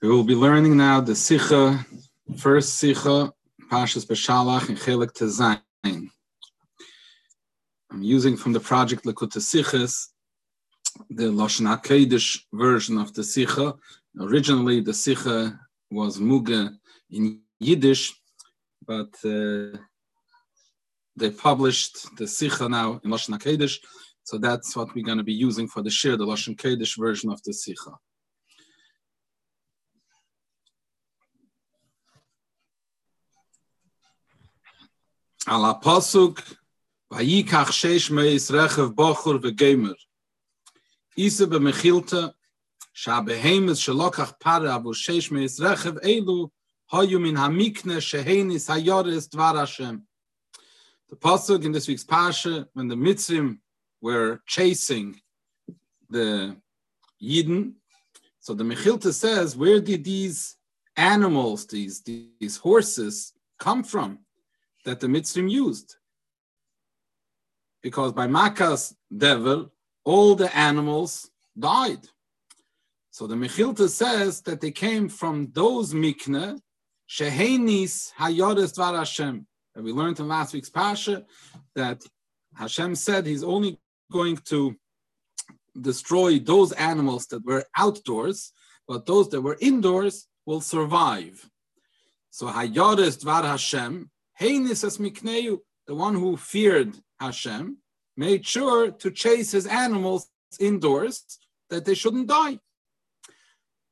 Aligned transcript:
We 0.00 0.08
will 0.08 0.24
be 0.24 0.34
learning 0.34 0.76
now 0.76 1.00
the 1.00 1.16
Sikha, 1.16 1.84
first 2.36 2.78
Sikha, 2.78 3.32
Pashas 3.70 4.06
Beshalach, 4.06 4.68
and 4.68 4.78
Chelik 4.78 5.12
Tezayin. 5.12 6.08
I'm 7.90 8.02
using 8.02 8.36
from 8.36 8.52
the 8.52 8.60
project 8.60 9.04
Likkutei 9.04 9.40
Sichos, 9.40 10.08
the 11.10 11.24
Lashon 11.24 11.66
HaKadosh 11.66 12.38
version 12.52 12.96
of 12.98 13.12
the 13.14 13.24
Sikha. 13.24 13.74
Originally, 14.20 14.80
the 14.80 14.94
Sikha 14.94 15.58
was 15.90 16.18
Muga 16.18 16.76
in 17.10 17.40
Yiddish, 17.58 18.14
but 18.86 19.12
uh, 19.24 19.76
they 21.16 21.30
published 21.30 22.16
the 22.16 22.28
Sikha 22.28 22.68
now 22.68 23.00
in 23.02 23.10
Lashon 23.10 23.36
HaKadosh, 23.36 23.78
so 24.28 24.36
that's 24.36 24.76
what 24.76 24.94
we're 24.94 25.02
going 25.02 25.16
to 25.16 25.24
be 25.24 25.32
using 25.32 25.66
for 25.66 25.80
the 25.80 25.88
Shir, 25.88 26.14
the 26.14 26.26
Lashon 26.26 26.54
Kadosh 26.54 26.98
version 26.98 27.30
of 27.30 27.42
the 27.44 27.54
Sikha. 27.54 27.92
Al 35.46 35.80
pasuk 35.80 36.42
vayikach 37.10 37.70
sheish 37.80 38.10
meis 38.10 38.50
rechev 38.50 38.94
bochur 38.94 39.40
vegemer. 39.40 39.94
Isa 41.16 41.46
b'mechilta 41.46 42.34
shabehemes 42.94 43.80
shalokach 43.80 44.38
para 44.38 44.78
avu 44.78 44.94
sheish 44.94 45.30
meis 45.30 45.58
rechev 45.58 46.04
elu 46.04 46.50
hayu 46.92 47.18
min 47.18 47.34
hamikne 47.34 47.96
shehenis 47.96 48.68
hayoris 48.68 49.26
dvar 49.30 49.56
Hashem. 49.56 50.02
The 51.08 51.16
pasuk 51.16 51.64
in 51.64 51.72
this 51.72 51.88
week's 51.88 52.04
parsha, 52.04 52.66
when 52.74 52.88
the 52.88 52.94
Mitzrim 52.94 53.60
were 54.00 54.40
chasing 54.46 55.20
the 56.10 56.56
Yidden, 57.22 57.74
so 58.40 58.54
the 58.54 58.64
Mechilta 58.64 59.12
says, 59.12 59.56
where 59.56 59.80
did 59.80 60.04
these 60.04 60.56
animals, 60.96 61.66
these, 61.66 62.02
these 62.02 62.56
horses, 62.56 63.32
come 63.58 63.82
from? 63.82 64.20
that 64.88 65.00
the 65.00 65.06
Mitzrim 65.06 65.50
used. 65.50 65.96
Because 67.82 68.12
by 68.12 68.26
Makas 68.26 68.94
Dever, 69.14 69.66
all 70.04 70.34
the 70.34 70.54
animals 70.56 71.30
died. 71.58 72.08
So 73.10 73.26
the 73.26 73.34
Mechilta 73.34 73.88
says 73.88 74.40
that 74.42 74.60
they 74.60 74.70
came 74.70 75.08
from 75.08 75.50
those 75.52 75.92
Mikne, 75.92 76.58
Shehenis 77.08 78.12
Hayodes 78.18 78.74
Dvar 78.76 78.96
Hashem. 78.96 79.46
And 79.74 79.84
we 79.84 79.92
learned 79.92 80.18
in 80.20 80.28
last 80.28 80.54
week's 80.54 80.70
Pasha 80.70 81.24
that 81.74 82.02
Hashem 82.54 82.94
said 82.94 83.26
he's 83.26 83.44
only 83.44 83.78
going 84.10 84.36
to 84.36 84.76
destroy 85.80 86.38
those 86.38 86.72
animals 86.72 87.26
that 87.26 87.44
were 87.44 87.64
outdoors, 87.76 88.52
but 88.86 89.06
those 89.06 89.28
that 89.30 89.40
were 89.40 89.58
indoors 89.60 90.26
will 90.46 90.60
survive. 90.60 91.48
So 92.30 92.46
Hayodes 92.46 93.22
Dvar 93.22 93.44
Hashem, 93.44 94.10
Heinis 94.40 94.84
as 94.84 94.98
Mikneu, 94.98 95.58
the 95.86 95.94
one 95.94 96.14
who 96.14 96.36
feared 96.36 96.94
Hashem, 97.20 97.78
made 98.16 98.46
sure 98.46 98.90
to 98.90 99.10
chase 99.10 99.52
his 99.52 99.66
animals 99.66 100.28
indoors 100.58 101.38
that 101.70 101.84
they 101.84 101.94
shouldn't 101.94 102.28
die. 102.28 102.58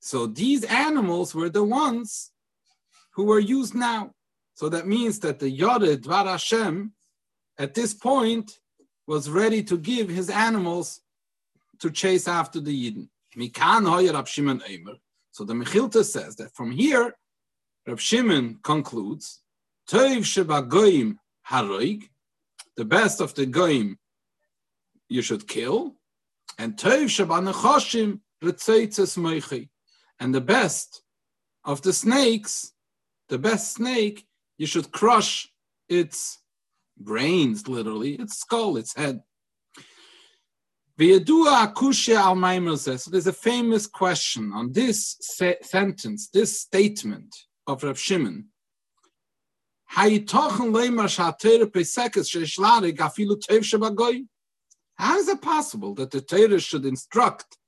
So 0.01 0.27
these 0.27 0.65
animals 0.65 1.35
were 1.35 1.51
the 1.51 1.65
ones 1.65 2.31
who 3.15 3.25
were 3.25 3.41
used 3.41 3.75
now. 3.75 4.13
So 4.55 4.69
that 4.69 4.87
means 4.87 5.19
that 5.21 5.39
the 5.39 5.51
Yored 5.51 6.03
Dvar 6.03 6.27
Hashem 6.27 6.93
at 7.59 7.75
this 7.75 7.93
point 7.95 8.59
was 9.07 9.31
ready 9.31 9.63
to 9.63 9.79
give 9.79 10.09
his 10.09 10.31
animals 10.31 11.01
to 11.81 11.91
chase 11.91 12.27
after 12.27 12.61
the 12.61 12.91
Yidden. 12.91 13.09
So 15.31 15.45
the 15.45 15.53
Mechilta 15.53 16.05
says 16.05 16.37
that 16.37 16.55
from 16.55 16.71
here, 16.71 17.15
Rab 17.87 18.01
Shimon 18.01 18.59
concludes 18.63 19.41
Toiv 19.89 20.25
sheba 20.25 20.63
goyim 20.63 21.21
haroig, 21.49 22.09
the 22.77 22.85
best 22.85 23.21
of 23.21 23.35
the 23.35 23.47
goyim 23.47 23.99
you 25.09 25.23
should 25.23 25.47
kill, 25.47 25.95
and 26.59 26.77
toiv 26.77 27.09
sheba 27.09 27.35
nechoshim 27.35 28.21
retzeitzes 28.43 29.17
moichi, 29.17 29.69
and 30.19 30.35
the 30.35 30.41
best 30.41 31.03
of 31.65 31.83
the 31.83 31.93
snakes, 31.93 32.73
the 33.29 33.39
best 33.39 33.75
snake, 33.75 34.27
you 34.59 34.67
should 34.67 34.91
crush 34.91 35.49
its 35.89 36.39
brains, 36.97 37.69
literally, 37.69 38.15
its 38.15 38.39
skull, 38.39 38.77
its 38.77 38.97
head. 38.97 39.21
So 40.99 41.05
there's 43.11 43.27
a 43.27 43.33
famous 43.33 43.87
question 43.87 44.53
on 44.55 44.73
this 44.73 45.17
se- 45.21 45.59
sentence, 45.63 46.29
this 46.29 46.61
statement 46.61 47.37
of 47.67 47.83
Rav 47.83 47.99
Shimon. 47.99 48.47
How 49.89 50.09
is 50.09 50.21
it 55.29 55.43
possible 55.43 55.95
that 55.95 56.11
the 56.11 56.21
Torah 56.23 56.59
should 56.59 56.87
instruct, 56.87 57.59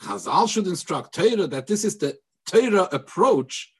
Chazal 0.00 0.48
should 0.48 0.68
instruct 0.68 1.14
Torah 1.14 1.48
that 1.48 1.66
this 1.66 1.84
is 1.84 1.98
the 1.98 2.16
Torah 2.46 2.88
approach, 2.92 3.72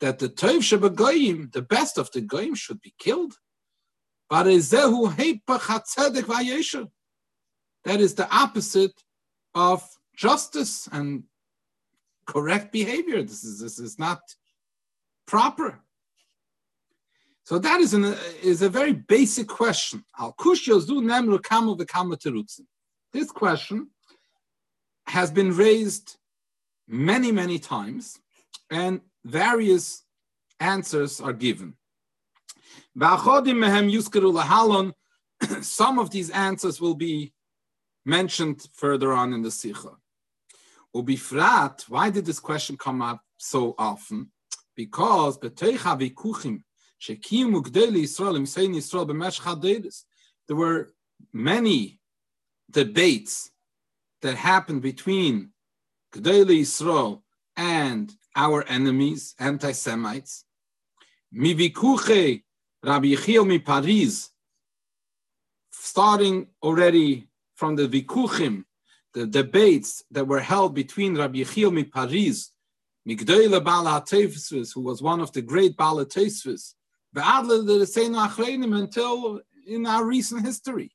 that 0.00 0.18
the 0.18 0.28
Tov 0.28 0.58
Shabbagoyim, 0.58 1.52
the 1.52 1.62
best 1.62 1.96
of 1.98 2.10
the 2.12 2.20
Goyim, 2.20 2.54
should 2.54 2.80
be 2.80 2.94
killed? 2.98 3.34
That 7.84 8.00
is 8.00 8.14
the 8.14 8.28
opposite 8.30 9.02
of 9.54 9.88
justice 10.14 10.88
and 10.92 11.24
correct 12.26 12.72
behavior. 12.72 13.22
This 13.22 13.44
is, 13.44 13.60
this 13.60 13.78
is 13.78 13.98
not 13.98 14.20
proper. 15.26 15.80
So 17.44 17.58
that 17.58 17.80
is, 17.80 17.94
an, 17.94 18.14
is 18.42 18.60
a 18.60 18.68
very 18.68 18.92
basic 18.92 19.48
question. 19.48 20.04
This 23.12 23.30
question 23.30 23.90
has 25.06 25.30
been 25.30 25.56
raised 25.56 26.18
many, 26.86 27.32
many 27.32 27.58
times, 27.58 28.20
and 28.70 29.00
various 29.24 30.04
answers 30.60 31.22
are 31.22 31.32
given. 31.32 31.74
Some 35.60 35.98
of 35.98 36.10
these 36.10 36.30
answers 36.30 36.80
will 36.80 36.94
be 36.94 37.32
mentioned 38.04 38.66
further 38.72 39.12
on 39.12 39.32
in 39.32 39.42
the 39.42 39.50
Sikha. 39.50 39.96
Why 40.92 42.10
did 42.10 42.24
this 42.24 42.40
question 42.40 42.76
come 42.76 43.02
up 43.02 43.20
so 43.36 43.74
often? 43.78 44.30
Because 44.74 45.38
there 50.48 50.56
were 50.56 50.90
many 51.32 52.00
debates 52.70 53.50
that 54.22 54.36
happened 54.36 54.82
between 54.82 55.50
Gdeli 56.12 56.60
Israel 56.60 57.24
and 57.56 58.12
our 58.34 58.64
enemies, 58.64 59.34
anti-Semites. 59.38 60.44
Mivikuche 61.34 62.42
Rabbi 62.82 63.08
Yechiel 63.08 63.46
mi 63.46 63.58
Paris, 63.58 64.30
starting 65.72 66.46
already 66.62 67.28
from 67.54 67.76
the 67.76 67.88
Vikuchim, 67.88 68.64
the 69.14 69.26
debates 69.26 70.04
that 70.10 70.26
were 70.26 70.40
held 70.40 70.74
between 70.74 71.16
Rabbi 71.16 71.38
Yechiel 71.38 71.72
mi 71.72 71.84
Paris, 71.84 72.52
Migdele 73.08 73.62
Bala 73.64 74.04
who 74.72 74.80
was 74.80 75.02
one 75.02 75.20
of 75.20 75.32
the 75.32 75.42
great 75.42 75.76
Bala 75.76 76.04
until 78.74 79.40
in 79.66 79.86
our 79.86 80.04
recent 80.04 80.44
history. 80.44 80.92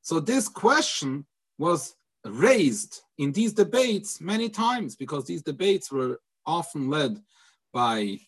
So 0.00 0.20
this 0.20 0.48
question 0.48 1.26
was 1.58 1.96
raised 2.24 3.02
in 3.18 3.32
these 3.32 3.52
debates 3.52 4.20
many 4.20 4.48
times 4.48 4.96
because 4.96 5.24
these 5.26 5.42
debates 5.42 5.90
were 5.90 6.20
often 6.46 6.88
led 6.88 7.20
by 7.72 8.18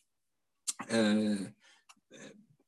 uh, 0.91 1.37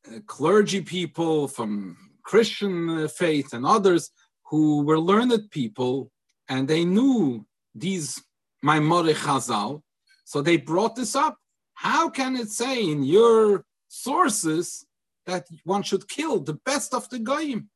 Uh, 0.09 0.19
clergy 0.27 0.81
people 0.81 1.47
from 1.49 1.97
Christian 2.25 3.09
faith 3.09 3.53
and 3.53 3.65
others 3.65 4.11
who 4.51 4.83
were 4.83 4.99
learned 4.99 5.51
people 5.51 6.11
and 6.49 6.67
they 6.67 6.85
knew 6.85 7.47
these 7.75 8.23
Maimore 8.63 9.15
Chazal. 9.15 9.83
So 10.25 10.43
they 10.43 10.57
brought 10.57 10.97
this 10.97 11.15
up. 11.15 11.37
How 11.75 12.09
can 12.09 12.37
it 12.37 12.51
say 12.51 12.83
in 12.91 13.03
your 13.03 13.65
sources 13.89 14.87
that 15.27 15.47
one 15.65 15.83
should 15.83 16.09
kill 16.09 16.41
the 16.41 16.59
best 16.65 16.95
of 16.95 17.09
the 17.11 17.19
goyim. 17.19 17.69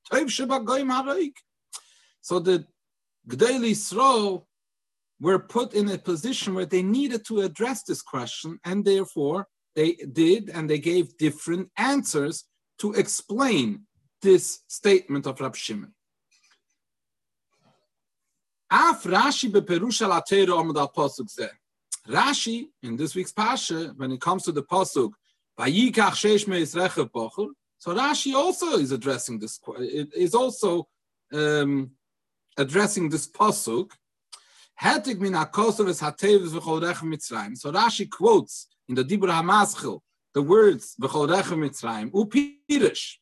So 2.20 2.38
the 2.40 2.66
Gdei 3.28 3.60
Yisrael 3.60 4.44
were 5.20 5.38
put 5.38 5.74
in 5.74 5.90
a 5.90 5.98
position 5.98 6.54
where 6.54 6.66
they 6.66 6.82
needed 6.82 7.24
to 7.26 7.40
address 7.40 7.82
this 7.84 8.02
question, 8.02 8.58
and 8.64 8.84
therefore 8.84 9.46
they 9.76 9.92
did, 9.92 10.50
and 10.50 10.68
they 10.68 10.78
gave 10.78 11.16
different 11.18 11.70
answers 11.76 12.44
to 12.80 12.94
explain 12.94 13.82
this 14.22 14.60
statement 14.66 15.26
of 15.26 15.40
Rab 15.40 15.54
Shimon. 15.54 15.92
Af 18.70 19.04
Rashi 19.04 19.50
beperush 19.52 20.02
al 20.02 20.10
amad 20.20 20.76
al 20.78 20.92
pasuk 20.92 21.28
zeh. 21.38 21.50
Rashi 22.08 22.64
in 22.82 22.96
this 22.96 23.14
week's 23.14 23.32
pasha, 23.32 23.92
when 23.96 24.10
it 24.10 24.20
comes 24.20 24.42
to 24.44 24.52
the 24.52 24.62
pasuk, 24.62 25.12
vayikach 25.58 27.10
bachur, 27.14 27.48
so 27.78 27.94
Rashi 27.94 28.34
also 28.34 28.78
is 28.78 28.90
addressing 28.90 29.38
this. 29.38 29.60
It 29.78 30.08
is 30.14 30.34
also 30.34 30.88
um, 31.32 31.90
addressing 32.56 33.10
this 33.10 33.28
pasuk. 33.28 33.90
Hetig 34.80 35.20
min 35.20 35.34
hakosov 35.34 35.88
es 35.88 36.00
hatevis 36.00 36.48
v'chol 36.48 36.82
rechem 36.82 37.14
mitzrayim. 37.14 37.56
So 37.56 37.70
Rashi 37.70 38.10
quotes 38.10 38.66
in 38.88 38.94
the 38.94 39.04
Dibur 39.04 39.30
HaMaschil 39.30 40.00
the 40.34 40.42
words 40.42 40.94
v'chol 41.00 41.28
rechem 41.28 41.60
mitzrayim 41.64 42.10
upirish 42.12 43.14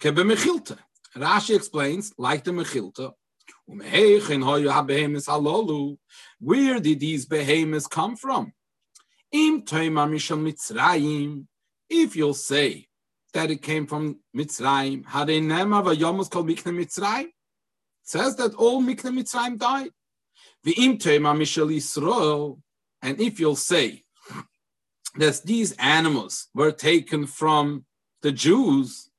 kebe 0.00 0.78
Rashi 1.16 1.56
explains 1.56 2.12
like 2.18 2.44
the 2.44 2.52
mechilta. 2.52 3.12
Where 6.38 6.80
did 6.80 7.00
these 7.00 7.26
behemoths 7.26 7.86
come 7.86 8.16
from? 8.16 8.52
If 9.32 9.72
you'll 12.16 12.34
say 12.34 12.88
that 13.32 13.50
it 13.50 13.62
came 13.62 13.86
from 13.86 14.20
Mitzrayim, 14.36 15.04
Mitzrayim, 16.72 17.28
says 18.02 18.36
that 18.36 18.54
all 18.54 18.82
mikne 18.82 19.12
Mitzrayim 19.18 19.58
died. 19.58 19.90
And 23.02 23.20
if 23.20 23.40
you'll 23.40 23.56
say 23.56 24.04
that 25.16 25.42
these 25.44 25.72
animals 25.78 26.48
were 26.54 26.72
taken 26.72 27.26
from 27.26 27.84
the 28.22 28.32
Jews, 28.32 29.10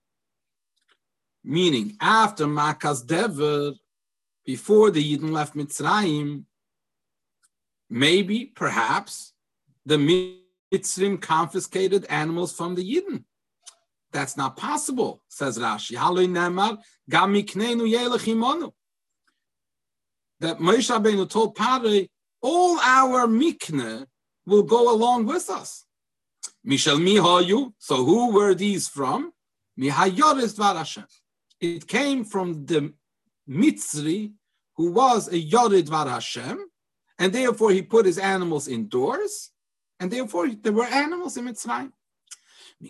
meaning 1.43 1.97
after 1.99 2.45
Makas 2.45 3.05
Dever, 3.05 3.73
before 4.45 4.91
the 4.91 5.03
Yidden 5.03 5.31
left 5.31 5.55
Mitzrayim, 5.55 6.45
maybe, 7.89 8.45
perhaps, 8.45 9.33
the 9.85 9.97
Mitzrim 10.73 11.21
confiscated 11.21 12.05
animals 12.05 12.53
from 12.53 12.75
the 12.75 12.83
Yidden. 12.83 13.23
That's 14.11 14.35
not 14.37 14.57
possible, 14.57 15.23
says 15.29 15.57
Rashi. 15.57 15.95
That 20.39 20.57
Moshe 20.57 20.89
Rabbeinu 20.89 21.29
told 21.29 21.55
Pare, 21.55 22.07
all 22.41 22.79
our 22.79 23.27
mikne 23.27 24.05
will 24.45 24.63
go 24.63 24.93
along 24.93 25.25
with 25.25 25.49
us. 25.49 25.85
Mishal 26.65 26.97
mihayu. 26.97 27.73
So 27.77 28.03
who 28.05 28.31
were 28.31 28.53
these 28.53 28.87
from? 28.87 29.33
Mihayoris 29.79 30.55
Dvar 30.57 31.05
It 31.59 31.87
came 31.87 32.23
from 32.23 32.65
the 32.65 32.93
Mitzri, 33.49 34.33
who 34.75 34.91
was 34.91 35.27
a 35.27 35.41
Yorid 35.41 35.89
Var 35.89 36.07
Hashem, 36.07 36.65
and 37.19 37.33
therefore 37.33 37.71
he 37.71 37.81
put 37.81 38.05
his 38.05 38.17
animals 38.17 38.67
indoors, 38.67 39.51
and 39.99 40.11
therefore 40.11 40.49
there 40.49 40.73
were 40.73 40.85
animals 40.85 41.37
in 41.37 41.45
Mitzrayim. 41.45 41.91
So 42.83 42.89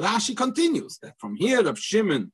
Rashi 0.00 0.36
continues 0.36 0.98
that 0.98 1.14
from 1.18 1.36
here 1.36 1.62
Rav 1.62 1.78
Shimon 1.78 2.32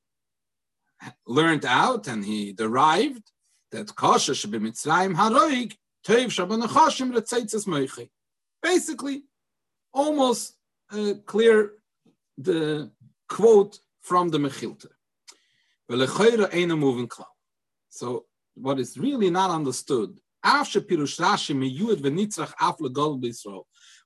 learned 1.27 1.65
out 1.65 2.07
and 2.07 2.25
he 2.25 2.51
derived 2.53 3.31
that 3.71 3.95
kosher 3.95 4.33
should 4.33 4.49
be 4.49 4.57
Mitzrayim 4.57 5.13
haroig 5.15 5.75
Basically, 8.63 9.23
almost 9.93 10.55
uh, 10.91 11.13
clear 11.25 11.71
the 12.37 12.91
quote 13.27 13.79
from 14.01 14.29
the 14.29 14.37
Mechilta. 14.37 14.87
So 17.89 18.25
what 18.55 18.79
is 18.79 18.97
really 18.97 19.29
not 19.29 19.51
understood, 19.51 20.17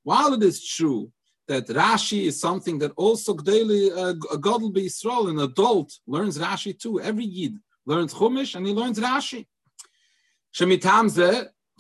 while 0.04 0.34
it 0.34 0.44
is 0.44 0.68
true 0.68 1.12
that 1.48 1.68
Rashi 1.68 2.24
is 2.24 2.40
something 2.40 2.80
that 2.80 2.92
also 2.96 3.36
daily 3.36 3.92
uh, 3.92 4.14
Godel 4.14 4.76
Israel, 4.78 5.28
an 5.28 5.40
adult, 5.40 5.92
learns 6.08 6.40
Rashi 6.40 6.80
too. 6.80 7.00
Every 7.00 7.26
Yid 7.26 7.58
learns 7.86 8.14
Chumash 8.14 8.56
and 8.56 8.66
he 8.66 8.74
learns 8.74 9.00
Rashi. 9.00 9.46
Shemitam 10.56 11.10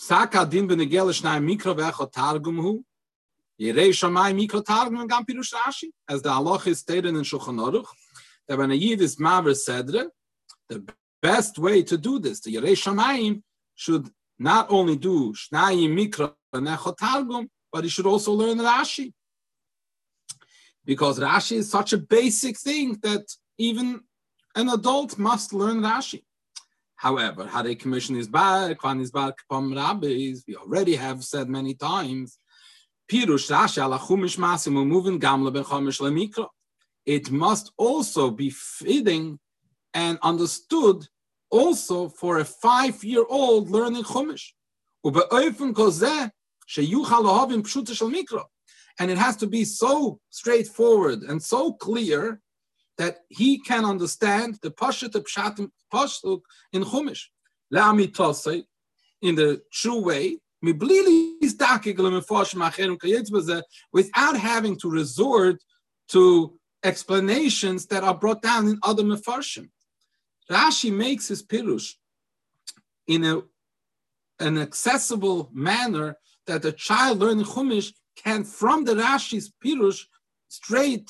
ze, 0.01 0.07
Saka 0.07 0.45
din 0.45 0.67
benegel 0.67 1.11
shnai 1.11 1.39
mikro 1.39 1.75
ve'echot 1.75 2.11
targum 2.11 2.57
hu, 2.57 2.83
Yirei 3.59 3.93
Shammai 3.93 4.33
mikro 4.33 4.65
targum 4.65 5.07
gam 5.07 5.25
pirush 5.25 5.53
Rashi, 5.53 5.89
as 6.09 6.21
the 6.21 6.29
halach 6.29 6.67
is 6.67 6.79
stated 6.79 7.05
in 7.05 7.15
Shulchan 7.15 7.59
Aruch, 7.59 7.85
that 8.47 8.57
when 8.57 8.71
a 8.71 8.75
Yid 8.75 9.01
is 9.01 9.17
maver 9.17 9.55
sedre, 9.55 10.07
the 10.69 10.83
best 11.21 11.59
way 11.59 11.83
to 11.83 11.97
do 11.97 12.19
this, 12.19 12.39
the 12.41 12.55
Yirei 12.55 12.71
Shamayim 12.71 13.43
should 13.75 14.09
not 14.39 14.67
only 14.71 14.97
do 14.97 15.33
Shnayim 15.33 15.93
Mikra 15.93 16.33
and 16.53 16.67
Targum, 16.97 17.49
but 17.71 17.83
he 17.83 17.89
should 17.89 18.07
also 18.07 18.33
learn 18.33 18.57
Rashi 18.57 19.13
because 20.85 21.19
Rashi 21.19 21.57
is 21.57 21.69
such 21.69 21.93
a 21.93 21.97
basic 21.97 22.57
thing 22.57 22.97
that 23.03 23.25
even 23.57 24.01
an 24.55 24.69
adult 24.69 25.17
must 25.17 25.53
learn 25.53 25.81
Rashi. 25.81 26.23
However, 27.01 27.47
Hare 27.47 27.73
Commission 27.73 28.15
is 28.15 28.27
back, 28.27 28.77
Kwan 28.77 29.01
is 29.01 29.09
back, 29.09 29.33
Pam 29.49 29.73
Rabbis, 29.73 30.43
we 30.47 30.55
already 30.55 30.93
have 30.93 31.23
said 31.23 31.49
many 31.49 31.73
times, 31.73 32.37
Pirush 33.11 33.49
Rashi 33.49 33.83
ala 33.83 33.97
Chumish 33.97 34.37
Masim 34.37 34.73
moving 34.85 35.19
Gamla 35.19 35.51
ben 35.51 35.63
Chumish 35.63 35.99
lemikra. 35.99 36.45
It 37.07 37.31
must 37.31 37.71
also 37.75 38.29
be 38.29 38.51
fitting 38.51 39.39
and 39.95 40.19
understood 40.21 41.07
also 41.49 42.07
for 42.07 42.37
a 42.37 42.45
five-year-old 42.45 43.71
learning 43.71 44.03
Chumish. 44.03 44.49
And 48.99 49.09
it 49.09 49.17
has 49.17 49.35
to 49.37 49.47
be 49.47 49.65
so 49.65 50.19
straightforward 50.29 51.23
and 51.23 51.41
so 51.41 51.73
clear 51.73 52.39
that 53.01 53.17
he 53.29 53.57
can 53.57 53.83
understand 53.83 54.59
the 54.61 54.69
Pashat 54.69 55.13
Pshatim 55.13 55.71
Pasuk 55.91 56.41
in 56.71 56.83
Chumash. 56.83 57.23
In 59.23 59.35
the 59.35 59.61
true 59.71 60.01
way, 60.03 60.37
without 63.91 64.37
having 64.37 64.77
to 64.77 64.87
resort 65.01 65.63
to 66.09 66.59
explanations 66.83 67.87
that 67.87 68.03
are 68.03 68.13
brought 68.13 68.43
down 68.43 68.67
in 68.67 68.77
other 68.83 69.01
Mefarshim. 69.01 69.69
Rashi 70.51 70.93
makes 70.93 71.27
his 71.27 71.41
Pirush 71.41 71.93
in 73.07 73.23
a, 73.23 73.41
an 74.39 74.59
accessible 74.59 75.49
manner 75.53 76.17
that 76.45 76.65
a 76.65 76.71
child 76.71 77.17
learning 77.17 77.45
Chumash 77.45 77.93
can, 78.15 78.43
from 78.43 78.83
the 78.83 78.93
Rashi's 78.93 79.51
Pirush, 79.63 80.05
straight 80.49 81.09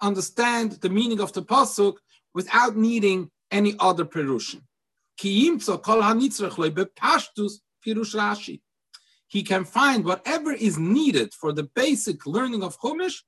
understand 0.00 0.72
the 0.82 0.90
meaning 0.90 1.20
of 1.20 1.32
the 1.32 1.42
Pasuk 1.42 1.96
without 2.34 2.76
needing 2.76 3.30
any 3.50 3.74
other 3.78 4.04
Pirushim. 4.04 4.62
He 9.28 9.42
can 9.42 9.64
find 9.64 10.04
whatever 10.04 10.52
is 10.52 10.78
needed 10.78 11.32
for 11.34 11.52
the 11.52 11.68
basic 11.74 12.26
learning 12.26 12.62
of 12.62 12.78
Chumash, 12.78 13.22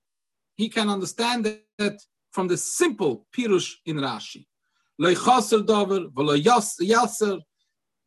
he 0.56 0.68
can 0.68 0.88
understand 0.88 1.60
that 1.78 2.02
from 2.32 2.48
the 2.48 2.56
simple 2.56 3.26
Pirush 3.34 3.74
in 3.86 3.96
Rashi. 3.96 4.46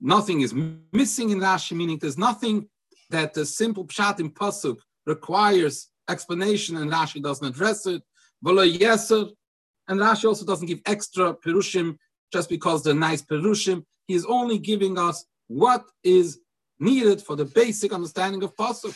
Nothing 0.04 0.42
is 0.42 0.54
missing 0.92 1.30
in 1.30 1.40
Rashi, 1.40 1.78
meaning 1.78 1.98
there's 2.00 2.18
nothing 2.18 2.68
that 3.12 3.34
the 3.34 3.46
simple 3.46 3.86
pshat 3.86 4.20
in 4.20 4.32
pasuk 4.32 4.78
requires 5.06 5.90
explanation 6.10 6.78
and 6.78 6.92
Rashi 6.92 7.22
doesn't 7.22 7.48
address 7.48 7.86
it. 7.86 8.02
And 8.44 10.00
Rashi 10.00 10.26
also 10.26 10.46
doesn't 10.46 10.68
give 10.68 10.82
extra 10.86 11.34
perushim 11.34 11.98
just 12.32 12.50
because 12.50 12.84
they're 12.84 12.94
nice 12.94 13.22
perushim. 13.22 13.84
He 14.08 14.16
is 14.16 14.26
only 14.26 14.58
giving 14.58 14.98
us 14.98 15.26
what 15.48 15.84
is 16.04 16.40
needed 16.80 17.22
for 17.22 17.36
the 17.36 17.46
basic 17.46 17.94
understanding 17.94 18.44
of 18.44 18.56
pasuk. 18.56 18.96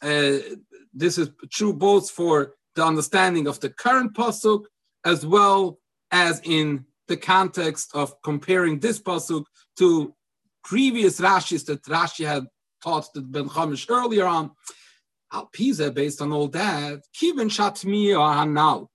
Uh, 0.00 0.38
this 0.94 1.18
is 1.18 1.30
true 1.50 1.72
both 1.72 2.10
for 2.10 2.54
the 2.76 2.84
understanding 2.84 3.48
of 3.48 3.58
the 3.58 3.70
current 3.70 4.14
pasuk 4.14 4.64
as 5.04 5.26
well 5.26 5.78
as 6.12 6.40
in 6.44 6.84
the 7.08 7.16
context 7.16 7.90
of 7.94 8.14
comparing 8.22 8.78
this 8.78 9.00
pasuk 9.00 9.44
to 9.76 10.14
previous 10.62 11.20
Rashis 11.20 11.64
that 11.66 11.82
Rashi 11.84 12.26
had 12.26 12.46
taught 12.82 13.12
the 13.14 13.20
Ben 13.20 13.48
Chamish 13.48 13.86
earlier 13.88 14.26
on. 14.26 14.50
Al 15.32 15.46
Pisa, 15.46 15.90
based 15.90 16.22
on 16.22 16.32
all 16.32 16.48
that, 16.48 17.02
Kivin 17.14 17.50
Shatmi 17.50 18.18
or 18.18 18.34
Hanal, 18.34 18.88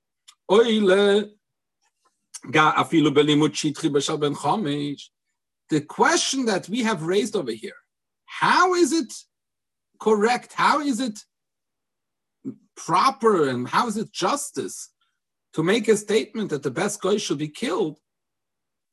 Oile 0.51 1.29
Ga 2.49 2.73
Afilu 2.73 3.13
Belimut 3.13 3.53
Bashal 3.91 4.19
Ben 4.19 4.33
Chamish. 4.33 5.03
The 5.69 5.81
question 5.81 6.45
that 6.45 6.67
we 6.67 6.81
have 6.83 7.03
raised 7.03 7.35
over 7.35 7.51
here, 7.51 7.75
how 8.25 8.73
is 8.73 8.91
it 8.91 9.13
correct? 9.99 10.53
How 10.53 10.81
is 10.81 10.99
it 10.99 11.19
proper 12.75 13.49
and 13.49 13.67
how 13.67 13.87
is 13.87 13.97
it 13.97 14.11
justice 14.11 14.89
to 15.53 15.63
make 15.63 15.87
a 15.87 15.95
statement 15.95 16.49
that 16.49 16.63
the 16.63 16.71
best 16.71 17.01
guy 17.01 17.17
should 17.17 17.37
be 17.37 17.47
killed, 17.47 17.99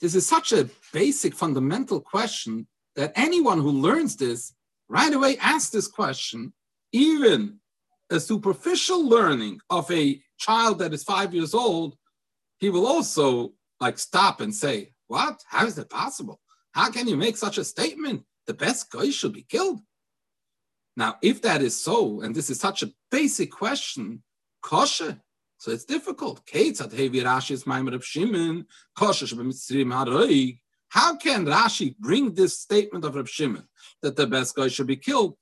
this 0.00 0.14
is 0.14 0.26
such 0.26 0.52
a 0.52 0.68
basic 0.92 1.34
fundamental 1.34 2.00
question 2.00 2.66
that 2.96 3.12
anyone 3.16 3.60
who 3.60 3.70
learns 3.70 4.16
this 4.16 4.54
right 4.90 5.14
away 5.14 5.38
ask 5.38 5.70
this 5.70 5.86
question, 5.86 6.52
even 6.92 7.60
a 8.10 8.18
superficial 8.18 9.08
learning 9.08 9.60
of 9.70 9.90
a 9.90 10.20
child 10.38 10.80
that 10.80 10.92
is 10.92 11.04
five 11.04 11.32
years 11.32 11.54
old, 11.54 11.96
he 12.58 12.68
will 12.68 12.86
also 12.86 13.52
like 13.78 13.98
stop 13.98 14.40
and 14.40 14.54
say, 14.54 14.92
What? 15.06 15.42
How 15.46 15.64
is 15.64 15.76
that 15.76 15.88
possible? 15.88 16.40
How 16.72 16.90
can 16.90 17.08
you 17.08 17.16
make 17.16 17.36
such 17.36 17.56
a 17.56 17.64
statement? 17.64 18.24
The 18.46 18.54
best 18.54 18.90
guy 18.90 19.10
should 19.10 19.32
be 19.32 19.46
killed. 19.48 19.80
Now, 20.96 21.16
if 21.22 21.40
that 21.42 21.62
is 21.62 21.80
so, 21.80 22.20
and 22.20 22.34
this 22.34 22.50
is 22.50 22.58
such 22.58 22.82
a 22.82 22.92
basic 23.10 23.52
question, 23.52 24.22
kosher, 24.60 25.20
so 25.58 25.70
it's 25.70 25.84
difficult. 25.84 26.44
How 30.90 31.16
can 31.16 31.46
Rashi 31.46 31.96
bring 31.98 32.34
this 32.34 32.58
statement 32.58 33.04
of 33.04 33.14
Reb 33.14 33.28
Shimon 33.28 33.66
that 34.02 34.16
the 34.16 34.26
best 34.26 34.56
guy 34.56 34.68
should 34.68 34.88
be 34.88 34.96
killed? 34.96 35.36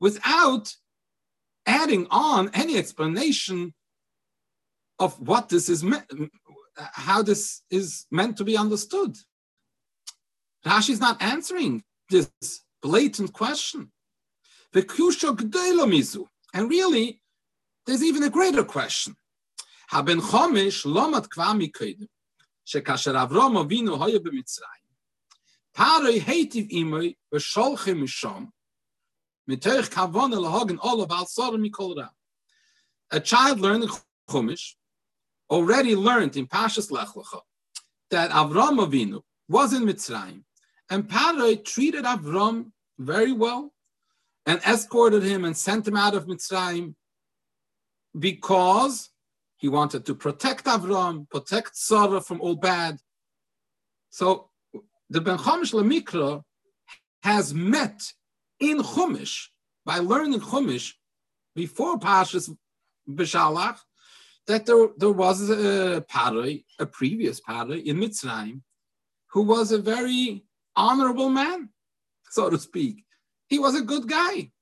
Without 0.00 0.74
adding 1.66 2.06
on 2.10 2.50
any 2.54 2.76
explanation 2.76 3.74
of 5.00 5.18
what 5.20 5.48
this 5.48 5.68
is 5.68 5.82
meant, 5.82 6.04
how 6.76 7.22
this 7.22 7.62
is 7.70 8.06
meant 8.10 8.36
to 8.36 8.44
be 8.44 8.56
understood. 8.56 9.16
Rashi 10.64 10.90
is 10.90 11.00
not 11.00 11.20
answering 11.20 11.82
this 12.10 12.30
blatant 12.80 13.32
question. 13.32 13.90
And 16.54 16.70
really, 16.70 17.22
there's 17.86 18.04
even 18.04 18.22
a 18.22 18.30
greater 18.30 18.62
question. 18.62 19.16
Kodim, 21.72 22.08
shekasher 22.66 23.14
Avram 23.14 23.56
Avinu 23.56 23.96
hoye 23.96 24.18
b'Mitzrayim. 24.18 24.88
Paroi 25.76 26.20
heitiv 26.20 26.70
imoi 26.70 27.16
v'sholche 27.32 27.94
mishom, 27.96 28.48
mitoich 29.48 29.88
kavon 29.90 30.32
el 30.32 30.46
all 30.46 31.00
of 31.00 31.10
al 31.10 31.26
mikol 31.58 31.96
ra. 31.96 32.08
A 33.10 33.20
child 33.20 33.60
learning 33.60 33.88
Chumash 34.28 34.74
already 35.48 35.96
learned 35.96 36.36
in 36.36 36.46
Pashas 36.46 36.90
Lech 36.90 37.08
that 38.10 38.30
Avram 38.30 38.78
Avinu 38.86 39.22
was 39.48 39.72
in 39.72 39.84
Mitzrayim, 39.84 40.42
and 40.90 41.08
Paroi 41.08 41.64
treated 41.64 42.04
Avram 42.04 42.72
very 42.98 43.32
well 43.32 43.72
and 44.44 44.60
escorted 44.66 45.22
him 45.22 45.44
and 45.44 45.56
sent 45.56 45.86
him 45.88 45.96
out 45.96 46.14
of 46.14 46.26
Mitzrayim 46.26 46.94
because 48.18 49.10
he 49.58 49.68
wanted 49.68 50.06
to 50.06 50.14
protect 50.14 50.64
Avram, 50.64 51.28
protect 51.28 51.76
Sarah 51.76 52.20
from 52.20 52.40
all 52.40 52.56
bad. 52.56 52.98
So 54.10 54.50
the 55.10 55.20
Ben 55.20 55.36
Chumash 55.36 55.74
Lamikra 55.74 56.42
has 57.22 57.52
met 57.52 58.00
in 58.60 58.78
Chumash 58.78 59.48
by 59.84 59.98
learning 59.98 60.40
Chumash 60.40 60.94
before 61.54 61.98
Pashas 61.98 62.48
Beshalach 63.08 63.78
that 64.46 64.64
there, 64.64 64.88
there 64.96 65.10
was 65.10 65.50
a 65.50 66.04
Paroi, 66.10 66.64
a 66.78 66.86
previous 66.86 67.40
Paroi 67.40 67.84
in 67.84 67.98
Mitzrayim, 67.98 68.62
who 69.32 69.42
was 69.42 69.72
a 69.72 69.78
very 69.78 70.44
honorable 70.76 71.28
man, 71.28 71.68
so 72.30 72.48
to 72.48 72.58
speak. 72.58 73.04
He 73.48 73.58
was 73.58 73.74
a 73.74 73.82
good 73.82 74.08
guy. 74.08 74.52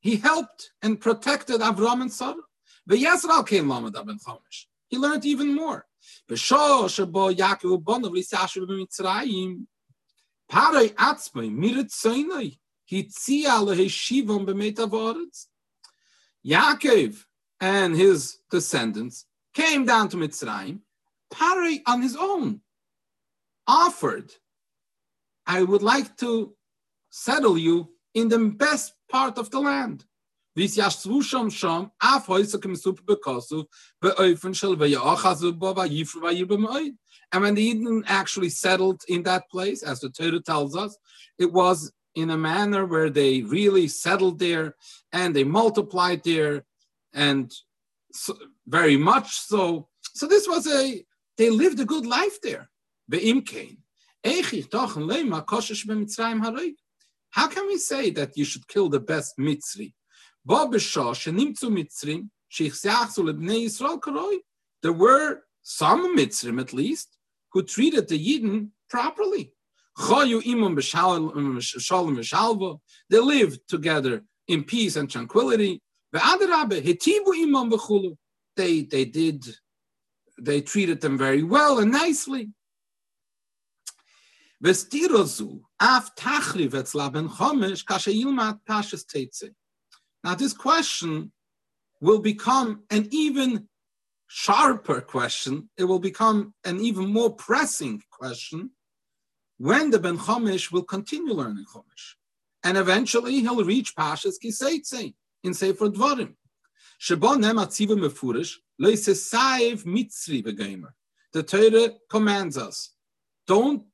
He 0.00 0.16
helped 0.16 0.72
and 0.82 1.00
protected 1.00 1.60
Avram 1.60 2.02
and 2.02 2.12
Sarah. 2.12 2.34
The 2.86 2.96
Yisrael 2.96 3.46
came 3.46 3.68
Lamed 3.68 3.94
Ben 3.94 4.18
Chomish. 4.18 4.66
He 4.88 4.98
learned 4.98 5.24
even 5.24 5.54
more. 5.54 5.86
B'shor 6.28 6.84
shebo 6.84 7.34
Yaakov 7.34 7.82
bonav 7.82 8.12
lisashu 8.12 8.66
b'mitzrayim. 8.66 9.66
Parei 10.50 10.94
atzmei 10.94 11.50
mirit 11.50 11.90
zoinoi. 11.90 12.58
Hitzia 12.90 13.64
leheshivom 13.64 14.46
b'meit 14.46 14.76
avoretz. 14.76 15.46
Yaakov 16.46 17.24
and 17.60 17.96
his 17.96 18.38
descendants 18.50 19.24
came 19.54 19.86
down 19.86 20.08
to 20.10 20.16
Mitzrayim. 20.16 20.80
Parei 21.32 21.80
on 21.86 22.02
his 22.02 22.16
own 22.16 22.60
offered, 23.66 24.32
I 25.46 25.62
would 25.62 25.82
like 25.82 26.16
to 26.18 26.54
settle 27.10 27.56
you 27.56 27.90
in 28.12 28.28
the 28.28 28.38
best 28.38 28.92
part 29.10 29.38
of 29.38 29.50
the 29.50 29.60
land. 29.60 30.04
And 37.32 37.42
when 37.42 37.54
the 37.54 37.74
Yidden 37.74 38.04
actually 38.06 38.50
settled 38.50 39.02
in 39.08 39.24
that 39.24 39.50
place, 39.50 39.82
as 39.82 40.00
the 40.00 40.10
Torah 40.10 40.40
tells 40.40 40.76
us, 40.76 40.96
it 41.38 41.52
was 41.52 41.92
in 42.14 42.30
a 42.30 42.36
manner 42.36 42.86
where 42.86 43.10
they 43.10 43.42
really 43.42 43.88
settled 43.88 44.38
there 44.38 44.76
and 45.12 45.34
they 45.34 45.42
multiplied 45.42 46.22
there 46.22 46.64
and 47.12 47.52
so, 48.12 48.36
very 48.66 48.96
much 48.96 49.36
so. 49.36 49.88
So 50.14 50.26
this 50.28 50.46
was 50.46 50.68
a, 50.68 51.04
they 51.36 51.50
lived 51.50 51.80
a 51.80 51.84
good 51.84 52.06
life 52.06 52.40
there. 52.40 52.70
How 57.30 57.48
can 57.48 57.66
we 57.66 57.78
say 57.78 58.10
that 58.10 58.36
you 58.36 58.44
should 58.44 58.68
kill 58.68 58.88
the 58.88 59.00
best 59.00 59.36
Mitzri? 59.38 59.92
There 60.46 60.68
were 64.92 65.42
some 65.62 66.16
Mitzrim 66.16 66.60
at 66.60 66.72
least 66.74 67.16
who 67.52 67.62
treated 67.62 68.08
the 68.08 68.18
Yidden 68.18 68.68
properly. 68.90 69.52
Um, 69.96 70.42
they 73.10 73.20
lived 73.20 73.60
together 73.68 74.24
in 74.48 74.64
peace 74.64 74.96
and 74.96 75.10
tranquility. 75.10 75.80
They, 78.56 78.82
they 78.82 79.04
did, 79.04 79.44
they 80.38 80.60
treated 80.60 81.00
them 81.00 81.16
very 81.16 81.42
well 81.42 81.78
and 81.78 81.90
nicely. 81.90 82.50
Vestirozu, 84.62 85.60
af 85.80 86.14
tachriv 86.16 86.70
etzlaben 86.70 87.28
chomish, 87.28 87.84
kasha 87.84 88.10
yilmat 88.10 88.60
pashas 88.68 89.04
teitze. 89.04 89.50
Now 90.24 90.34
this 90.34 90.54
question 90.54 91.30
will 92.00 92.20
become 92.20 92.82
an 92.90 93.08
even 93.10 93.68
sharper 94.26 95.00
question. 95.02 95.68
It 95.76 95.84
will 95.84 96.00
become 96.00 96.54
an 96.64 96.80
even 96.80 97.12
more 97.12 97.34
pressing 97.34 98.02
question 98.10 98.70
when 99.58 99.90
the 99.90 99.98
Ben 99.98 100.18
Chomish 100.18 100.72
will 100.72 100.82
continue 100.82 101.34
learning 101.34 101.66
Chomish. 101.72 102.14
And 102.64 102.78
eventually 102.78 103.40
he'll 103.40 103.62
reach 103.64 103.94
Pashas 103.94 104.36
Kiseitze 104.42 105.14
in 105.44 105.54
Sefer 105.54 105.90
Dvarim. 105.90 106.34
The 111.32 111.42
Torah 111.42 111.90
commands 112.08 112.56
us, 112.56 112.90
don't 113.46 113.84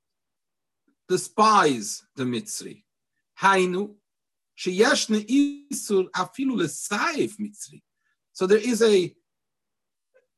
despise 1.09 2.03
the 2.15 2.25
Mitzri. 2.25 2.85
Hainu, 3.41 3.95
So 4.63 4.71
there 8.47 8.59
is 8.59 8.83
a, 8.83 9.15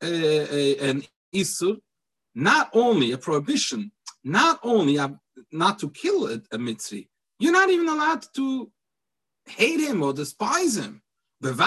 a, 0.01 0.05
a, 0.05 0.79
an 0.91 1.03
isur, 1.35 1.81
not 2.35 2.71
only 2.73 3.13
a 3.13 3.19
prohibition, 3.19 3.93
not 4.23 4.61
only 4.63 4.97
a, 4.99 5.19
not 5.51 5.81
to 5.81 5.91
kill 5.91 6.29
a, 6.29 6.35
a 6.53 6.59
Mitzri, 6.59 7.09
you're 7.41 7.53
not 7.53 7.69
even 7.71 7.89
allowed 7.89 8.25
to 8.37 8.71
hate 9.47 9.81
him 9.81 10.05
or 10.05 10.13
despise 10.13 10.77
him. 10.77 11.03
If 11.41 11.59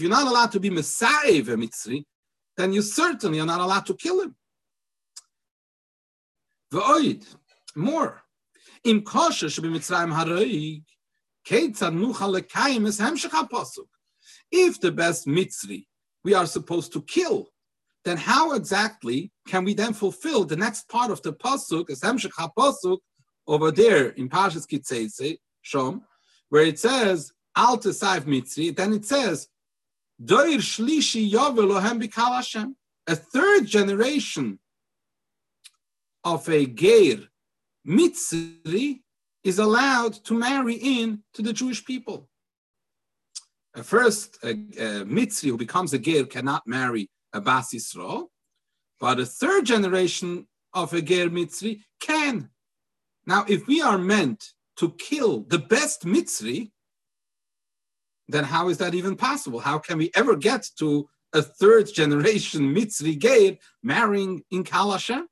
you're 0.00 0.10
not 0.10 0.26
allowed 0.26 0.52
to 0.52 0.60
be 0.60 0.70
Messiah 0.70 1.28
a 1.28 1.42
Mitzri, 1.42 2.06
then 2.56 2.72
you 2.72 2.80
certainly 2.80 3.38
are 3.40 3.46
not 3.46 3.60
allowed 3.60 3.84
to 3.86 3.94
kill 3.94 4.22
him. 4.22 4.34
V'oid, 6.72 7.26
more. 7.76 8.22
Im 8.84 9.02
kosher 9.02 9.50
should 9.50 9.62
be 9.62 9.68
Mitzrayim 9.68 10.12
haroig, 10.12 10.82
pasuk. 13.50 13.88
If 14.50 14.80
the 14.80 14.92
best 14.92 15.26
Mitzri 15.26 15.86
we 16.24 16.34
are 16.34 16.46
supposed 16.46 16.92
to 16.92 17.02
kill, 17.02 17.50
then 18.04 18.16
how 18.16 18.52
exactly 18.52 19.30
can 19.46 19.64
we 19.64 19.74
then 19.74 19.92
fulfill 19.92 20.44
the 20.44 20.56
next 20.56 20.88
part 20.88 21.10
of 21.10 21.22
the 21.22 21.32
pasuk, 21.32 21.90
as 21.90 22.00
hemshech 22.00 22.52
pasuk, 22.56 22.98
over 23.46 23.70
there 23.70 24.10
in 24.10 24.28
Parshas 24.28 24.66
Kitzeise, 24.66 25.38
Shom, 25.64 26.02
where 26.50 26.64
it 26.64 26.78
says, 26.78 27.32
Al 27.56 27.78
Tesaif 27.78 28.20
Mitzri, 28.20 28.76
then 28.76 28.92
it 28.92 29.04
says, 29.04 29.48
Doir 30.22 30.58
Shlishi 30.58 31.30
Yovel 31.30 31.70
Lohem 31.70 32.02
Bikal 32.02 32.36
Hashem. 32.36 32.76
A 33.06 33.16
third 33.16 33.66
generation 33.66 34.58
of 36.24 36.46
a 36.48 36.66
Geir 36.66 37.27
Mitzri 37.88 39.00
is 39.44 39.58
allowed 39.58 40.12
to 40.24 40.34
marry 40.34 40.74
in 40.74 41.22
to 41.34 41.42
the 41.42 41.54
Jewish 41.54 41.84
people. 41.84 42.28
a 43.74 43.82
first 43.82 44.38
a, 44.42 44.50
a 44.50 45.04
Mitzri 45.04 45.48
who 45.48 45.56
becomes 45.56 45.94
a 45.94 45.98
Ger 45.98 46.26
cannot 46.26 46.66
marry 46.66 47.08
a 47.32 47.40
Bas 47.40 47.72
Yisrael, 47.72 48.26
but 49.00 49.20
a 49.20 49.26
third 49.26 49.64
generation 49.64 50.46
of 50.74 50.92
a 50.92 51.00
Ger 51.00 51.30
Mitzri 51.30 51.80
can. 52.00 52.50
Now, 53.26 53.44
if 53.48 53.66
we 53.66 53.80
are 53.80 53.98
meant 53.98 54.52
to 54.76 54.92
kill 54.98 55.44
the 55.48 55.58
best 55.58 56.04
Mitzri, 56.04 56.70
then 58.28 58.44
how 58.44 58.68
is 58.68 58.78
that 58.78 58.94
even 58.94 59.16
possible? 59.16 59.60
How 59.60 59.78
can 59.78 59.96
we 59.98 60.10
ever 60.14 60.36
get 60.36 60.66
to 60.78 61.08
a 61.32 61.42
third 61.42 61.92
generation 61.92 62.74
Mitzri 62.74 63.18
Ger 63.18 63.56
marrying 63.82 64.42
in 64.50 64.64
Kalashem? 64.64 65.24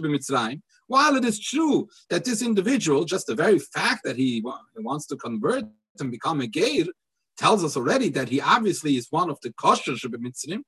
B'mitzrayim. 0.00 0.62
While 0.88 1.16
it 1.16 1.24
is 1.24 1.40
true 1.40 1.88
that 2.10 2.24
this 2.24 2.42
individual, 2.42 3.04
just 3.04 3.26
the 3.26 3.34
very 3.34 3.58
fact 3.58 4.04
that 4.04 4.16
he 4.16 4.40
wants 4.76 5.06
to 5.06 5.16
convert 5.16 5.64
and 5.98 6.10
become 6.12 6.40
a 6.40 6.46
geir, 6.46 6.86
tells 7.36 7.64
us 7.64 7.76
already 7.76 8.08
that 8.10 8.28
he 8.28 8.40
obviously 8.40 8.96
is 8.96 9.08
one 9.10 9.28
of 9.28 9.40
the 9.42 9.52
kosher 9.54 9.92
b'mitzrim. 9.92 10.62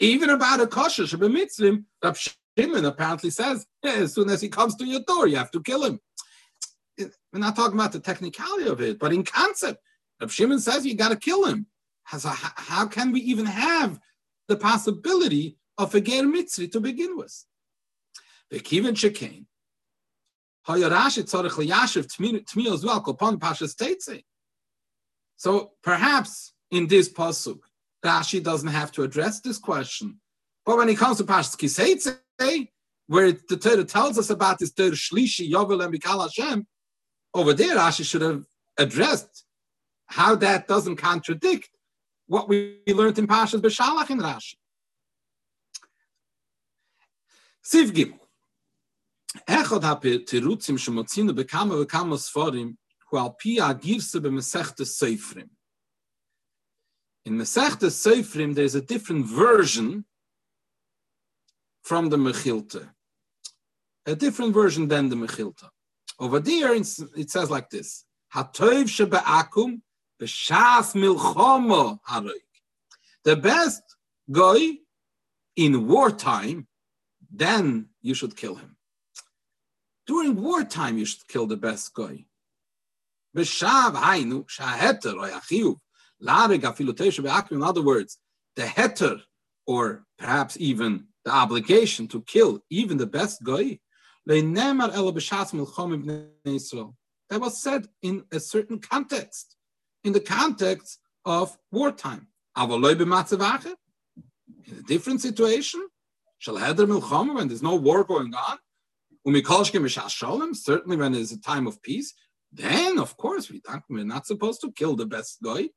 Even 0.00 0.30
about 0.30 0.60
a 0.60 0.66
kosher 0.66 1.04
b'mitzrim, 1.04 1.84
Rab 2.02 2.16
Shimon 2.16 2.84
apparently 2.86 3.30
says, 3.30 3.66
yeah, 3.82 3.92
as 3.92 4.14
soon 4.14 4.30
as 4.30 4.40
he 4.40 4.48
comes 4.48 4.74
to 4.76 4.86
your 4.86 5.00
door, 5.06 5.26
you 5.28 5.36
have 5.36 5.50
to 5.50 5.62
kill 5.62 5.84
him. 5.84 6.00
We're 6.98 7.10
not 7.34 7.54
talking 7.54 7.78
about 7.78 7.92
the 7.92 8.00
technicality 8.00 8.68
of 8.68 8.80
it, 8.80 8.98
but 8.98 9.12
in 9.12 9.22
concept, 9.22 9.82
Rab 10.20 10.30
Shimon 10.30 10.60
says 10.60 10.86
you 10.86 10.94
got 10.94 11.10
to 11.10 11.16
kill 11.16 11.44
him. 11.46 11.66
How 12.04 12.86
can 12.86 13.12
we 13.12 13.20
even 13.20 13.46
have 13.46 13.98
the 14.48 14.56
possibility 14.56 15.58
of 15.76 15.94
a 15.94 16.00
ger 16.00 16.22
mitzri 16.22 16.70
to 16.72 16.80
begin 16.80 17.16
with? 17.16 17.44
The 18.50 18.60
kivin 18.60 18.94
shekain. 18.94 19.46
So 25.36 25.72
perhaps 25.82 26.52
in 26.70 26.86
this 26.86 27.08
pasuk, 27.12 27.58
Rashi 28.04 28.42
doesn't 28.42 28.68
have 28.68 28.92
to 28.92 29.02
address 29.02 29.40
this 29.40 29.58
question. 29.58 30.20
But 30.64 30.76
when 30.78 30.88
it 30.88 30.98
comes 30.98 31.18
to 31.18 31.24
Pashas 31.24 31.56
Kiseitze, 31.56 32.68
where 33.06 33.32
the 33.32 33.56
Torah 33.56 33.84
tells 33.84 34.18
us 34.18 34.30
about 34.30 34.58
this 34.58 34.72
Torah 34.72 34.90
Shlishi, 34.90 35.48
Yovel, 35.50 35.84
and 35.84 35.94
Mikal 35.94 36.22
Hashem, 36.22 36.66
over 37.32 37.52
there 37.52 37.76
Rashi 37.76 38.04
should 38.04 38.22
have 38.22 38.44
addressed 38.76 39.45
how 40.06 40.34
that 40.36 40.66
doesn't 40.68 40.96
contradict 40.96 41.70
what 42.26 42.48
we 42.48 42.78
learned 42.88 43.18
in 43.18 43.26
Pashas 43.26 43.60
Beshalach 43.60 44.10
in 44.10 44.18
Rashi. 44.18 44.54
Siv 47.64 47.90
Gimel. 47.90 48.18
Echad 49.48 49.82
hape 49.82 50.24
tirutzim 50.26 50.78
shemotzinu 50.78 51.30
bekama 51.30 51.84
bekama 51.84 52.16
sforim 52.16 52.76
hu 53.10 53.18
al 53.18 53.30
pi 53.30 53.58
agirse 53.58 54.20
b'mesechta 54.20 54.82
seifrim. 54.82 55.50
In 57.26 57.36
Mesechta 57.38 57.88
Seifrim, 57.90 58.54
there's 58.54 58.76
a 58.76 58.80
different 58.80 59.26
version 59.26 60.04
from 61.82 62.08
the 62.08 62.16
Mechilta. 62.16 62.90
A 64.06 64.14
different 64.14 64.54
version 64.54 64.86
than 64.86 65.08
the 65.08 65.16
Mechilta. 65.16 65.68
Over 66.20 66.38
there, 66.38 66.72
it 66.72 66.86
says 66.86 67.50
like 67.50 67.68
this. 67.68 68.04
Hatoiv 68.32 68.84
shebe'akum 68.84 69.80
B'shas 70.20 70.94
milchomo 70.94 71.98
haroik. 72.08 72.32
The 73.24 73.36
best 73.36 73.82
guy 74.30 74.78
in 75.56 75.88
wartime, 75.88 76.68
then 77.30 77.88
you 78.02 78.14
should 78.14 78.36
kill 78.36 78.54
him. 78.54 78.76
During 80.06 80.40
wartime, 80.40 80.98
you 80.98 81.04
should 81.04 81.26
kill 81.26 81.46
the 81.46 81.56
best 81.56 81.92
guy. 81.92 82.24
In 83.34 83.44
other 87.62 87.82
words, 87.82 88.18
the 88.54 88.62
heter, 88.62 89.20
or 89.66 90.06
perhaps 90.18 90.56
even 90.58 91.08
the 91.24 91.32
obligation 91.32 92.06
to 92.08 92.22
kill 92.22 92.60
even 92.70 92.96
the 92.96 93.06
best 93.06 93.42
guy, 93.42 93.80
that 94.26 94.44
was 97.40 97.62
said 97.62 97.88
in 98.02 98.24
a 98.32 98.40
certain 98.40 98.78
context 98.78 99.55
in 100.06 100.12
the 100.12 100.20
context 100.20 101.00
of 101.24 101.56
wartime. 101.72 102.28
In 104.66 104.78
a 104.78 104.82
different 104.82 105.20
situation, 105.20 105.86
when 106.46 107.48
there's 107.48 107.62
no 107.62 107.74
war 107.74 108.04
going 108.04 108.34
on, 108.34 108.58
certainly 110.54 110.96
when 110.96 111.12
there's 111.12 111.32
a 111.32 111.40
time 111.40 111.66
of 111.66 111.82
peace, 111.82 112.14
then 112.52 112.98
of 112.98 113.16
course 113.16 113.50
we 113.50 113.60
we're 113.88 114.04
not 114.04 114.26
supposed 114.26 114.60
to 114.60 114.72
kill 114.72 114.96
the 114.96 115.06
best 115.06 115.38
guy. 115.42 115.70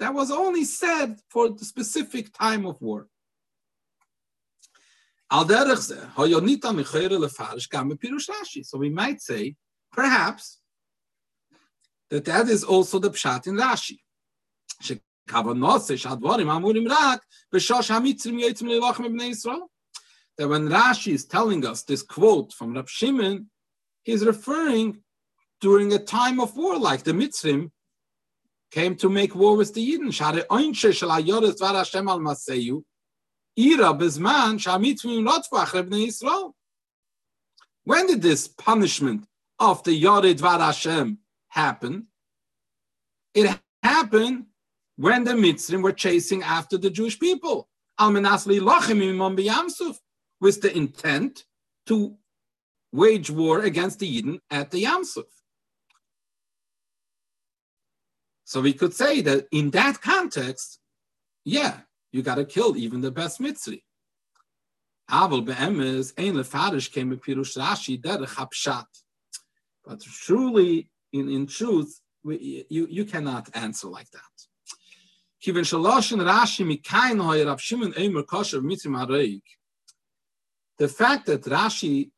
That 0.00 0.14
was 0.14 0.30
only 0.30 0.64
said 0.64 1.20
for 1.28 1.50
the 1.50 1.64
specific 1.64 2.32
time 2.32 2.66
of 2.66 2.80
war. 2.80 3.08
So 5.30 5.44
we 8.78 8.90
might 8.90 9.22
say, 9.22 9.54
perhaps, 9.92 10.59
that 12.10 12.24
that 12.24 12.48
is 12.48 12.64
also 12.64 12.98
the 12.98 13.10
pshat 13.10 13.46
in 13.46 13.56
Rashi. 13.56 13.98
That 20.38 20.48
when 20.48 20.68
Rashi 20.68 21.12
is 21.12 21.26
telling 21.26 21.66
us 21.66 21.82
this 21.82 22.02
quote 22.02 22.52
from 22.52 22.74
Rab 22.74 22.88
Shimon, 22.88 23.50
he's 24.02 24.24
referring 24.24 25.02
during 25.60 25.92
a 25.92 25.98
time 25.98 26.40
of 26.40 26.56
war, 26.56 26.78
like 26.78 27.04
the 27.04 27.12
Mitzrim 27.12 27.70
came 28.70 28.96
to 28.96 29.08
make 29.08 29.34
war 29.34 29.56
with 29.56 29.74
the 29.74 29.86
Yidden. 29.86 30.10
When 37.84 38.06
did 38.06 38.22
this 38.22 38.48
punishment 38.48 39.26
of 39.58 39.82
the 39.82 39.92
Yored 39.92 40.40
Var 40.40 40.58
Hashem 40.58 41.18
happen? 41.50 42.06
It 43.34 43.60
happened 43.82 44.46
when 44.96 45.24
the 45.24 45.32
Mitzrim 45.32 45.82
were 45.82 45.92
chasing 45.92 46.42
after 46.42 46.76
the 46.78 46.90
Jewish 46.90 47.18
people. 47.18 47.68
With 50.40 50.62
the 50.62 50.72
intent 50.74 51.44
to 51.86 52.16
wage 52.92 53.30
war 53.30 53.60
against 53.60 53.98
the 53.98 54.22
Yidden 54.22 54.40
at 54.50 54.70
the 54.70 54.84
Yamsuf. 54.84 55.24
So 58.44 58.60
we 58.60 58.72
could 58.72 58.94
say 58.94 59.20
that 59.20 59.46
in 59.52 59.70
that 59.70 60.00
context, 60.00 60.80
yeah, 61.44 61.80
you 62.10 62.22
got 62.22 62.36
to 62.36 62.44
kill 62.44 62.76
even 62.76 63.00
the 63.00 63.10
best 63.10 63.40
Mitzri. 63.40 63.82
But 69.84 70.00
truly, 70.00 70.90
in, 71.12 71.28
in 71.28 71.46
truth, 71.46 72.00
we, 72.22 72.66
you, 72.68 72.86
you 72.90 73.04
cannot 73.04 73.48
answer 73.54 73.88
like 73.88 74.10
that. 74.10 74.20
The 80.78 80.88
fact 80.88 81.26
that 81.26 81.42
Rashi 81.44 82.10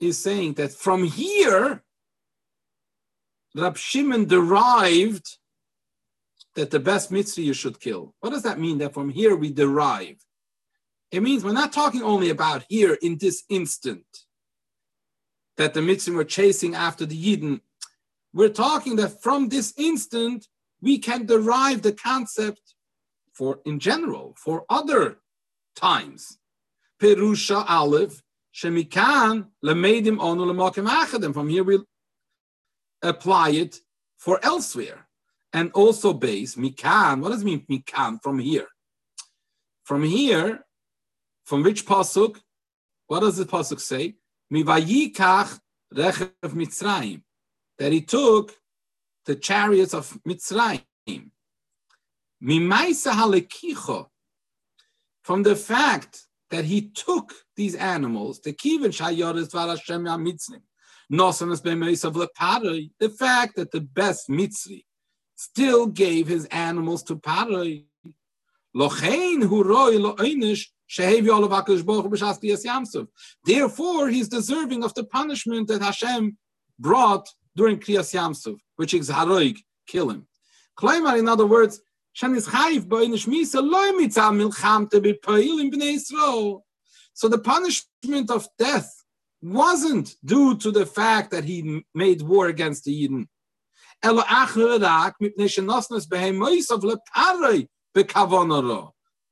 is 0.00 0.18
saying 0.18 0.54
that 0.54 0.72
from 0.72 1.04
here, 1.04 1.82
Rab 3.54 3.76
Shimon 3.76 4.26
derived 4.26 5.38
that 6.54 6.70
the 6.70 6.80
best 6.80 7.10
mitzvah 7.10 7.42
you 7.42 7.54
should 7.54 7.80
kill. 7.80 8.14
What 8.20 8.30
does 8.30 8.42
that 8.42 8.60
mean? 8.60 8.78
That 8.78 8.94
from 8.94 9.10
here 9.10 9.34
we 9.36 9.50
derive. 9.52 10.16
It 11.10 11.22
means 11.22 11.44
we're 11.44 11.52
not 11.52 11.72
talking 11.72 12.02
only 12.02 12.30
about 12.30 12.64
here 12.68 12.98
in 13.00 13.18
this 13.18 13.44
instant 13.48 14.04
that 15.56 15.74
the 15.74 15.82
mitzvah 15.82 16.12
were 16.12 16.24
chasing 16.24 16.74
after 16.74 17.04
the 17.04 17.16
Yidden 17.16 17.60
we're 18.32 18.48
talking 18.48 18.96
that 18.96 19.22
from 19.22 19.48
this 19.48 19.74
instant, 19.76 20.46
we 20.80 20.98
can 20.98 21.26
derive 21.26 21.82
the 21.82 21.92
concept 21.92 22.74
for 23.32 23.60
in 23.64 23.78
general, 23.78 24.34
for 24.38 24.64
other 24.68 25.18
times. 25.76 26.38
Perusha 27.00 27.64
Aleph, 27.68 28.22
Shemikan, 28.54 29.48
Lemedim 29.64 30.18
Onu 30.18 30.46
Lemakim 30.46 30.88
Achadim. 30.88 31.32
From 31.34 31.48
here, 31.48 31.64
we'll 31.64 31.84
apply 33.02 33.50
it 33.50 33.78
for 34.18 34.38
elsewhere. 34.42 35.08
And 35.52 35.70
also 35.72 36.12
base, 36.14 36.54
Mikan. 36.56 37.20
What 37.20 37.30
does 37.30 37.42
it 37.42 37.44
mean, 37.44 37.66
Mikan, 37.70 38.22
from 38.22 38.38
here? 38.38 38.68
From 39.84 40.02
here, 40.02 40.64
from 41.44 41.62
which 41.62 41.84
Pasuk? 41.84 42.40
What 43.06 43.20
does 43.20 43.36
the 43.36 43.44
Pasuk 43.44 43.80
say? 43.80 44.14
Mivayikach 44.52 45.58
Rechev 45.94 46.32
Mitzrayim 46.42 47.22
that 47.78 47.92
he 47.92 48.00
took 48.00 48.54
the 49.26 49.36
chariots 49.36 49.94
of 49.94 50.18
Mitzrayim. 50.26 51.30
From 55.22 55.42
the 55.44 55.56
fact 55.56 56.26
that 56.50 56.64
he 56.64 56.90
took 56.90 57.32
these 57.56 57.74
animals, 57.76 58.40
the 58.40 58.52
Kivin 58.52 58.92
Shayoris 58.92 59.50
Varashem 59.50 60.04
Mitzrim, 60.20 60.62
the 62.98 63.08
fact 63.10 63.56
that 63.56 63.70
the 63.70 63.80
best 63.80 64.28
Mitzri 64.28 64.84
still 65.36 65.86
gave 65.86 66.26
his 66.26 66.46
animals 66.46 67.02
to 67.04 67.16
Paroi. 67.16 67.84
Lochein 68.74 69.42
huroi 69.42 69.98
loinish 69.98 70.66
Therefore, 73.44 74.08
he's 74.08 74.28
deserving 74.28 74.84
of 74.84 74.94
the 74.94 75.04
punishment 75.04 75.68
that 75.68 75.80
Hashem 75.80 76.36
brought 76.78 77.28
during 77.56 77.78
Kriyas 77.78 78.14
Yamsuf, 78.14 78.58
which 78.76 78.94
is 78.94 79.10
Haroig, 79.10 79.58
kill 79.86 80.10
him. 80.10 80.26
Klaimar, 80.78 81.18
in 81.18 81.28
other 81.28 81.46
words, 81.46 81.80
so 82.14 82.26
the 87.28 87.38
punishment 87.38 88.30
of 88.30 88.48
death 88.58 89.04
wasn't 89.40 90.14
due 90.24 90.56
to 90.58 90.70
the 90.70 90.86
fact 90.86 91.30
that 91.30 91.44
he 91.44 91.84
made 91.94 92.22
war 92.22 92.48
against 92.48 92.84
the 92.84 93.08
Yidden. 93.08 93.26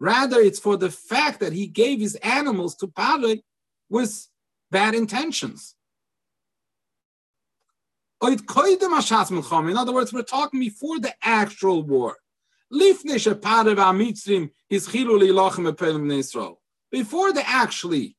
Rather, 0.00 0.40
it's 0.40 0.58
for 0.58 0.76
the 0.76 0.90
fact 0.90 1.40
that 1.40 1.52
he 1.52 1.66
gave 1.66 2.00
his 2.00 2.14
animals 2.16 2.76
to 2.76 2.86
Pare 2.88 3.36
with 3.90 4.28
bad 4.70 4.94
intentions. 4.94 5.74
In 8.22 9.76
other 9.76 9.92
words, 9.92 10.12
we're 10.12 10.22
talking 10.22 10.60
before 10.60 11.00
the 11.00 11.12
actual 11.22 11.82
war. 11.82 12.16
Before 12.70 13.12
they 17.32 17.42
actually 17.42 18.16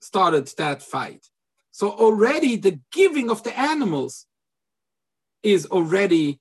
started 0.00 0.46
that 0.56 0.82
fight. 0.82 1.26
So 1.70 1.90
already 1.90 2.56
the 2.56 2.80
giving 2.92 3.30
of 3.30 3.42
the 3.42 3.58
animals 3.58 4.26
is 5.42 5.66
already 5.66 6.40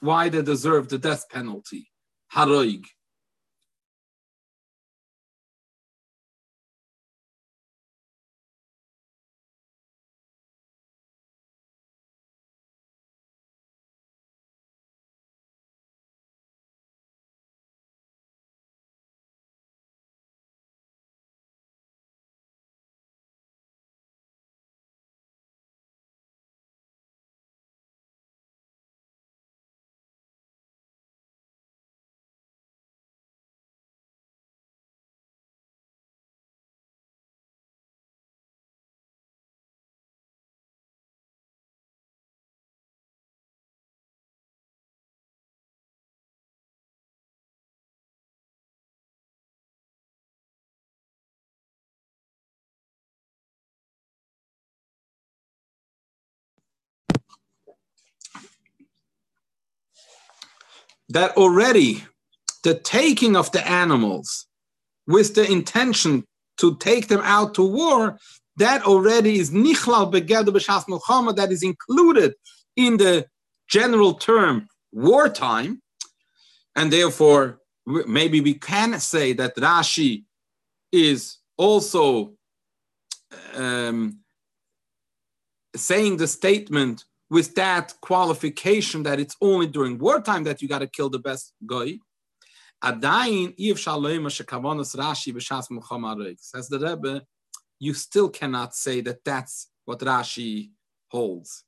why 0.00 0.28
they 0.28 0.42
deserve 0.42 0.88
the 0.88 0.98
death 0.98 1.28
penalty. 1.30 1.90
Haroig. 2.34 2.84
That 61.08 61.36
already 61.36 62.04
the 62.64 62.74
taking 62.74 63.36
of 63.36 63.50
the 63.52 63.66
animals 63.66 64.46
with 65.06 65.34
the 65.34 65.50
intention 65.50 66.24
to 66.58 66.76
take 66.76 67.08
them 67.08 67.20
out 67.22 67.54
to 67.54 67.62
war, 67.62 68.18
that 68.56 68.82
already 68.84 69.38
is 69.38 69.50
nichlal 69.50 70.12
begeder 70.12 70.48
b'shas 70.48 70.84
milchama, 70.86 71.34
that 71.36 71.52
is 71.52 71.62
included 71.62 72.34
in 72.76 72.96
the 72.96 73.26
general 73.68 74.14
term 74.14 74.66
wartime, 74.92 75.80
and 76.74 76.92
therefore 76.92 77.60
maybe 77.86 78.40
we 78.40 78.54
can 78.54 78.98
say 79.00 79.32
that 79.32 79.56
Rashi 79.56 80.24
is 80.92 81.38
also 81.56 82.34
um, 83.54 84.20
saying 85.76 86.16
the 86.16 86.26
statement 86.26 87.04
with 87.30 87.54
that 87.54 87.94
qualification 88.00 89.02
that 89.02 89.20
it's 89.20 89.36
only 89.40 89.66
during 89.66 89.98
wartime 89.98 90.44
that 90.44 90.62
you 90.62 90.68
got 90.68 90.78
to 90.78 90.86
kill 90.86 91.10
the 91.10 91.18
best 91.18 91.52
guy. 91.66 91.98
Adain 92.82 93.54
Says 96.38 96.68
the 96.68 96.78
Rebbe, 96.78 97.22
you 97.80 97.94
still 97.94 98.28
cannot 98.28 98.74
say 98.74 99.00
that 99.00 99.24
that's 99.24 99.70
what 99.84 100.00
Rashi 100.00 100.70
holds. 101.08 101.64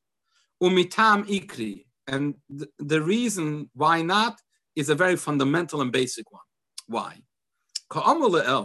Umitam 0.63 1.25
ikri, 1.27 1.87
and 2.07 2.35
the 2.79 3.03
reason 3.03 3.71
why 3.75 4.03
not 4.03 4.39
is 4.77 4.89
a 4.89 4.95
very 4.95 5.17
fundamental 5.17 5.81
and 5.81 5.91
basic 5.91 6.31
one. 6.31 6.43
Why? 6.87 7.23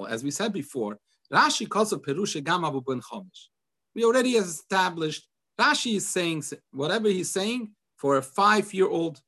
As 0.10 0.24
we 0.24 0.32
said 0.32 0.54
before, 0.54 1.00
Rashi 1.34 1.68
calls 1.68 1.94
it 1.94 2.04
Perusha 2.04 2.44
Gamavu 2.44 2.86
Ben 2.86 3.02
Chomish. 3.02 3.48
We 3.96 4.04
already 4.04 4.34
established 4.34 5.28
Rashi 5.60 5.96
is 5.96 6.08
saying 6.08 6.44
whatever 6.72 7.08
he's 7.08 7.32
saying 7.32 7.72
for 7.98 8.18
a 8.18 8.22
five-year-old 8.22 9.22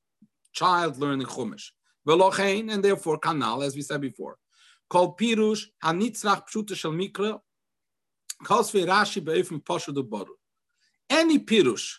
child 0.54 0.98
learning 0.98 1.28
Chumash. 1.28 1.72
Velochein, 2.08 2.72
and 2.72 2.84
therefore 2.84 3.20
kanal, 3.20 3.66
as 3.66 3.76
we 3.76 3.82
said 3.82 4.02
before. 4.02 4.38
Called 4.90 5.18
Pirush, 5.18 5.64
Hanitzrach 5.84 6.44
Pshuta 6.48 6.76
Shel 6.76 6.92
Mikra, 6.92 7.40
Kosve 8.44 8.86
Rashi 8.86 9.24
Be'efim 9.24 9.62
Poshudu 9.62 10.08
Boru. 10.08 10.34
Any 11.10 11.40
Pirush 11.40 11.96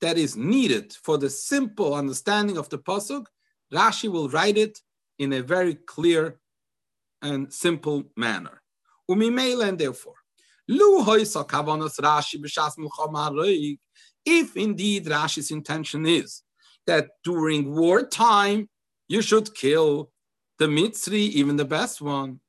that 0.00 0.18
is 0.18 0.36
needed 0.36 0.92
for 1.02 1.18
the 1.18 1.30
simple 1.30 1.94
understanding 1.94 2.56
of 2.56 2.68
the 2.68 2.78
Pasuk, 2.78 3.26
Rashi 3.72 4.10
will 4.10 4.28
write 4.28 4.58
it 4.58 4.78
in 5.18 5.32
a 5.32 5.42
very 5.42 5.74
clear 5.74 6.40
and 7.22 7.52
simple 7.52 8.04
manner. 8.16 8.62
Umimela, 9.10 9.68
and 9.68 9.78
therefore, 9.78 10.16
if 14.24 14.56
indeed 14.56 15.06
Rashi's 15.06 15.50
intention 15.50 16.06
is 16.06 16.42
that 16.86 17.08
during 17.24 17.74
wartime 17.74 18.68
you 19.08 19.22
should 19.22 19.54
kill 19.54 20.10
the 20.58 20.66
Mitzri, 20.66 21.28
even 21.30 21.56
the 21.56 21.64
best 21.64 22.00
one, 22.00 22.40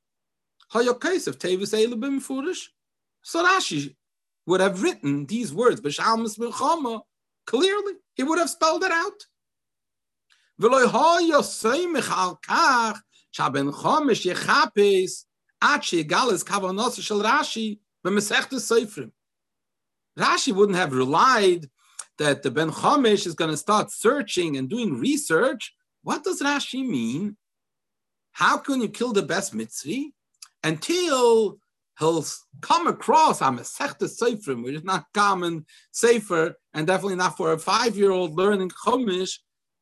so 3.21 3.45
Rashi 3.45 3.95
would 4.45 4.61
have 4.61 4.81
written 4.81 5.25
these 5.25 5.53
words, 5.53 5.81
clearly. 7.45 7.93
He 8.15 8.23
would 8.23 8.39
have 8.39 8.49
spelled 8.49 8.83
it 8.83 8.91
out. 8.91 9.25
Rashi 17.21 17.79
wouldn't 20.51 20.77
have 20.77 20.93
relied 20.93 21.69
that 22.17 22.41
the 22.41 22.51
Ben 22.51 22.71
Chomesh 22.71 23.27
is 23.27 23.35
going 23.35 23.51
to 23.51 23.57
start 23.57 23.91
searching 23.91 24.57
and 24.57 24.69
doing 24.69 24.99
research. 24.99 25.73
What 26.03 26.23
does 26.23 26.41
Rashi 26.41 26.87
mean? 26.87 27.37
How 28.31 28.57
can 28.57 28.81
you 28.81 28.89
kill 28.89 29.13
the 29.13 29.23
best 29.23 29.53
Mitzri? 29.53 30.11
Until 30.63 31.59
he'll 31.99 32.25
come 32.61 32.87
across 32.87 33.41
a 33.41 33.45
Masechta 33.45 34.07
Seifrim, 34.09 34.63
which 34.63 34.75
is 34.75 34.83
not 34.83 35.05
common 35.13 35.65
Sefer, 35.91 36.55
and 36.73 36.87
definitely 36.87 37.15
not 37.15 37.37
for 37.37 37.53
a 37.53 37.59
five-year-old 37.59 38.35
learning 38.35 38.71
Chumash, 38.85 39.39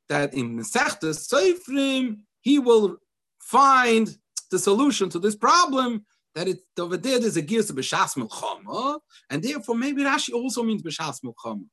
that 0.10 0.34
in 0.34 0.58
Masechta 0.58 1.14
Seifrim, 1.14 2.18
he 2.42 2.60
will 2.60 2.98
find 3.42 4.18
the 4.52 4.60
solution 4.60 5.10
to 5.10 5.20
this 5.20 5.36
problem 5.36 6.06
that 6.36 6.48
it 6.50 6.60
over 6.78 6.98
there 6.98 7.20
there's 7.20 7.38
a 7.38 7.42
gears 7.42 7.70
of 7.70 7.78
b'shas 7.78 8.16
milchama, 8.18 9.00
and 9.30 9.42
therefore 9.42 9.76
maybe 9.76 10.04
Rashi 10.04 10.34
also 10.34 10.64
means 10.64 10.84
b'shas 10.84 11.22
milchama. 11.24 11.66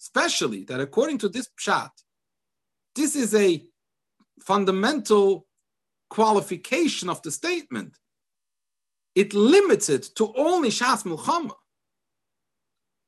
Especially 0.00 0.64
that 0.64 0.80
according 0.80 1.18
to 1.18 1.28
this 1.28 1.48
pshat, 1.60 1.90
this 2.94 3.16
is 3.16 3.34
a 3.34 3.64
fundamental 4.40 5.46
qualification 6.10 7.08
of 7.08 7.20
the 7.22 7.30
statement. 7.30 7.96
It 9.14 9.34
limits 9.34 9.88
it 9.88 10.10
to 10.16 10.32
only 10.36 10.68
shas 10.68 11.04
milchama. 11.04 11.54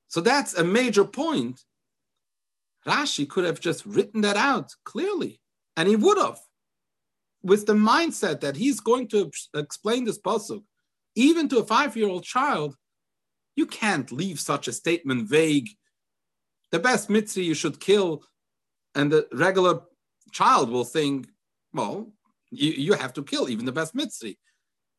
So 0.08 0.20
that's 0.20 0.54
a 0.54 0.64
major 0.64 1.04
point. 1.04 1.60
Rashi 2.86 3.28
could 3.28 3.44
have 3.44 3.60
just 3.60 3.84
written 3.84 4.22
that 4.22 4.36
out 4.36 4.72
clearly 4.84 5.40
and 5.76 5.88
he 5.88 5.96
would 5.96 6.18
have. 6.18 6.38
with 7.46 7.66
the 7.66 7.74
mindset 7.74 8.40
that 8.40 8.56
he's 8.56 8.80
going 8.80 9.08
to 9.08 9.30
explain 9.54 10.04
this 10.04 10.18
pasuk, 10.18 10.62
even 11.14 11.48
to 11.48 11.58
a 11.58 11.64
five-year-old 11.66 12.24
child, 12.24 12.76
you 13.54 13.66
can't 13.66 14.12
leave 14.12 14.40
such 14.40 14.68
a 14.68 14.72
statement 14.72 15.28
vague. 15.28 15.68
The 16.72 16.80
best 16.80 17.08
mitzvah 17.08 17.42
you 17.42 17.54
should 17.54 17.78
kill, 17.80 18.22
and 18.94 19.10
the 19.10 19.28
regular 19.32 19.80
child 20.32 20.70
will 20.70 20.84
think, 20.84 21.28
well, 21.72 22.12
you, 22.50 22.72
you 22.72 22.92
have 22.94 23.12
to 23.14 23.22
kill 23.22 23.48
even 23.48 23.64
the 23.64 23.72
best 23.72 23.94
mitzvah. 23.94 24.34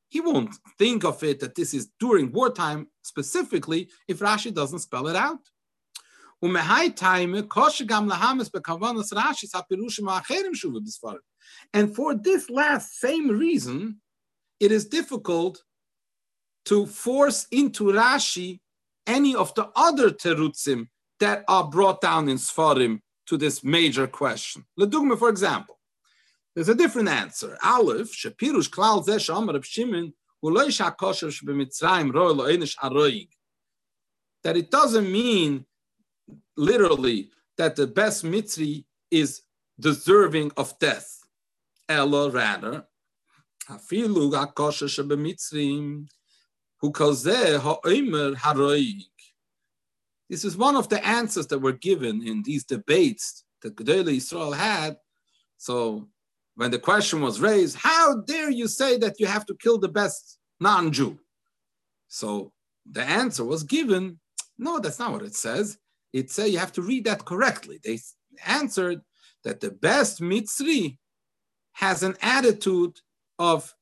He 0.10 0.22
won't 0.22 0.56
think 0.80 1.04
of 1.04 1.22
it 1.24 1.42
that 1.42 1.56
this 1.56 1.74
is 1.74 1.90
during 2.00 2.32
wartime 2.32 2.88
specifically 3.02 3.90
if 4.08 4.20
Rashi 4.20 4.54
doesn't 4.54 4.80
spell 4.80 5.08
it 5.08 5.18
out. 5.18 5.40
And 6.42 6.58
for 11.96 12.16
this 12.16 12.50
last 12.50 13.00
same 13.00 13.30
reason, 13.30 14.02
it 14.60 14.72
is 14.72 14.86
difficult 14.86 15.64
to 16.66 16.86
force 16.86 17.48
into 17.52 17.86
Rashi 17.86 18.60
any 19.08 19.36
of 19.36 19.56
the 19.56 19.72
other 19.76 20.12
terutzim 20.12 20.90
that 21.20 21.44
are 21.48 21.68
brought 21.68 22.02
down 22.02 22.30
in 22.30 22.38
Sfarim 22.38 23.00
to 23.28 23.38
this 23.38 23.64
major 23.64 24.06
question. 24.06 24.66
Ledugma, 24.80 25.18
for 25.18 25.30
example, 25.30 25.80
there's 26.54 26.70
a 26.70 26.76
different 26.76 27.10
answer. 27.10 27.58
Aleph, 27.64 28.12
Shapirush 28.12 28.70
Klal 28.70 29.06
Zesh 29.06 29.36
Amar 29.36 29.62
Shimon, 29.64 30.14
that 34.44 34.58
it 34.58 34.72
doesn't 34.72 35.12
mean 35.12 35.66
literally 36.56 37.30
that 37.58 37.76
the 37.76 37.88
best 37.88 38.24
mitzri 38.24 38.86
is 39.12 39.42
deserving 39.80 40.52
of 40.58 40.78
death. 40.80 41.20
Ella 41.90 42.30
rather, 42.30 42.86
afilu 43.70 44.32
hakosha 44.32 44.88
shebemitzrim, 44.88 46.08
who 46.80 46.92
kozeh 46.92 47.60
ha'omer 47.60 48.36
haroig. 48.36 49.06
This 50.30 50.44
is 50.44 50.58
one 50.58 50.76
of 50.76 50.90
the 50.90 51.06
answers 51.06 51.48
that 51.48 51.60
were 51.60 51.72
given 51.72 52.28
in 52.28 52.44
these 52.44 52.66
debates 52.66 53.46
that 53.62 53.76
Gedele 53.76 54.18
Israel 54.18 54.52
had. 54.52 54.98
So 55.58 56.10
when 56.56 56.72
the 56.72 56.80
question 56.80 57.22
was 57.22 57.40
raised, 57.40 57.78
how 57.78 58.18
dare 58.22 58.50
you 58.50 58.68
say 58.68 58.98
that 58.98 59.20
you 59.20 59.26
have 59.26 59.46
to 59.46 59.56
kill 59.56 59.78
the 59.78 59.88
best 59.88 60.38
non-Jew? 60.60 61.18
So 62.10 62.52
the 62.90 63.04
answer 63.04 63.46
was 63.46 63.64
given, 63.64 64.20
no, 64.58 64.80
that's 64.80 65.00
not 65.00 65.14
what 65.14 65.24
it 65.24 65.36
says 65.36 65.78
it 66.14 66.32
says 66.32 66.52
you 66.52 66.60
have 66.60 66.74
to 66.74 66.82
read 66.82 67.06
that 67.06 67.26
correctly. 67.26 67.80
They 67.84 68.00
answered 68.46 69.02
that 69.44 69.60
the 69.60 69.72
best 69.72 70.22
Mitzri 70.22 70.98
has 71.74 72.04
an 72.04 72.16
attitude 72.22 73.00
of 73.40 73.74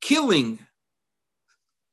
killing 0.00 0.60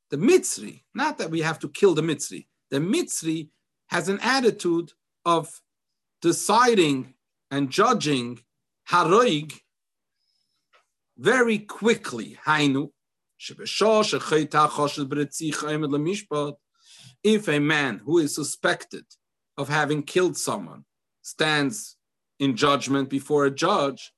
the 0.09 0.17
Mitzri, 0.17 0.83
not 0.93 1.17
that 1.19 1.29
we 1.29 1.41
have 1.41 1.59
to 1.59 1.69
kill 1.69 1.93
the 1.93 2.01
Mitzri. 2.01 2.47
The 2.71 2.79
Mitzri 2.79 3.49
has 3.87 4.09
an 4.09 4.19
attitude 4.21 4.91
of 5.25 5.61
deciding 6.21 7.13
and 7.51 7.69
judging 7.69 8.39
haroig 8.89 9.53
very 11.17 11.59
quickly. 11.59 12.37
Hainu, 12.45 12.91
if 17.23 17.47
a 17.47 17.59
man 17.59 17.99
who 17.99 18.17
is 18.17 18.35
suspected 18.35 19.05
of 19.59 19.67
having 19.67 20.01
killed 20.01 20.37
someone 20.37 20.85
stands 21.21 21.97
in 22.39 22.55
judgment 22.55 23.09
before 23.09 23.45
a 23.45 23.51
judge, 23.51 24.11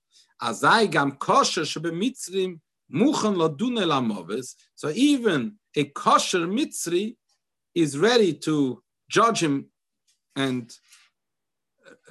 so 4.81 4.89
even 4.93 5.55
a 5.75 5.83
kosher 5.85 6.45
mitzri 6.47 7.15
is 7.73 7.97
ready 7.97 8.33
to 8.33 8.83
judge 9.09 9.41
him 9.41 9.65
and 10.35 10.71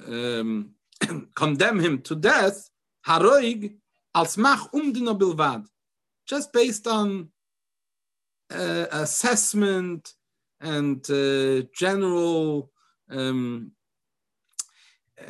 um, 0.07 0.71
condemn 1.35 1.79
him 1.79 2.01
to 2.01 2.15
death, 2.15 2.69
haroig 3.07 3.75
just 6.27 6.53
based 6.53 6.87
on 6.87 7.29
uh, 8.53 8.85
assessment 8.91 10.13
and 10.59 11.09
uh, 11.09 11.61
general 11.73 12.70
um, 13.11 13.71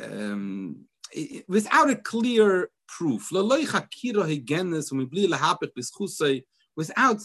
um, 0.02 0.84
without 1.48 1.90
a 1.90 1.96
clear 1.96 2.70
proof, 2.88 3.30
without 6.76 7.20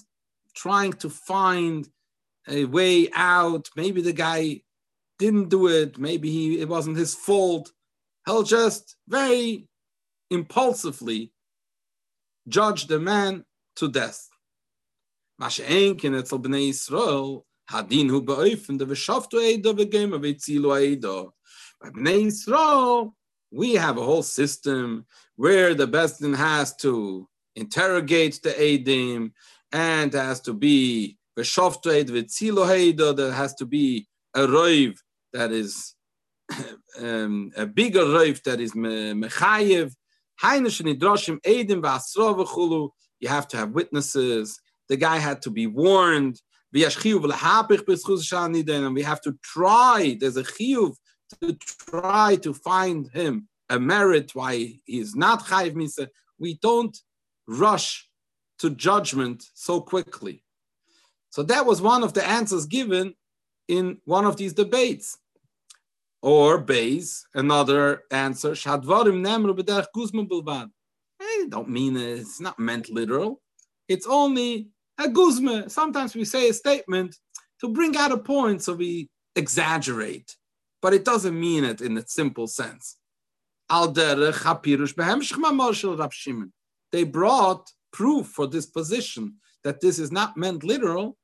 trying 0.55 0.93
to 0.93 1.09
find 1.09 1.87
a 2.47 2.65
way 2.65 3.09
out, 3.13 3.69
maybe 3.75 4.01
the 4.01 4.13
guy 4.13 4.61
didn't 5.19 5.49
do 5.49 5.67
it, 5.67 5.97
maybe 5.97 6.29
he, 6.29 6.59
it 6.59 6.67
wasn't 6.67 6.97
his 6.97 7.13
fault. 7.13 7.71
He'll 8.25 8.43
just 8.43 8.95
very 9.07 9.67
impulsively 10.29 11.31
judge 12.47 12.87
the 12.87 12.99
man 12.99 13.45
to 13.75 13.89
death. 13.89 14.27
Hadin 17.69 18.09
hu 18.09 18.21
beoifen, 18.21 18.77
der 18.77 18.85
beschaftu 18.85 19.39
eido 19.39 19.73
begema 19.73 20.19
veizilu 20.19 20.71
eido. 20.71 21.31
By 21.81 21.89
Bnei 21.89 22.25
Yisrael, 22.25 23.11
we 23.51 23.75
have 23.75 23.97
a 23.97 24.03
whole 24.03 24.23
system 24.23 25.05
where 25.35 25.73
the 25.73 25.87
Besdin 25.87 26.35
has 26.35 26.75
to 26.77 27.27
interrogate 27.55 28.39
the 28.41 28.49
Eidim 28.49 29.31
and 29.71 30.13
has 30.13 30.39
to 30.41 30.53
be 30.53 31.17
beschaftu 31.37 31.91
eido 31.91 32.11
veizilu 32.11 32.65
eido, 32.65 33.15
there 33.15 33.31
has 33.31 33.53
to 33.55 33.65
be 33.65 34.07
a 34.33 34.41
roiv 34.41 34.97
that 35.33 35.51
is 35.51 35.95
um, 36.99 37.51
a 37.57 37.65
bigger 37.65 38.05
roiv 38.05 38.41
that 38.43 38.59
is 38.61 38.73
mechayev. 38.73 39.93
You 43.19 43.29
have 43.29 43.47
to 43.47 43.57
have 43.57 43.71
witnesses. 43.71 44.59
The 44.87 44.97
guy 44.97 45.17
had 45.17 45.41
to 45.41 45.49
be 45.49 45.65
warned 45.65 46.39
we 46.73 46.81
have 46.81 46.95
to 49.21 49.37
try, 49.43 50.17
there's 50.19 50.37
a 50.37 50.43
chiyuv 50.43 50.95
to 51.41 51.53
try 51.89 52.35
to 52.37 52.53
find 52.53 53.09
him 53.13 53.47
a 53.69 53.79
merit 53.79 54.31
why 54.33 54.55
he 54.55 54.99
is 54.99 55.15
not 55.15 55.45
chayiv 55.45 55.73
misa. 55.73 56.07
We 56.39 56.55
don't 56.61 56.97
rush 57.47 58.09
to 58.59 58.69
judgment 58.69 59.43
so 59.53 59.81
quickly. 59.81 60.43
So 61.29 61.43
that 61.43 61.65
was 61.65 61.81
one 61.81 62.03
of 62.03 62.13
the 62.13 62.25
answers 62.25 62.65
given 62.65 63.13
in 63.67 63.97
one 64.05 64.25
of 64.25 64.37
these 64.37 64.53
debates. 64.53 65.17
Or 66.21 66.57
base, 66.57 67.25
another 67.35 68.03
answer, 68.11 68.51
Shadvarim 68.51 69.21
nemru 69.21 69.55
b'derech 69.57 69.87
guzman 69.93 70.27
bilvad. 70.27 70.69
Eh, 71.21 71.45
don't 71.49 71.69
mean 71.69 71.95
it, 71.95 72.19
it's 72.19 72.41
not 72.41 72.57
meant 72.57 72.89
literal. 72.89 73.41
It's 73.87 74.07
only 74.07 74.69
a. 74.99 75.69
Sometimes 75.69 76.15
we 76.15 76.25
say 76.25 76.49
a 76.49 76.53
statement 76.53 77.15
to 77.61 77.69
bring 77.69 77.95
out 77.97 78.11
a 78.11 78.17
point 78.17 78.63
so 78.63 78.73
we 78.73 79.09
exaggerate, 79.35 80.35
but 80.81 80.93
it 80.93 81.05
doesn't 81.05 81.39
mean 81.39 81.63
it 81.63 81.81
in 81.81 81.97
a 81.97 82.07
simple 82.07 82.47
sense. 82.47 82.97
They 86.91 87.03
brought 87.03 87.71
proof 87.91 88.27
for 88.27 88.47
this 88.47 88.65
position 88.65 89.35
that 89.63 89.81
this 89.81 89.99
is 89.99 90.11
not 90.11 90.37
meant 90.37 90.63
literal 90.63 91.17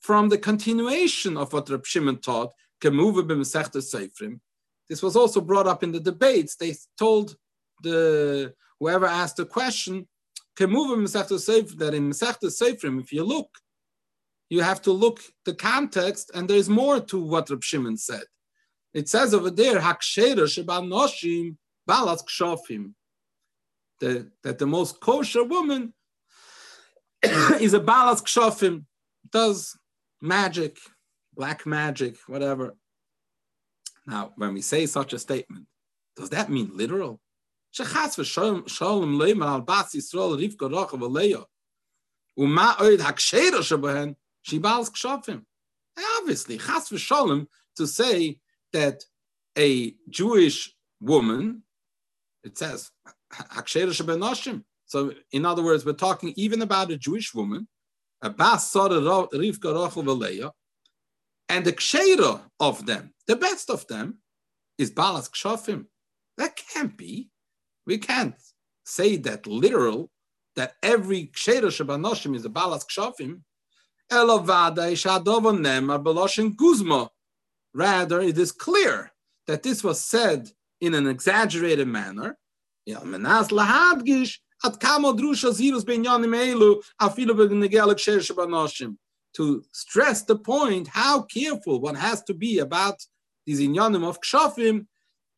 from 0.00 0.28
the 0.28 0.38
continuation 0.38 1.36
of 1.36 1.52
what 1.52 1.68
Rab 1.68 1.84
Shimon 1.84 2.18
taught. 2.18 2.52
This 4.88 5.02
was 5.02 5.16
also 5.16 5.40
brought 5.40 5.66
up 5.66 5.82
in 5.82 5.92
the 5.92 6.00
debates. 6.00 6.56
They 6.56 6.74
told 6.98 7.36
the 7.82 8.54
whoever 8.78 9.06
asked 9.06 9.36
the 9.36 9.46
question 9.46 10.06
Masechta 10.64 11.38
Sefer, 11.38 11.76
that 11.76 11.94
in 11.94 12.10
Masechta 12.10 12.46
Seferim, 12.46 13.00
if 13.00 13.12
you 13.12 13.24
look, 13.24 13.48
you 14.48 14.62
have 14.62 14.80
to 14.82 14.92
look 14.92 15.20
the 15.44 15.54
context, 15.54 16.30
and 16.34 16.48
there's 16.48 16.68
more 16.68 17.00
to 17.00 17.20
what 17.20 17.50
Reb 17.50 17.62
Shimon 17.62 17.96
said. 17.96 18.24
It 18.94 19.08
says 19.08 19.34
over 19.34 19.50
there, 19.50 19.80
Hakshera 19.80 20.48
Sheba 20.48 20.80
Noshim 20.80 21.56
Balas 21.86 22.22
Kshofim, 22.22 22.92
that 24.00 24.58
the 24.58 24.66
most 24.66 25.00
kosher 25.00 25.44
woman 25.44 25.92
is 27.60 27.74
a 27.74 27.80
Balas 27.80 28.22
Kshofim, 28.22 28.84
does 29.30 29.76
magic, 30.22 30.78
black 31.34 31.66
magic, 31.66 32.16
whatever. 32.26 32.76
Now, 34.06 34.32
when 34.36 34.54
we 34.54 34.62
say 34.62 34.86
such 34.86 35.12
a 35.12 35.18
statement, 35.18 35.66
does 36.16 36.30
that 36.30 36.48
mean 36.48 36.70
literal? 36.72 37.20
שחס 37.75 38.19
ושלום 38.19 39.21
לימר 39.21 39.47
על 39.47 39.61
בת 39.61 39.95
ישראל 39.95 40.45
רבקה 40.45 40.65
רוחב 40.65 41.01
וליה, 41.01 41.39
ומה 42.37 42.73
עוד 42.73 43.01
הקשרה 43.01 43.63
שבהן, 43.63 44.13
שהיא 44.43 44.61
בעלס 44.61 44.89
כשופים. 44.89 45.41
Obviously, 45.99 46.57
chas 46.57 46.89
v'sholem, 46.89 47.45
to 47.75 47.85
say 47.85 48.39
that 48.71 49.03
a 49.57 49.93
Jewish 50.09 50.73
woman, 51.01 51.63
it 52.43 52.57
says, 52.57 52.91
hakshera 53.33 53.91
shebenoshim, 53.91 54.63
So, 54.91 55.13
in 55.31 55.45
other 55.45 55.63
words, 55.63 55.85
we're 55.85 55.93
talking 55.93 56.33
even 56.35 56.61
about 56.61 56.91
a 56.91 56.97
Jewish 56.97 57.33
woman, 57.33 57.69
a 58.21 58.29
Bas 58.29 58.73
Rivka 58.73 59.69
Rachel 59.73 60.03
Valeya, 60.03 60.51
and 61.47 61.65
the 61.65 61.71
Ksheira 61.71 62.41
of 62.59 62.85
them, 62.85 63.13
the 63.25 63.37
best 63.37 63.69
of 63.69 63.87
them, 63.87 64.17
is 64.77 64.91
Balas 64.91 65.29
Kshofim. 65.29 65.85
That 66.37 66.57
can't 66.57 66.97
be. 66.97 67.29
We 67.86 67.98
can't 67.98 68.34
say 68.84 69.16
that 69.16 69.46
literal, 69.46 70.10
that 70.56 70.74
every 70.82 71.26
Ksheira 71.26 71.70
Shabanoshim 71.70 72.34
is 72.34 72.44
a 72.44 72.48
Balas 72.48 72.84
Kshofim. 72.84 73.42
Rather, 77.74 78.20
it 78.20 78.38
is 78.38 78.52
clear 78.52 79.12
that 79.46 79.62
this 79.62 79.82
was 79.84 80.00
said 80.04 80.48
in 80.80 80.94
an 80.94 81.06
exaggerated 81.06 81.88
manner. 81.88 82.36
To 89.34 89.64
stress 89.72 90.22
the 90.22 90.38
point 90.38 90.88
how 90.88 91.22
careful 91.22 91.80
one 91.80 91.94
has 91.96 92.22
to 92.22 92.34
be 92.34 92.58
about 92.60 92.94
these 93.44 93.60
inyanim 93.60 94.08
of 94.08 94.20
kshafim, 94.20 94.86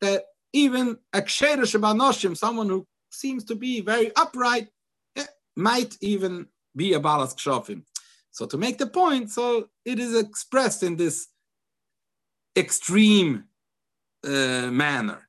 that 0.01 0.23
even 0.53 0.97
a 1.13 1.21
ksheder 1.21 1.65
shabanoshim, 1.65 2.35
someone 2.35 2.69
who 2.69 2.87
seems 3.11 3.43
to 3.45 3.55
be 3.55 3.81
very 3.81 4.11
upright, 4.15 4.69
eh, 5.15 5.25
might 5.55 5.97
even 6.01 6.47
be 6.75 6.93
a 6.93 6.99
balas 6.99 7.33
kshafim. 7.33 7.83
So 8.31 8.45
to 8.45 8.57
make 8.57 8.77
the 8.77 8.87
point, 8.87 9.31
so 9.31 9.69
it 9.85 9.99
is 9.99 10.15
expressed 10.15 10.83
in 10.83 10.95
this 10.95 11.27
extreme 12.55 13.45
uh, 14.23 14.69
manner. 14.71 15.27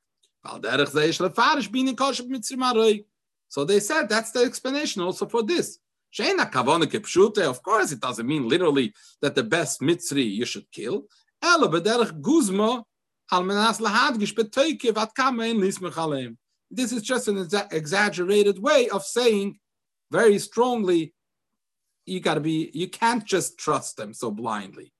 So 3.49 3.65
they 3.65 3.79
said 3.79 4.09
that's 4.09 4.31
the 4.31 4.39
explanation 4.39 5.01
also 5.01 5.27
for 5.27 5.43
this. 5.43 5.77
Of 6.13 7.63
course, 7.63 7.91
it 7.91 7.99
doesn't 7.99 8.27
mean 8.27 8.49
literally 8.49 8.93
that 9.21 9.35
the 9.35 9.43
best 9.43 9.81
Mitzri 9.81 10.29
you 10.29 10.45
should 10.45 10.71
kill. 10.71 11.05
This 16.73 16.91
is 16.91 17.01
just 17.01 17.27
an 17.27 17.35
exa 17.35 17.73
exaggerated 17.73 18.59
way 18.59 18.89
of 18.89 19.03
saying 19.03 19.59
very 20.11 20.39
strongly, 20.39 21.13
you 22.05 22.19
got 22.19 22.35
to 22.35 22.41
be, 22.41 22.69
you 22.73 22.89
can't 22.89 23.25
just 23.25 23.57
trust 23.57 23.97
them 23.97 24.13
so 24.13 24.31
blindly. 24.31 24.93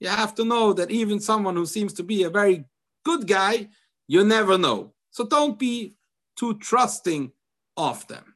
You 0.00 0.08
have 0.08 0.34
to 0.34 0.44
know 0.44 0.72
that 0.74 0.90
even 0.90 1.20
someone 1.20 1.56
who 1.56 1.64
seems 1.64 1.94
to 1.94 2.02
be 2.02 2.24
a 2.24 2.30
very 2.30 2.64
good 3.04 3.26
guy, 3.26 3.68
you 4.08 4.24
never 4.24 4.58
know. 4.58 4.92
So 5.10 5.24
don't 5.24 5.58
be 5.58 5.96
too 6.36 6.58
trusting 6.58 7.32
of 7.76 8.06
them. 8.08 8.34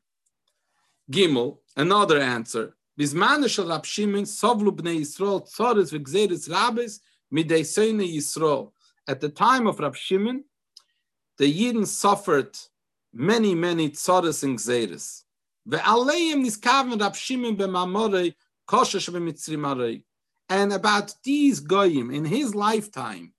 Gimel, 1.11 1.59
another 1.77 2.21
answer. 2.21 2.75
Yisrael 2.97 3.15
Yisrael. 8.17 8.71
At 9.09 9.21
the 9.21 9.29
time 9.29 9.67
of 9.67 9.79
Rab 9.79 9.97
Shimon, 9.97 10.45
the 11.39 11.53
Yidden 11.53 11.87
suffered 11.87 12.57
many, 13.13 13.55
many 13.55 13.91
tzoris 13.91 14.43
and 14.43 14.59
gzeres. 14.59 15.23
Ve'aleim 15.69 16.45
niskaven 16.45 17.01
Rab 17.01 17.15
Shimon 17.15 17.57
b'mamorei 17.57 18.35
koshesh 18.69 19.11
b'mitzrim 19.11 20.03
and 20.49 20.73
about 20.73 21.13
these 21.25 21.61
goyim 21.61 22.11
in 22.13 22.25
his 22.25 22.55
lifetime, 22.55 23.33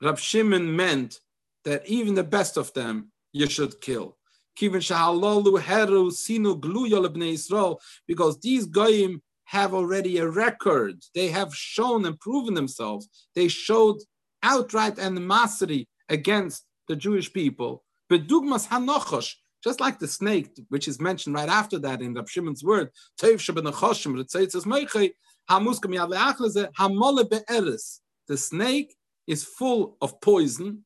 Rab 0.00 0.18
Shimon 0.18 0.74
meant 0.76 1.20
that 1.64 1.86
even 1.86 2.14
the 2.14 2.24
best 2.24 2.56
of 2.56 2.72
them 2.74 3.10
you 3.32 3.48
should 3.48 3.80
kill. 3.80 4.16
Because 8.06 8.38
these 8.40 8.66
goyim 8.66 9.22
have 9.44 9.74
already 9.74 10.18
a 10.18 10.28
record. 10.28 11.02
They 11.14 11.28
have 11.28 11.54
shown 11.54 12.04
and 12.04 12.20
proven 12.20 12.54
themselves. 12.54 13.08
They 13.34 13.48
showed 13.48 13.98
outright 14.42 14.98
animosity 14.98 15.88
against 16.08 16.64
the 16.88 16.96
Jewish 16.96 17.32
people. 17.32 17.84
But 18.08 18.26
dugmas 18.26 18.66
hanochosh, 18.66 19.34
just 19.62 19.80
like 19.80 19.98
the 19.98 20.08
snake, 20.08 20.50
which 20.68 20.88
is 20.88 21.00
mentioned 21.00 21.34
right 21.34 21.48
after 21.48 21.78
that 21.80 22.02
in 22.02 22.14
Rab 22.14 22.28
Shimon's 22.28 22.64
word, 22.64 22.90
the 28.28 28.36
snake 28.36 28.94
is 29.26 29.44
full 29.44 29.96
of 30.00 30.20
poison. 30.20 30.84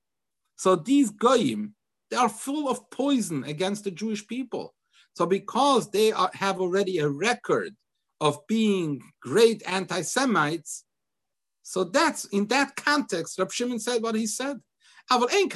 So 0.56 0.76
these 0.76 1.10
goyim, 1.10 1.74
they 2.10 2.16
are 2.16 2.28
full 2.28 2.68
of 2.68 2.90
poison 2.90 3.44
against 3.44 3.84
the 3.84 3.90
Jewish 3.90 4.26
people. 4.26 4.74
So 5.14 5.26
because 5.26 5.90
they 5.90 6.12
are, 6.12 6.30
have 6.34 6.60
already 6.60 6.98
a 6.98 7.08
record 7.08 7.74
of 8.20 8.38
being 8.46 9.02
great 9.20 9.62
anti-Semites, 9.66 10.83
so 11.66 11.84
that's 11.84 12.26
in 12.26 12.46
that 12.48 12.76
context, 12.76 13.38
Rab 13.38 13.50
Shimon 13.50 13.80
said 13.80 14.02
what 14.02 14.14
he 14.14 14.26
said. 14.26 14.60
He's 15.10 15.54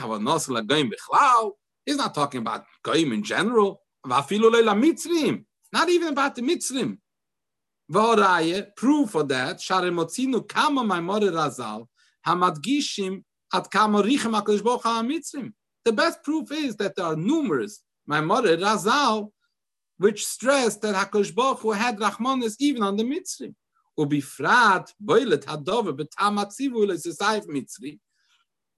not 1.96 2.14
talking 2.14 2.40
about 2.40 2.64
goyim 2.82 3.12
in 3.12 3.22
general. 3.22 3.82
Not 4.06 4.32
even 4.32 6.08
about 6.08 6.34
the 6.34 6.42
Mitzrim. 6.42 6.98
Proof 8.76 9.10
for 9.10 9.22
that, 9.24 9.60
share 9.60 9.90
motzinu 9.90 10.48
kama 10.48 10.82
maimore 10.82 11.30
razal, 11.30 11.88
hamadgishim 12.26 13.22
at 13.52 13.70
kama 13.70 14.02
richem 14.02 14.32
HaMitzrim. 14.42 15.52
The 15.84 15.92
best 15.92 16.22
proof 16.22 16.50
is 16.52 16.74
that 16.76 16.96
there 16.96 17.04
are 17.04 17.16
numerous 17.16 17.82
maimore 18.08 18.56
razal, 18.58 19.30
which 19.98 20.24
stress 20.24 20.76
that 20.76 20.94
HaKadosh 20.94 21.34
Baruch 21.34 21.60
Hu 21.60 21.72
had 21.72 21.98
Rachmanis 21.98 22.56
even 22.60 22.82
on 22.82 22.96
the 22.96 23.04
Mitzrim. 23.04 23.54
Ubifrat 23.98 24.92
boilet 25.02 25.44
betamatzivu 25.44 26.86
Mitzri. 27.48 27.98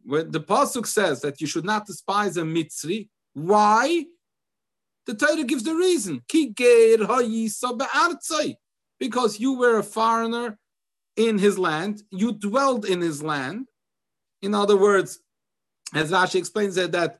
When 0.02 0.30
the 0.30 0.40
Pasuk 0.40 0.86
says 0.86 1.20
that 1.20 1.40
you 1.40 1.46
should 1.46 1.64
not 1.64 1.86
despise 1.86 2.36
a 2.36 2.42
Mitzri, 2.42 3.08
why? 3.34 4.06
The 5.06 5.14
Torah 5.14 5.44
gives 5.44 5.64
the 5.64 5.74
reason. 5.74 6.22
Because 8.98 9.40
you 9.40 9.58
were 9.58 9.78
a 9.78 9.82
foreigner 9.82 10.58
in 11.16 11.38
his 11.38 11.58
land, 11.58 12.02
you 12.10 12.32
dwelled 12.32 12.84
in 12.84 13.00
his 13.00 13.22
land. 13.22 13.66
In 14.42 14.54
other 14.54 14.76
words, 14.76 15.20
as 15.94 16.10
Rashi 16.12 16.36
explains 16.36 16.76
it, 16.76 16.92
that 16.92 17.18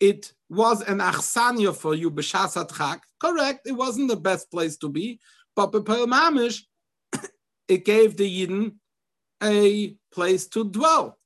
it 0.00 0.32
was 0.48 0.82
an 0.82 0.98
achsanya 0.98 1.76
for 1.76 1.94
you. 1.94 2.10
Correct, 2.10 3.66
it 3.66 3.72
wasn't 3.72 4.08
the 4.08 4.16
best 4.16 4.50
place 4.50 4.76
to 4.78 4.88
be, 4.88 5.20
but 5.54 5.72
b'pel 5.72 6.06
mamish, 6.06 6.62
it 7.70 7.84
gave 7.84 8.16
the 8.16 8.28
Yidden 8.28 8.74
a 9.42 9.94
place 10.12 10.46
to 10.48 10.64
dwell. 10.64 11.18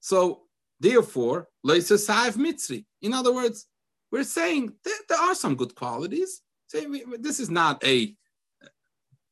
So 0.00 0.42
therefore, 0.78 1.48
leisa 1.66 1.96
saif 1.98 2.36
mitzri. 2.36 2.84
In 3.00 3.14
other 3.14 3.32
words, 3.32 3.66
we're 4.10 4.24
saying 4.24 4.74
there, 4.84 5.18
are 5.18 5.34
some 5.34 5.56
good 5.56 5.74
qualities. 5.74 6.42
This 7.18 7.40
is 7.40 7.50
not 7.50 7.82
a 7.84 8.14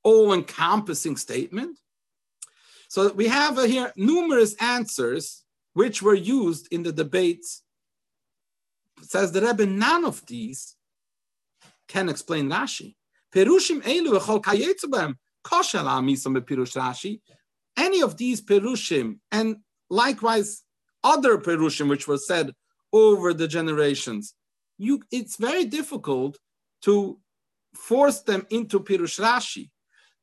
all 0.03 0.33
encompassing 0.33 1.17
statement. 1.17 1.79
So 2.89 3.13
we 3.13 3.29
have 3.29 3.63
here 3.65 3.93
numerous 3.97 4.55
answers 4.61 5.45
which 5.75 6.03
were 6.03 6.15
used 6.15 6.73
in 6.73 6.83
the 6.83 6.93
debates. 6.93 7.63
says 9.03 9.31
the 9.33 9.43
Rebbe, 9.43 9.67
none 9.67 10.05
of 10.05 10.25
these 10.27 10.77
can 11.87 12.09
explain 12.09 12.49
Rashi. 12.49 12.97
Perushim 13.35 13.83
elu 13.83 14.19
bepirush 15.51 16.77
Rashi. 16.77 17.21
Any 17.77 18.03
of 18.03 18.17
these 18.17 18.43
perushim 18.43 19.19
and 19.33 19.57
likewise 19.89 20.63
other 21.03 21.39
perushim 21.39 21.89
which 21.89 22.07
were 22.07 22.19
said 22.19 22.53
over 22.93 23.33
the 23.33 23.49
generations, 23.49 24.35
you, 24.79 25.03
it's 25.11 25.37
very 25.37 25.65
difficult 25.65 26.39
to 26.83 27.19
force 27.75 28.21
them 28.21 28.47
into 28.51 28.81
pirush 28.81 29.21
Rashi 29.21 29.71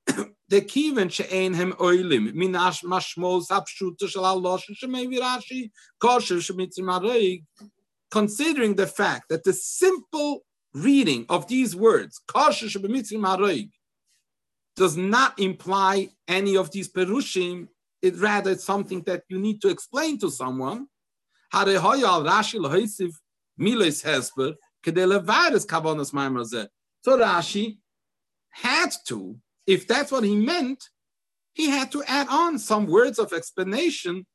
the 0.50 0.62
kiven 0.62 1.12
she'ein 1.12 1.54
hem 1.54 1.74
oilim 1.74 2.34
minash 2.34 2.84
mashmos 2.84 3.48
apshuta 3.50 4.08
shel 4.08 4.26
Allah 4.26 4.60
shemei 4.60 5.08
virashi 5.08 5.72
kosher 6.00 6.38
shemitzim 6.38 7.44
considering 8.12 8.76
the 8.76 8.88
fact 8.88 9.30
that 9.30 9.44
the 9.44 9.54
simple 9.54 10.44
reading 10.74 11.26
of 11.30 11.48
these 11.48 11.76
words 11.76 12.22
kosher 12.28 12.68
shemitzim 12.68 13.22
does 14.78 14.96
not 14.96 15.38
imply 15.40 16.10
any 16.28 16.56
of 16.56 16.72
these 16.72 16.88
perushim. 16.88 17.68
It 18.02 18.16
rather 18.16 18.52
it's 18.52 18.64
something 18.64 19.02
that 19.04 19.24
you 19.28 19.40
need 19.40 19.62
to 19.64 19.70
explain 19.70 20.18
to 20.20 20.30
someone. 20.32 20.88
So 27.04 27.18
rashi 27.18 27.78
had 28.52 28.92
to 29.08 29.40
if 29.68 29.86
that's 29.86 30.12
what 30.12 30.24
he 30.24 30.36
meant, 30.36 30.90
he 31.54 31.70
had 31.70 31.92
to 31.92 32.04
add 32.08 32.28
on 32.30 32.58
some 32.58 32.88
words 32.88 33.20
of 33.20 33.34
explanation 33.34 34.26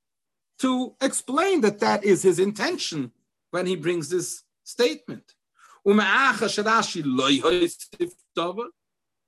to 0.58 0.94
explain 1.00 1.62
that 1.62 1.80
that 1.80 2.04
is 2.04 2.22
his 2.22 2.38
intention 2.38 3.10
when 3.50 3.66
he 3.66 3.74
brings 3.74 4.10
this 4.10 4.42
statement. 4.62 5.34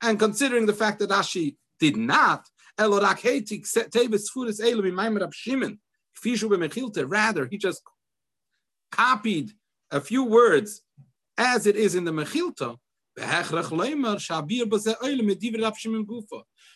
And 0.04 0.18
considering 0.18 0.66
the 0.66 0.74
fact 0.74 0.98
that 0.98 1.08
Rashi 1.08 1.56
did 1.80 1.96
not, 1.96 2.46
rather, 7.06 7.46
he 7.46 7.56
just 7.56 7.82
copied 8.92 9.52
a 9.90 10.00
few 10.00 10.24
words 10.24 10.82
as 11.38 11.66
it 11.66 11.76
is 11.76 11.94
in 11.94 12.04
the 12.04 12.12
Mechilta. 12.12 12.76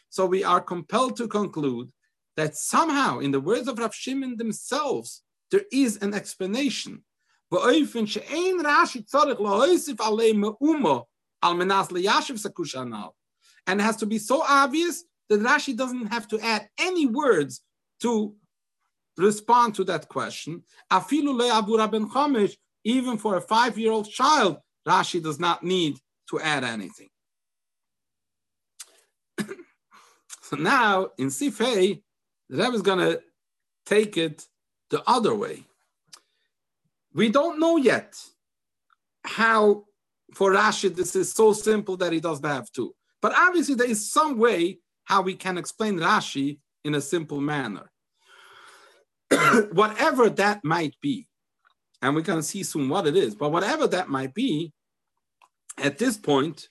So 0.09 0.27
we 0.27 0.45
are 0.45 0.61
compelled 0.61 1.17
to 1.17 1.29
conclude 1.29 1.93
that 2.37 2.57
somehow 2.57 3.19
in 3.19 3.31
the 3.31 3.41
words 3.41 3.69
of 3.69 3.79
Rav 3.79 3.95
Shimon 3.95 4.39
themselves, 4.39 5.23
there 5.51 5.67
is 5.71 5.99
an 5.99 6.15
explanation. 6.15 7.05
And 13.67 13.81
it 13.81 13.85
has 13.85 13.97
to 13.97 14.07
be 14.07 14.19
so 14.19 14.43
obvious 14.47 15.05
that 15.29 15.41
Rashi 15.41 15.77
doesn't 15.77 16.07
have 16.07 16.29
to 16.29 16.41
add 16.41 16.69
any 16.79 17.07
words 17.07 17.63
to 18.01 18.35
respond 19.17 19.75
to 19.75 19.85
that 19.85 20.09
question. 20.09 20.63
Even 22.85 23.19
for 23.19 23.37
a 23.37 23.41
five-year-old 23.41 24.09
child, 24.09 24.59
Rashi 24.87 25.23
does 25.23 25.39
not 25.39 25.63
need 25.63 25.99
to 26.31 26.41
add 26.41 26.65
anything. 26.65 27.09
so 30.43 30.57
now 30.57 31.09
in 31.19 31.29
Sifei, 31.29 32.03
Rebbe 32.49 32.75
is 32.75 32.83
going 32.83 32.99
to 32.99 33.21
take 33.85 34.17
it 34.17 34.47
the 34.91 35.03
other 35.07 35.35
way. 35.35 35.65
We 37.13 37.31
don't 37.31 37.59
know 37.59 37.77
yet 37.77 38.15
how 39.25 39.85
for 40.35 40.53
Rashi 40.53 40.95
this 40.95 41.17
is 41.17 41.33
so 41.33 41.53
simple 41.53 41.97
that 41.99 42.13
he 42.13 42.21
doesn't 42.21 42.45
have 42.45 42.71
to. 42.73 42.95
But 43.21 43.33
obviously 43.37 43.75
there 43.75 43.91
is 43.91 44.11
some 44.11 44.39
way 44.39 44.79
how 45.05 45.23
we 45.23 45.35
can 45.35 45.59
explain 45.59 45.99
Rashi 45.99 46.59
in 46.85 46.95
a 46.95 47.01
simple 47.01 47.41
manner. 47.41 47.91
whatever 49.73 50.31
that 50.31 50.65
might 50.65 50.95
be, 51.01 51.29
and 52.01 52.15
we're 52.15 52.23
going 52.23 52.39
to 52.39 52.43
see 52.43 52.63
soon 52.63 52.89
what 52.89 53.07
it 53.07 53.17
is, 53.17 53.35
but 53.35 53.51
whatever 53.51 53.87
that 53.89 54.09
might 54.09 54.35
be, 54.35 54.73
at 55.77 55.99
this 55.99 56.17
point, 56.17 56.69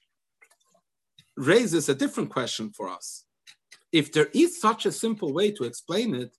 raises 1.35 1.87
a 1.89 1.95
different 1.95 2.29
question 2.29 2.71
for 2.71 2.89
us 2.89 3.25
if 3.91 4.11
there 4.11 4.29
is 4.33 4.59
such 4.59 4.85
a 4.85 4.91
simple 4.91 5.33
way 5.33 5.51
to 5.51 5.63
explain 5.63 6.15
it, 6.15 6.35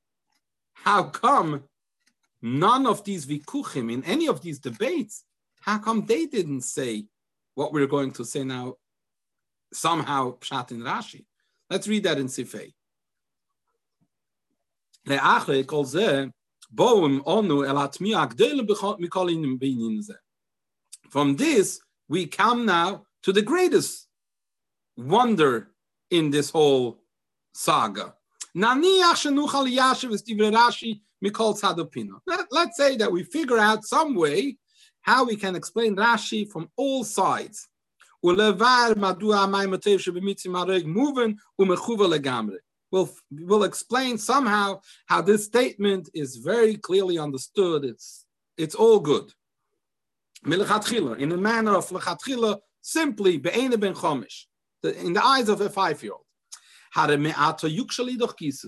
how 0.75 1.05
come 1.05 1.65
none 2.43 2.87
of 2.87 3.05
these 3.05 3.27
vikuchim 3.27 3.93
in 3.93 4.05
any 4.05 4.29
of 4.29 4.43
these 4.43 4.59
debates, 4.59 5.25
how 5.61 5.79
come 5.79 6.07
they 6.07 6.27
didn't 6.27 6.63
say 6.63 7.07
what 7.55 7.73
we're 7.73 7.87
going 7.87 8.13
to 8.13 8.25
say 8.25 8.45
now, 8.45 8.75
somehow 9.73 10.37
pshat 10.39 10.73
in 10.73 10.81
Rashi? 10.81 11.25
Let's 11.71 11.89
read 11.89 12.05
that 12.05 12.19
in 12.19 12.27
Sifei. 12.27 12.73
From 21.11 21.37
this, 21.37 21.81
we 22.09 22.27
come 22.27 22.67
now 22.67 23.05
to 23.23 23.33
the 23.33 23.43
greatest 23.43 24.09
wonder 24.97 25.71
in 26.11 26.31
this 26.31 26.51
whole 26.51 27.01
saga. 27.55 28.15
Let's 28.55 29.23
say 32.77 32.97
that 32.97 33.11
we 33.11 33.25
figure 33.25 33.59
out 33.59 33.85
some 33.85 34.15
way 34.15 34.57
how 35.03 35.25
we 35.25 35.37
can 35.37 35.57
explain 35.57 35.97
Rashi 35.97 36.49
from 36.51 36.71
all 36.77 37.05
sides. 37.05 37.68
We'll, 42.91 43.11
we'll 43.31 43.65
explain 43.65 44.19
somehow 44.19 44.81
how 45.07 45.23
this 45.23 45.45
statement 45.45 46.09
is 46.15 46.37
very 46.37 46.77
clearly 46.77 47.19
understood. 47.19 47.85
It's, 47.85 48.25
it's 48.57 48.75
all 48.75 48.99
good. 49.01 49.33
In 50.45 51.29
the 51.29 51.37
manner 51.37 51.75
of 51.77 51.91
simply 52.81 53.37
in 54.83 55.13
the 55.13 55.25
eyes 55.25 55.49
of 55.49 55.61
a 55.61 55.69
five-year-old. 55.69 56.25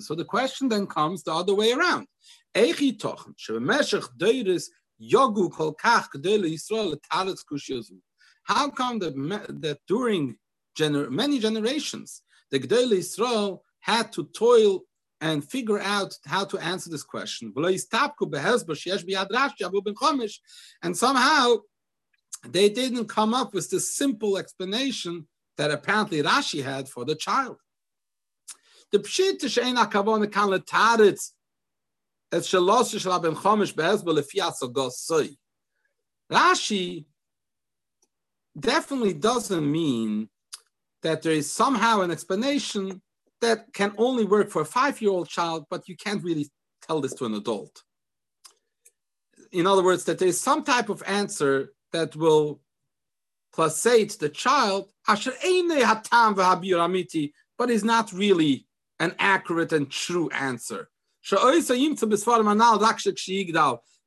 So 0.06 0.14
the 0.14 0.24
question 0.24 0.68
then 0.68 0.86
comes 0.86 1.22
the 1.22 1.32
other 1.32 1.54
way 1.54 1.72
around. 1.72 2.06
How 8.50 8.68
come 8.68 8.98
that, 8.98 9.14
that 9.60 9.78
during 9.86 10.36
gener- 10.76 11.08
many 11.08 11.38
generations, 11.38 12.22
the 12.50 12.58
Gdele 12.58 12.94
Israel 12.94 13.62
had 13.78 14.10
to 14.14 14.24
toil 14.36 14.82
and 15.20 15.48
figure 15.48 15.78
out 15.78 16.18
how 16.26 16.44
to 16.46 16.58
answer 16.58 16.90
this 16.90 17.04
question? 17.04 17.52
And 20.82 20.96
somehow 20.96 21.56
they 22.48 22.68
didn't 22.68 23.06
come 23.06 23.34
up 23.34 23.54
with 23.54 23.70
this 23.70 23.96
simple 23.96 24.36
explanation 24.36 25.28
that 25.56 25.70
apparently 25.70 26.20
Rashi 26.20 26.64
had 26.64 26.88
for 26.88 27.04
the 27.04 27.14
child. 27.14 27.58
The 28.90 28.98
pshit 28.98 29.48
she'en 29.48 29.76
hakavona 29.76 30.28
kan. 30.32 30.50
Rashi 36.32 37.04
definitely 38.58 39.14
doesn't 39.14 39.70
mean 39.70 40.28
that 41.02 41.22
there 41.22 41.32
is 41.32 41.50
somehow 41.50 42.00
an 42.02 42.10
explanation 42.10 43.00
that 43.40 43.72
can 43.72 43.94
only 43.96 44.24
work 44.24 44.50
for 44.50 44.62
a 44.62 44.66
five-year-old 44.66 45.28
child, 45.28 45.64
but 45.70 45.88
you 45.88 45.96
can't 45.96 46.22
really 46.22 46.50
tell 46.86 47.00
this 47.00 47.14
to 47.14 47.24
an 47.24 47.34
adult. 47.34 47.82
In 49.52 49.66
other 49.66 49.82
words, 49.82 50.04
that 50.04 50.18
there 50.18 50.28
is 50.28 50.40
some 50.40 50.62
type 50.62 50.88
of 50.88 51.02
answer 51.06 51.72
that 51.92 52.14
will 52.16 52.60
placate 53.52 54.18
the 54.18 54.28
child, 54.28 54.92
but 55.06 55.26
is 57.70 57.84
not 57.84 58.12
really 58.12 58.66
an 59.00 59.14
accurate 59.18 59.72
and 59.72 59.90
true 59.90 60.28
answer. 60.30 60.88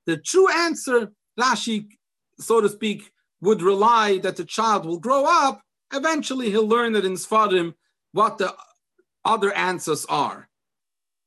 The 0.05 0.17
true 0.17 0.47
answer, 0.51 1.11
Rashi, 1.39 1.87
so 2.39 2.61
to 2.61 2.69
speak, 2.69 3.11
would 3.43 3.61
rely 3.61 4.17
that 4.19 4.37
the 4.37 4.45
child 4.45 4.85
will 4.85 4.99
grow 4.99 5.25
up. 5.25 5.61
Eventually, 5.93 6.49
he'll 6.49 6.67
learn 6.67 6.93
that 6.93 7.05
in 7.05 7.13
Sfarim 7.13 7.73
what 8.13 8.37
the 8.37 8.55
other 9.25 9.51
answers 9.53 10.05
are. 10.05 10.49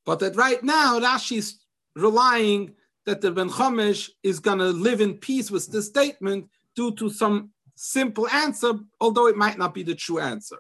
But 0.07 0.21
that 0.21 0.35
right 0.35 0.63
now, 0.63 0.99
Rashi's 0.99 1.61
relying 1.95 2.75
that 3.05 3.21
the 3.21 3.31
Ben 3.31 3.51
Chomesh 3.51 4.09
is 4.23 4.41
going 4.41 4.59
to 4.59 4.71
live 4.71 5.01
in 5.01 5.15
peace 5.15 5.51
with 5.51 5.67
this 5.71 5.87
statement 5.87 6.49
due 6.75 6.93
to 6.95 7.11
some 7.11 7.51
simple 7.75 8.27
answer, 8.29 8.73
although 9.01 9.27
it 9.27 9.37
might 9.37 9.59
not 9.59 9.75
be 9.75 9.83
the 9.83 9.95
true 9.95 10.19
answer. 10.19 10.57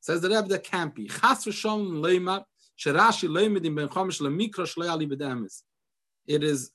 Says 0.00 0.22
the 0.22 0.28
Rebbe, 0.28 0.48
that 0.48 0.64
can't 0.64 0.94
be. 0.94 1.10
It 6.26 6.42
is 6.44 6.70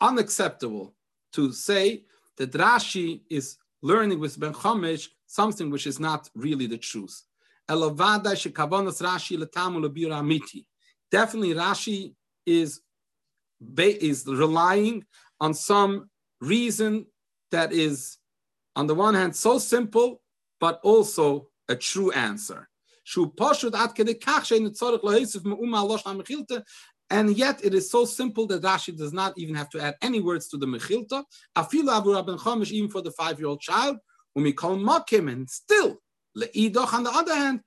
unacceptable 0.00 0.94
to 1.32 1.52
say 1.52 2.04
that 2.36 2.52
Rashi 2.52 3.22
is 3.30 3.56
learning 3.82 4.20
with 4.20 4.38
Ben 4.38 4.52
Chomesh 4.52 5.08
something 5.26 5.70
which 5.70 5.86
is 5.86 5.98
not 5.98 6.28
really 6.34 6.66
the 6.66 6.78
truth. 6.78 7.22
Definitely, 11.10 11.54
Rashi 11.54 12.14
is 12.46 12.80
is 13.76 14.26
relying 14.26 15.04
on 15.40 15.54
some 15.54 16.10
reason 16.40 17.06
that 17.50 17.72
is, 17.72 18.18
on 18.74 18.86
the 18.86 18.94
one 18.94 19.14
hand, 19.14 19.36
so 19.36 19.58
simple, 19.58 20.20
but 20.60 20.80
also 20.82 21.48
a 21.68 21.76
true 21.76 22.10
answer. 22.12 22.68
Yet 27.36 27.62
it 27.62 27.74
is 27.74 27.90
so 27.90 28.06
simple 28.06 28.46
that 28.46 28.62
Rashi 28.62 28.96
does 28.96 29.12
not 29.12 29.34
even 29.36 29.54
have 29.54 29.68
to 29.70 29.80
add 29.80 29.96
any 30.00 30.20
words 30.20 30.48
to 30.48 30.56
the 30.56 30.66
Mechilta. 30.66 31.24
Afila 31.56 31.98
Abu 31.98 32.10
Rabban 32.14 32.38
Chomish, 32.38 32.70
even 32.70 32.88
for 32.88 33.02
the 33.02 33.10
five-year-old 33.10 33.60
child, 33.60 33.98
when 34.32 34.44
we 34.44 34.52
call 34.52 34.76
Makim, 34.76 35.30
and 35.30 35.48
still, 35.48 36.00
Le'idoch 36.36 36.94
on 36.94 37.04
the 37.04 37.10
other 37.10 37.34
hand, 37.34 37.60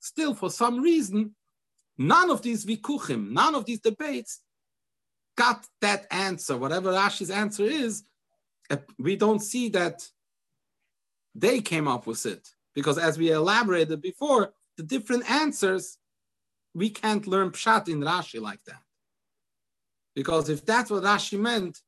still 0.00 0.34
for 0.34 0.50
some 0.50 0.80
reason, 0.80 1.34
none 1.96 2.30
of 2.30 2.42
these 2.42 2.66
vikuchim, 2.66 3.30
none 3.30 3.54
of 3.54 3.64
these 3.64 3.80
debates 3.80 4.40
got 5.36 5.64
that 5.80 6.06
answer. 6.10 6.56
Whatever 6.56 6.92
Rashi's 6.92 7.30
answer 7.30 7.64
is, 7.64 8.02
uh, 8.70 8.76
we 8.98 9.16
don't 9.16 9.40
see 9.40 9.68
that 9.70 10.06
they 11.34 11.60
came 11.60 11.86
up 11.88 12.06
with 12.06 12.26
it. 12.26 12.48
Because 12.74 12.98
as 12.98 13.16
we 13.16 13.30
elaborated 13.30 14.02
before, 14.02 14.52
the 14.76 14.82
different 14.82 15.30
answers, 15.30 15.96
we 16.76 16.90
can't 16.90 17.26
learn 17.26 17.50
pshat 17.50 17.88
in 17.88 18.00
Rashi 18.00 18.40
like 18.40 18.62
that. 18.64 18.82
Because 20.14 20.48
if 20.48 20.64
that's 20.64 20.90
what 20.90 21.02
Rashi 21.02 21.38
meant, 21.38 21.78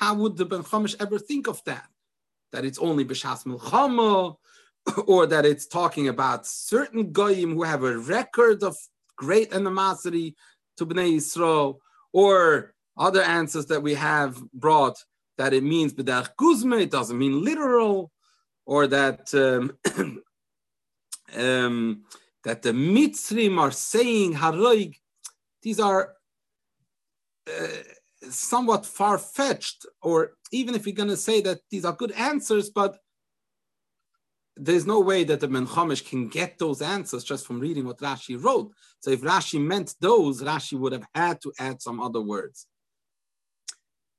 How 0.00 0.14
would 0.14 0.36
the 0.36 0.44
Ben 0.44 0.62
Chomish 0.62 0.94
ever 1.00 1.18
think 1.18 1.48
of 1.48 1.58
that? 1.64 1.88
That 2.52 2.64
it's 2.64 2.78
only 2.78 3.04
B'Shas 3.04 3.44
Milchama, 3.44 4.36
or 5.12 5.26
that 5.26 5.44
it's 5.44 5.66
talking 5.66 6.06
about 6.06 6.46
certain 6.46 7.10
goyim 7.10 7.54
who 7.54 7.64
have 7.64 7.82
a 7.82 7.98
record 7.98 8.62
of 8.62 8.76
great 9.16 9.52
animosity 9.52 10.36
to 10.76 10.86
Bnei 10.86 11.16
Yisrael, 11.16 11.78
or 12.12 12.72
other 12.96 13.22
answers 13.22 13.66
that 13.66 13.82
we 13.82 13.94
have 13.94 14.40
brought 14.52 14.98
that 15.36 15.52
it 15.52 15.64
means 15.64 15.94
b'derech 15.94 16.30
guzme, 16.40 16.80
it 16.80 16.90
doesn't 16.90 17.18
mean 17.18 17.44
literal, 17.44 18.12
or 18.66 18.86
that 18.86 19.22
um, 19.34 19.64
um, 21.36 22.04
that 22.48 22.62
the 22.62 22.72
Mitzrim 22.72 23.58
are 23.58 23.70
saying 23.70 24.32
haroig. 24.32 24.94
These 25.62 25.78
are 25.78 26.14
uh, 27.46 27.66
somewhat 28.30 28.86
far 28.86 29.18
fetched, 29.18 29.84
or 30.00 30.32
even 30.50 30.74
if 30.74 30.86
you're 30.86 30.96
going 31.02 31.10
to 31.10 31.16
say 31.18 31.42
that 31.42 31.60
these 31.70 31.84
are 31.84 31.92
good 31.92 32.12
answers, 32.12 32.70
but 32.70 32.96
there's 34.56 34.86
no 34.86 35.00
way 35.00 35.24
that 35.24 35.40
the 35.40 35.48
Ben 35.48 35.66
Chomish 35.66 36.08
can 36.08 36.28
get 36.28 36.58
those 36.58 36.80
answers 36.80 37.22
just 37.22 37.46
from 37.46 37.60
reading 37.60 37.84
what 37.84 37.98
Rashi 37.98 38.42
wrote. 38.42 38.72
So 39.00 39.10
if 39.10 39.20
Rashi 39.20 39.60
meant 39.60 39.94
those, 40.00 40.42
Rashi 40.42 40.78
would 40.78 40.92
have 40.92 41.06
had 41.14 41.42
to 41.42 41.52
add 41.58 41.82
some 41.82 42.00
other 42.00 42.22
words. 42.22 42.66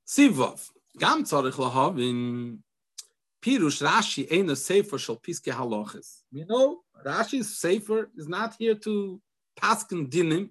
Sivov, 0.08 0.70
gam 1.00 1.24
tzarich 1.24 1.54
lahavin 1.54 2.60
pirush 3.42 3.82
Rashi 3.84 4.52
a 4.52 4.56
sefer 4.56 5.00
shel 5.00 5.18
piske 5.18 5.52
halochis. 5.52 6.22
We 6.32 6.46
know 6.48 6.82
Rashi's 7.05 7.59
sefer 7.59 8.11
is 8.17 8.29
not 8.29 8.55
here 8.59 8.75
to 8.77 9.21
paskin 9.61 10.09
dinim, 10.11 10.51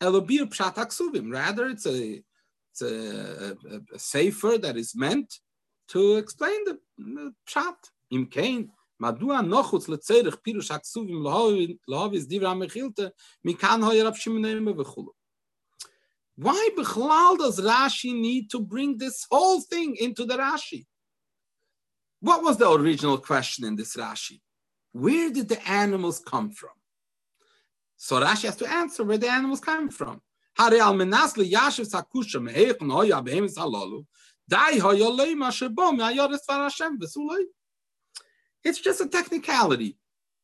elobir 0.00 0.46
pshat 0.46 0.74
aksuvim. 0.74 1.32
Rather, 1.32 1.66
it's 1.66 1.86
a 1.86 2.22
it's 2.70 2.82
a, 2.82 3.56
a, 3.70 3.94
a 3.94 3.98
sefer 3.98 4.58
that 4.58 4.76
is 4.76 4.94
meant 4.96 5.38
to 5.88 6.16
explain 6.16 6.64
the, 6.64 6.78
the 6.98 7.32
pshat. 7.48 7.76
Im 8.10 8.26
kain 8.26 8.70
מדוע 9.00 9.40
נוחוץ 9.40 9.88
לצריך 9.88 10.36
פירוש 10.42 10.70
הכסובים 10.70 11.24
להוביס 11.88 12.24
דברי 12.28 12.48
המחילתא 12.48 13.06
מכאן 13.44 13.80
היה 13.90 14.04
רב 14.04 14.14
שמעון 14.14 14.68
וכו'. 14.80 15.12
Why 16.36 16.70
Bechlal 16.76 17.38
does 17.38 17.60
Rashi 17.60 18.12
need 18.12 18.50
to 18.50 18.58
bring 18.60 18.98
this 18.98 19.24
whole 19.30 19.60
thing 19.60 19.94
into 19.96 20.24
the 20.24 20.36
Rashi? 20.36 20.84
What 22.20 22.42
was 22.42 22.56
the 22.56 22.68
original 22.68 23.18
question 23.18 23.64
in 23.64 23.76
this 23.76 23.94
Rashi? 23.96 24.40
Where 24.91 25.29
did 25.31 25.49
the 25.49 25.69
animals 25.69 26.19
come 26.19 26.51
from? 26.51 26.71
So 27.97 28.21
Rashi 28.21 28.45
has 28.45 28.55
to 28.57 28.71
answer 28.71 29.03
where 29.03 29.17
the 29.17 29.29
animals 29.29 29.59
came 29.59 29.89
from. 29.89 30.21
It's 38.63 38.79
just 38.79 39.01
a 39.01 39.07
technicality. 39.07 39.97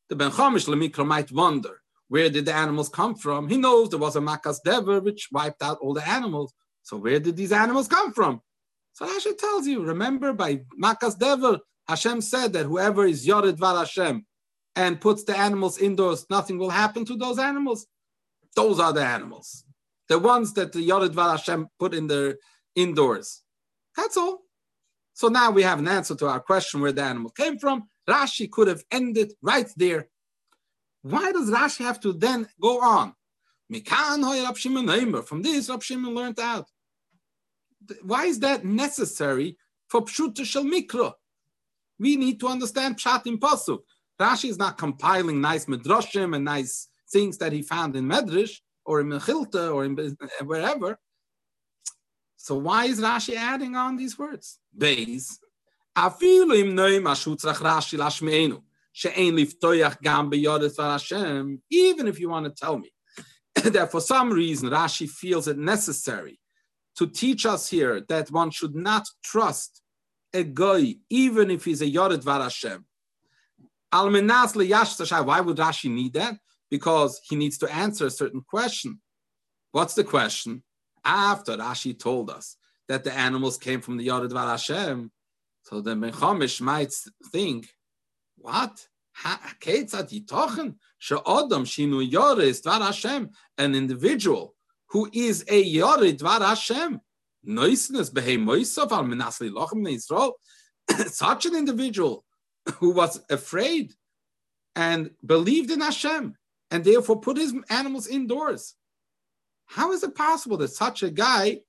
The 0.08 0.16
Ben 0.16 0.30
Chomish 0.30 0.68
Lemikra 0.68 1.06
might 1.06 1.32
wonder, 1.32 1.82
where 2.08 2.30
did 2.30 2.44
the 2.46 2.54
animals 2.54 2.88
come 2.88 3.14
from? 3.16 3.48
He 3.48 3.56
knows 3.56 3.90
there 3.90 3.98
was 3.98 4.16
a 4.16 4.20
Makas 4.20 4.62
Dever 4.64 5.00
which 5.00 5.28
wiped 5.32 5.62
out 5.62 5.78
all 5.80 5.92
the 5.92 6.06
animals. 6.06 6.54
So 6.82 6.96
where 6.96 7.18
did 7.18 7.36
these 7.36 7.52
animals 7.52 7.88
come 7.88 8.12
from? 8.12 8.40
So 8.92 9.06
Hashem 9.06 9.36
tells 9.36 9.66
you, 9.66 9.82
remember 9.82 10.32
by 10.32 10.62
Makas 10.80 11.18
Dever, 11.18 11.58
Hashem 11.88 12.20
said 12.20 12.52
that 12.52 12.66
whoever 12.66 13.04
is 13.06 13.26
Yored 13.26 13.58
Var 13.58 13.76
Hashem 13.76 14.24
and 14.76 15.00
puts 15.00 15.24
the 15.24 15.36
animals 15.36 15.78
indoors, 15.78 16.26
nothing 16.30 16.58
will 16.58 16.70
happen 16.70 17.04
to 17.06 17.16
those 17.16 17.38
animals. 17.38 17.86
Those 18.54 18.78
are 18.78 18.92
the 18.92 19.04
animals. 19.04 19.64
The 20.08 20.18
ones 20.18 20.52
that 20.54 20.72
the 20.72 20.82
Yored 20.82 21.14
Hashem 21.14 21.68
put 21.78 21.94
in 21.94 22.06
their 22.06 22.36
indoors. 22.74 23.42
That's 23.96 24.16
all. 24.16 24.42
So 25.14 25.28
now 25.28 25.50
we 25.50 25.62
have 25.62 25.78
an 25.78 25.88
answer 25.88 26.14
to 26.16 26.28
our 26.28 26.40
question 26.40 26.80
where 26.80 26.92
the 26.92 27.02
animal 27.02 27.30
came 27.30 27.58
from. 27.58 27.88
Rashi 28.08 28.50
could 28.50 28.68
have 28.68 28.84
ended 28.90 29.32
right 29.40 29.68
there. 29.76 30.08
Why 31.02 31.32
does 31.32 31.50
Rashi 31.50 31.84
have 31.84 31.98
to 32.00 32.12
then 32.12 32.46
go 32.60 32.80
on? 32.82 33.14
From 33.68 33.82
this, 35.42 35.68
Rab 35.70 35.82
Shimon 35.82 36.14
learned 36.14 36.38
out. 36.38 36.70
Why 38.02 38.26
is 38.26 38.38
that 38.40 38.64
necessary 38.64 39.56
for 39.88 40.02
Pshuta 40.02 40.44
Shel 40.44 40.64
Mikra? 40.64 41.14
We 41.98 42.16
need 42.16 42.38
to 42.40 42.48
understand 42.48 42.96
Pshat 42.98 43.26
in 43.26 43.38
Pasuk. 43.38 43.80
Rashi 44.20 44.48
is 44.48 44.58
not 44.58 44.78
compiling 44.78 45.40
nice 45.40 45.66
midrashim 45.66 46.34
and 46.34 46.44
nice 46.44 46.88
things 47.10 47.38
that 47.38 47.52
he 47.52 47.62
found 47.62 47.94
in 47.96 48.06
Medrash 48.06 48.60
or 48.84 49.00
in 49.00 49.08
Mechilta 49.08 49.74
or 49.74 49.84
in 49.84 50.16
wherever. 50.44 50.98
So 52.36 52.56
why 52.56 52.86
is 52.86 53.00
Rashi 53.00 53.34
adding 53.34 53.76
on 53.76 53.96
these 53.96 54.18
words? 54.18 54.58
Beis, 54.76 55.38
even 61.70 62.08
if 62.08 62.20
you 62.20 62.28
want 62.28 62.46
to 62.46 62.50
tell 62.50 62.78
me 62.78 62.90
that 63.64 63.90
for 63.90 64.00
some 64.00 64.30
reason 64.30 64.70
Rashi 64.70 65.08
feels 65.08 65.48
it 65.48 65.58
necessary 65.58 66.38
to 66.96 67.06
teach 67.06 67.46
us 67.46 67.68
here 67.68 68.00
that 68.08 68.30
one 68.30 68.50
should 68.50 68.74
not 68.74 69.06
trust 69.22 69.82
a 70.32 70.42
guy, 70.42 70.96
even 71.10 71.50
if 71.50 71.64
he's 71.64 71.82
a 71.82 71.86
Yored 71.86 72.22
Var 72.22 72.42
Hashem. 72.42 72.84
Why 75.24 75.40
would 75.40 75.56
Rashi 75.56 75.90
need 75.90 76.14
that? 76.14 76.36
Because 76.70 77.20
he 77.28 77.36
needs 77.36 77.58
to 77.58 77.72
answer 77.72 78.06
a 78.06 78.10
certain 78.10 78.42
question. 78.42 79.00
What's 79.72 79.94
the 79.94 80.04
question? 80.04 80.62
After 81.04 81.56
Rashi 81.56 81.98
told 81.98 82.30
us 82.30 82.56
that 82.88 83.04
the 83.04 83.12
animals 83.12 83.58
came 83.58 83.80
from 83.80 83.96
the 83.96 84.04
Yored 84.04 84.32
Var 84.32 84.48
Hashem, 84.48 85.10
so 85.62 85.80
the 85.80 85.94
Mechomish 85.94 86.60
might 86.60 86.92
think, 87.32 87.68
what? 88.36 88.86
An 93.58 93.74
individual 93.74 94.54
who 94.90 95.08
is 95.12 95.44
a 95.48 95.74
Yorid 95.74 96.20
Var 96.20 96.40
Hashem. 96.40 97.00
Such 101.06 101.46
an 101.46 101.56
individual 101.56 102.25
who 102.74 102.90
was 102.90 103.20
afraid 103.30 103.92
and 104.74 105.10
believed 105.24 105.70
in 105.70 105.80
Hashem 105.80 106.36
and 106.70 106.84
therefore 106.84 107.20
put 107.20 107.36
his 107.36 107.54
animals 107.70 108.06
indoors. 108.06 108.74
How 109.66 109.92
is 109.92 110.02
it 110.02 110.14
possible 110.14 110.56
that 110.58 110.68
such 110.68 111.02
a 111.02 111.10
guy 111.10 111.60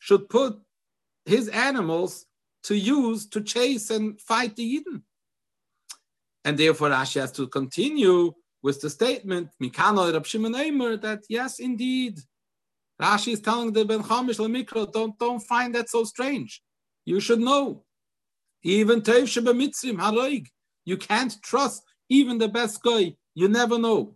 should 0.00 0.28
put 0.28 0.58
his 1.24 1.48
animals 1.48 2.26
to 2.64 2.76
use 2.76 3.26
to 3.26 3.40
chase 3.40 3.90
and 3.90 4.20
fight 4.20 4.56
the 4.56 4.76
Yidden. 4.76 5.02
And 6.44 6.58
therefore, 6.58 6.90
Rashi 6.90 7.20
has 7.20 7.32
to 7.32 7.46
continue 7.46 8.32
with 8.62 8.80
the 8.80 8.90
statement, 8.90 9.50
Mikano 9.62 10.24
Shimon 10.24 10.52
that 11.00 11.20
yes, 11.28 11.60
indeed, 11.60 12.18
Rashi 13.00 13.34
is 13.34 13.40
telling 13.40 13.72
the 13.72 13.84
Ben 13.84 14.02
Chamish 14.02 14.38
Lemikro, 14.38 14.92
don't, 14.92 15.16
don't 15.18 15.40
find 15.40 15.74
that 15.74 15.88
so 15.88 16.04
strange. 16.04 16.62
You 17.04 17.20
should 17.20 17.40
know. 17.40 17.84
Even 18.62 19.00
Tev 19.02 19.28
Sheba 19.28 19.52
Mitzrim, 19.52 19.98
Haroig. 19.98 20.46
You 20.84 20.96
can't 20.96 21.34
trust 21.42 21.82
even 22.08 22.38
the 22.38 22.48
best 22.48 22.82
guy. 22.82 23.14
You 23.34 23.48
never 23.48 23.78
know. 23.78 24.14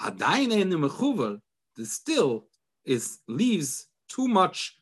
Adaina 0.00 0.60
in 0.60 0.70
the 0.70 0.76
Mechuver, 0.76 1.40
still 1.84 2.46
is 2.84 3.18
leaves 3.28 3.86
too 4.08 4.28
much 4.28 4.78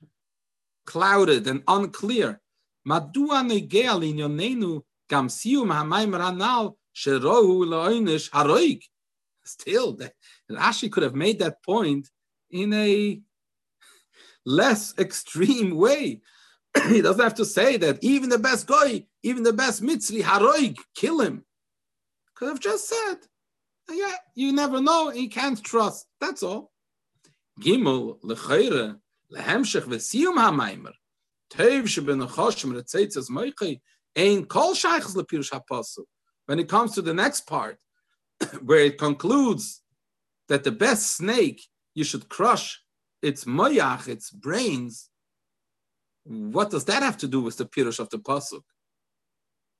clouded 0.86 1.46
and 1.46 1.62
unclear. 1.66 2.40
Madua 2.86 3.42
negea 3.42 3.94
linyonenu 3.98 4.82
gam 5.08 5.28
sium 5.28 5.68
hamayim 5.72 6.16
ranal 6.18 6.76
sherohu 6.94 7.64
leoinish 7.66 8.30
haroig. 8.30 8.82
Still, 9.44 9.98
Rashi 10.50 10.90
could 10.90 11.02
have 11.02 11.14
made 11.14 11.38
that 11.40 11.62
point 11.62 12.08
in 12.50 12.72
a 12.72 13.20
less 14.44 14.94
extreme 14.98 15.76
way. 15.76 16.20
he 16.88 17.00
doesn't 17.00 17.22
have 17.22 17.34
to 17.34 17.44
say 17.44 17.76
that 17.76 17.98
even 18.02 18.28
the 18.28 18.38
best 18.38 18.66
guy, 18.66 19.06
even 19.22 19.42
the 19.42 19.52
best 19.52 19.82
mitzri, 19.82 20.22
haroig, 20.22 20.76
kill 20.94 21.20
him. 21.20 21.44
Could 22.34 22.48
have 22.48 22.60
just 22.60 22.88
said, 22.88 23.16
yeah, 23.90 24.16
you 24.34 24.52
never 24.52 24.80
know, 24.80 25.12
you 25.12 25.28
can't 25.28 25.62
trust. 25.62 26.06
That's 26.20 26.42
all. 26.42 26.72
Gimel, 27.60 28.20
lechayre, 28.22 28.96
lehemshech 29.32 29.84
v'siyum 29.84 30.36
ha-maimer. 30.36 30.92
When 36.46 36.58
it 36.58 36.68
comes 36.68 36.94
to 36.94 37.02
the 37.02 37.14
next 37.14 37.46
part, 37.46 37.78
where 38.62 38.78
it 38.80 38.98
concludes 38.98 39.82
that 40.48 40.64
the 40.64 40.72
best 40.72 41.12
snake 41.12 41.62
you 41.94 42.02
should 42.02 42.28
crush 42.28 42.82
its 43.22 43.44
moyach, 43.44 44.08
its 44.08 44.30
brains, 44.30 45.10
what 46.24 46.70
does 46.70 46.84
that 46.86 47.02
have 47.02 47.18
to 47.18 47.28
do 47.28 47.40
with 47.40 47.56
the 47.56 47.66
pirush 47.66 47.98
of 47.98 48.08
the 48.10 48.18
pasuk? 48.18 48.62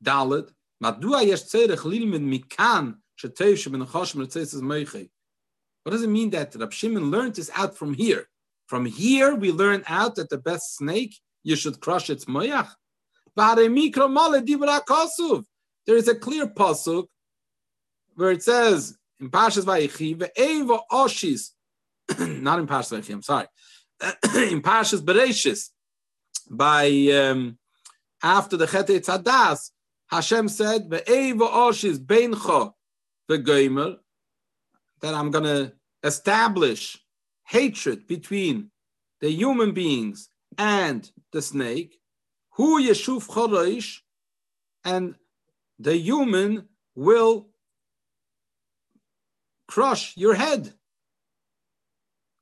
Dalet, 0.03 0.51
madua 0.83 1.27
yesh 1.27 1.45
tzerech 1.45 1.79
lilmid 1.79 2.23
mikan 2.23 2.97
retzetzes 3.23 4.63
moiche. 4.63 5.09
What 5.83 5.93
does 5.93 6.03
it 6.03 6.09
mean 6.09 6.31
that 6.31 6.55
Rab 6.55 6.73
Shimon 6.73 7.11
learned 7.11 7.35
this 7.37 7.51
out 7.55 7.77
from 7.77 7.95
here? 7.95 8.29
From 8.67 8.87
here, 8.87 9.35
we 9.35 9.53
learn 9.53 9.85
out 9.87 10.15
that 10.17 10.31
the 10.31 10.39
best 10.39 10.77
snake 10.77 11.15
you 11.43 11.57
should 11.57 11.81
crush 11.81 12.09
its 12.09 12.25
moyach. 12.25 12.71
There 15.87 15.97
is 15.97 16.09
a 16.09 16.15
clear 16.15 16.47
pasuk 16.47 17.07
where 18.15 18.31
it 18.31 18.43
says 18.43 18.97
in 19.21 19.31
Pashas 19.31 19.65
Vayichi, 19.65 20.17
ve'eva 20.17 20.81
oshis, 20.91 21.51
not 22.41 22.59
in 22.59 22.67
Pashas 22.67 22.99
Vayichi, 22.99 23.13
I'm 23.13 23.23
sorry, 23.23 23.47
in 24.51 24.63
Pashas 24.63 25.01
Bereshis, 25.01 25.71
by 26.51 26.87
um, 27.13 27.59
after 28.23 28.57
the 28.57 28.67
Chet 28.67 28.87
Tzadas, 28.87 29.71
Hashem 30.09 30.49
said, 30.49 30.89
ve'eva 30.89 31.49
oshis 31.51 31.99
beincha 31.99 32.73
ve'goimer, 33.31 33.97
that 35.01 35.15
I'm 35.15 35.31
going 35.31 35.45
to 35.45 35.73
establish 36.03 36.99
hatred 37.47 38.07
between 38.07 38.71
the 39.21 39.31
human 39.31 39.73
beings 39.73 40.29
and 40.59 41.11
the 41.33 41.43
snake, 41.43 41.99
who 42.53 42.81
yeshuf 42.83 43.27
chorosh, 43.29 43.99
and 44.85 45.15
the 45.79 45.97
human 45.97 46.69
will 46.95 47.49
crush 49.67 50.17
your 50.17 50.35
head, 50.35 50.73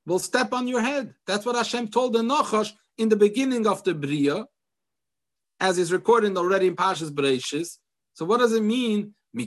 will 0.06 0.18
step 0.18 0.52
on 0.52 0.68
your 0.68 0.80
head. 0.80 1.14
That's 1.26 1.44
what 1.46 1.56
Hashem 1.56 1.88
told 1.88 2.12
the 2.12 2.20
Nachash 2.20 2.72
in 2.98 3.08
the 3.08 3.16
beginning 3.16 3.66
of 3.66 3.82
the 3.84 3.94
Bria, 3.94 4.46
as 5.60 5.78
is 5.78 5.92
recorded 5.92 6.36
already 6.36 6.66
in 6.66 6.76
Pashas 6.76 7.10
Bereshis. 7.10 7.78
So 8.14 8.24
what 8.24 8.38
does 8.38 8.52
it 8.52 8.62
mean? 8.62 9.14
From 9.34 9.46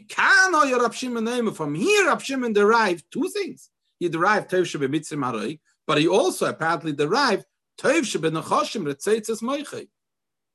here, 1.76 2.08
Rab 2.08 2.22
Shimon 2.22 2.53
derived 2.53 3.06
two 3.12 3.30
things. 3.30 3.70
He 3.99 4.10
derived 4.10 4.49
Tev 4.49 4.64
Shebe 4.64 4.89
Haroik, 4.89 5.60
but 5.86 5.99
he 5.99 6.08
also 6.08 6.47
apparently 6.47 6.91
derived 6.93 7.45
Tev 7.80 8.01
Shebe 8.01 8.32
Nechashim 8.32 8.84
Retzeitzes 8.84 9.43
Moichei. 9.43 9.88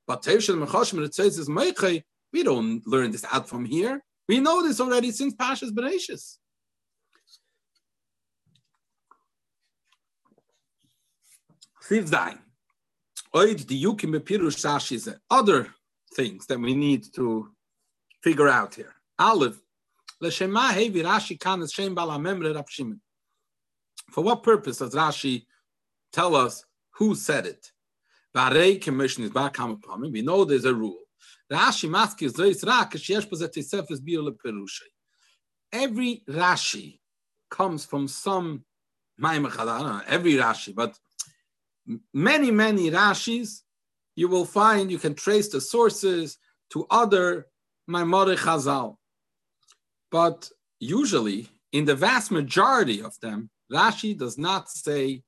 But 0.07 0.22
Tev 0.22 0.38
Shebe 0.38 0.66
Nechashim 0.66 0.98
Retzeitzes 0.98 1.48
Moichei, 1.48 2.03
we 2.32 2.42
don't 2.42 2.84
learn 2.86 3.12
this 3.12 3.24
out 3.30 3.48
from 3.48 3.64
here. 3.64 4.03
We 4.28 4.40
know 4.40 4.62
this 4.62 4.80
already 4.80 5.12
since 5.12 5.34
Pashas 5.34 5.70
Oid 11.91 13.66
other 15.30 15.74
things 16.14 16.47
that 16.47 16.59
we 16.61 16.74
need 16.74 17.05
to 17.14 17.51
figure 18.22 18.49
out 18.49 18.74
here. 18.74 18.95
Aleph. 19.18 19.61
Hevi 20.22 21.03
Rashi. 21.03 22.99
For 24.11 24.22
what 24.22 24.43
purpose 24.43 24.78
does 24.78 24.95
Rashi 24.95 25.47
tell 26.12 26.36
us 26.36 26.64
who 26.93 27.14
said 27.14 27.47
it? 27.47 27.72
Varei 28.36 28.80
commission 28.80 29.24
is 29.24 29.30
back 29.30 29.59
upon 29.59 30.12
We 30.12 30.22
know 30.22 30.45
there's 30.45 30.64
a 30.64 30.74
rule. 30.74 31.01
Rashi. 31.51 31.91
Every 35.72 36.22
Rashi 36.28 37.01
comes 37.51 37.84
from 37.84 38.07
some 38.07 38.64
every 39.22 40.34
Rashi, 40.34 40.74
but 40.74 40.99
many, 42.12 42.51
many 42.51 42.91
Rashis, 42.91 43.62
you 44.16 44.28
will 44.28 44.45
find 44.45 44.91
you 44.91 44.99
can 44.99 45.14
trace 45.14 45.49
the 45.49 45.61
sources 45.61 46.38
to 46.70 46.86
other 46.91 47.47
Maimore 47.88 48.36
Chazal. 48.36 48.97
But 50.11 50.51
usually, 50.78 51.49
in 51.72 51.84
the 51.84 51.95
vast 51.95 52.30
majority 52.30 53.03
of 53.03 53.18
them, 53.20 53.51
Rashi 53.72 54.16
does 54.16 54.36
not 54.36 54.68
say 54.68 55.22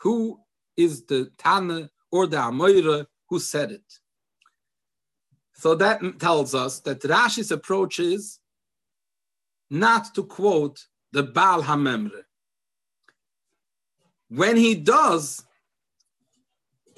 who 0.00 0.40
is 0.76 1.04
the 1.06 1.30
Tana 1.38 1.90
or 2.12 2.26
the 2.26 2.36
Amoira 2.36 3.06
who 3.28 3.38
said 3.38 3.72
it. 3.72 3.98
So 5.54 5.74
that 5.74 6.00
tells 6.20 6.54
us 6.54 6.78
that 6.80 7.00
Rashi's 7.00 7.50
approach 7.50 7.98
is 7.98 8.38
not 9.70 10.14
to 10.14 10.22
quote 10.22 10.86
the 11.12 11.24
Baal 11.24 11.62
HaMemre. 11.62 12.22
When 14.28 14.56
he 14.56 14.74
does, 14.76 15.44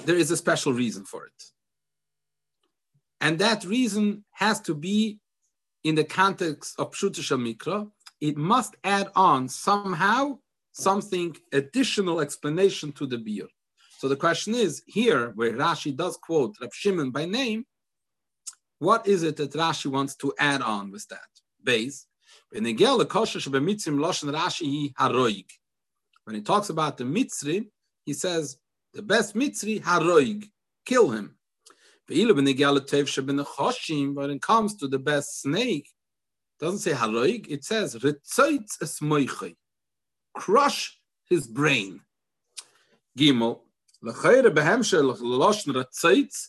there 0.05 0.17
is 0.17 0.31
a 0.31 0.37
special 0.37 0.73
reason 0.73 1.05
for 1.05 1.27
it. 1.27 1.45
And 3.21 3.39
that 3.39 3.65
reason 3.65 4.25
has 4.33 4.61
to 4.63 4.75
be 4.75 5.19
in 5.85 5.95
the 5.95 6.05
context 6.05 6.75
of 6.79 6.93
Pshuta 6.93 7.39
Mikra. 7.39 7.91
It 8.21 8.37
must 8.37 8.77
add 8.85 9.09
on 9.15 9.49
somehow 9.49 10.39
something 10.73 11.37
additional 11.53 12.21
explanation 12.21 12.93
to 12.93 13.07
the 13.07 13.19
beer. 13.19 13.47
So 13.99 14.09
the 14.09 14.17
question 14.17 14.55
is 14.55 14.83
here, 14.87 15.33
where 15.35 15.53
Rashi 15.53 15.95
does 15.95 16.17
quote 16.17 16.57
Rab 16.61 16.73
Shimon 16.73 17.11
by 17.11 17.27
name, 17.27 17.67
what 18.79 19.07
is 19.07 19.23
it 19.23 19.37
that 19.37 19.53
Rashi 19.53 19.87
wants 19.87 20.17
to 20.17 20.33
add 20.39 20.63
on 20.63 20.91
with 20.91 21.07
that? 21.09 21.29
Base. 21.63 22.07
When 22.51 22.65
he 22.65 22.75
talks 22.75 23.03
about 26.71 26.97
the 26.97 27.05
Mitzri, 27.05 27.69
he 28.05 28.15
says 28.15 28.57
the 28.93 29.03
best 29.03 29.35
Mitzri, 29.35 29.83
Haroig, 29.83 30.49
kill 30.85 31.11
him. 31.11 31.37
When 32.09 32.19
it 32.19 34.43
comes 34.43 34.75
to 34.77 34.89
the 34.89 34.99
best 34.99 35.43
snake, 35.43 35.89
doesn't 36.59 36.81
say 36.81 36.93
Haroig, 36.93 37.47
it 37.49 37.65
says 37.65 37.95
Ritzoitz 37.95 38.79
esmoichai, 38.83 39.55
crush 40.35 40.99
his 41.29 41.47
brain. 41.47 42.01
Gimel, 43.17 43.61
L'chayre 44.03 44.51
behemshe 44.51 45.01
l'loshn 45.03 45.75
Ritzoitz, 45.75 46.49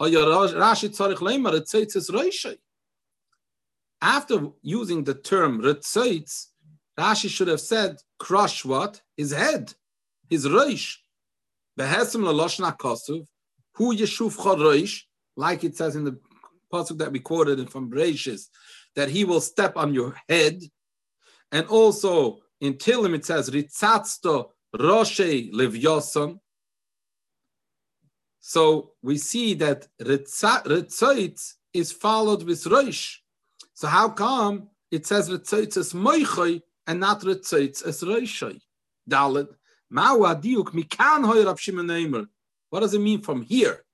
Rashi 0.00 0.88
tzarich 0.90 1.18
leima 1.18 1.52
Ritzoitz 1.52 1.96
es 1.96 2.10
roishai. 2.10 2.58
After 4.02 4.50
using 4.62 5.04
the 5.04 5.14
term 5.14 5.62
Ritzoitz, 5.62 6.48
Rashi 6.98 7.28
should 7.28 7.48
have 7.48 7.60
said, 7.60 7.96
crush 8.18 8.64
what? 8.64 9.02
His 9.16 9.30
head, 9.30 9.74
his 10.28 10.46
roish. 10.46 10.96
Behesim 11.78 12.22
laloshna 12.22 12.76
kosuv, 12.76 13.26
hu 13.74 13.94
yeshuv 13.94 14.36
choroish, 14.36 15.02
like 15.36 15.64
it 15.64 15.76
says 15.76 15.96
in 15.96 16.04
the 16.04 16.18
pasuk 16.72 16.98
that 16.98 17.12
we 17.12 17.20
quoted 17.20 17.70
from 17.70 17.90
Bereshis, 17.90 18.46
that 18.94 19.10
he 19.10 19.24
will 19.24 19.40
step 19.40 19.76
on 19.76 19.92
your 19.92 20.16
head. 20.28 20.60
And 21.52 21.66
also 21.66 22.38
in 22.60 22.74
Tilim 22.74 23.14
it 23.14 23.24
says, 23.24 23.50
ritzatzto 23.50 24.50
roshe 24.74 25.52
levyoson. 25.52 26.38
So 28.40 28.92
we 29.02 29.18
see 29.18 29.54
that 29.54 29.86
ritzoitz 30.00 31.54
is 31.74 31.92
followed 31.92 32.44
with 32.44 32.64
roish. 32.64 33.16
So 33.74 33.88
how 33.88 34.08
come 34.10 34.68
it 34.90 35.06
says 35.06 35.28
ritzoitz 35.28 35.76
is 35.76 35.92
moichoy 35.92 36.62
and 36.86 37.00
not 37.00 37.20
ritzoitz 37.20 37.84
as 37.84 38.02
roishoy? 38.02 38.60
Dalit. 39.08 39.48
What 39.90 40.40
does 42.80 42.94
it 42.94 43.00
mean 43.00 43.20
from 43.20 43.42
here? 43.42 43.84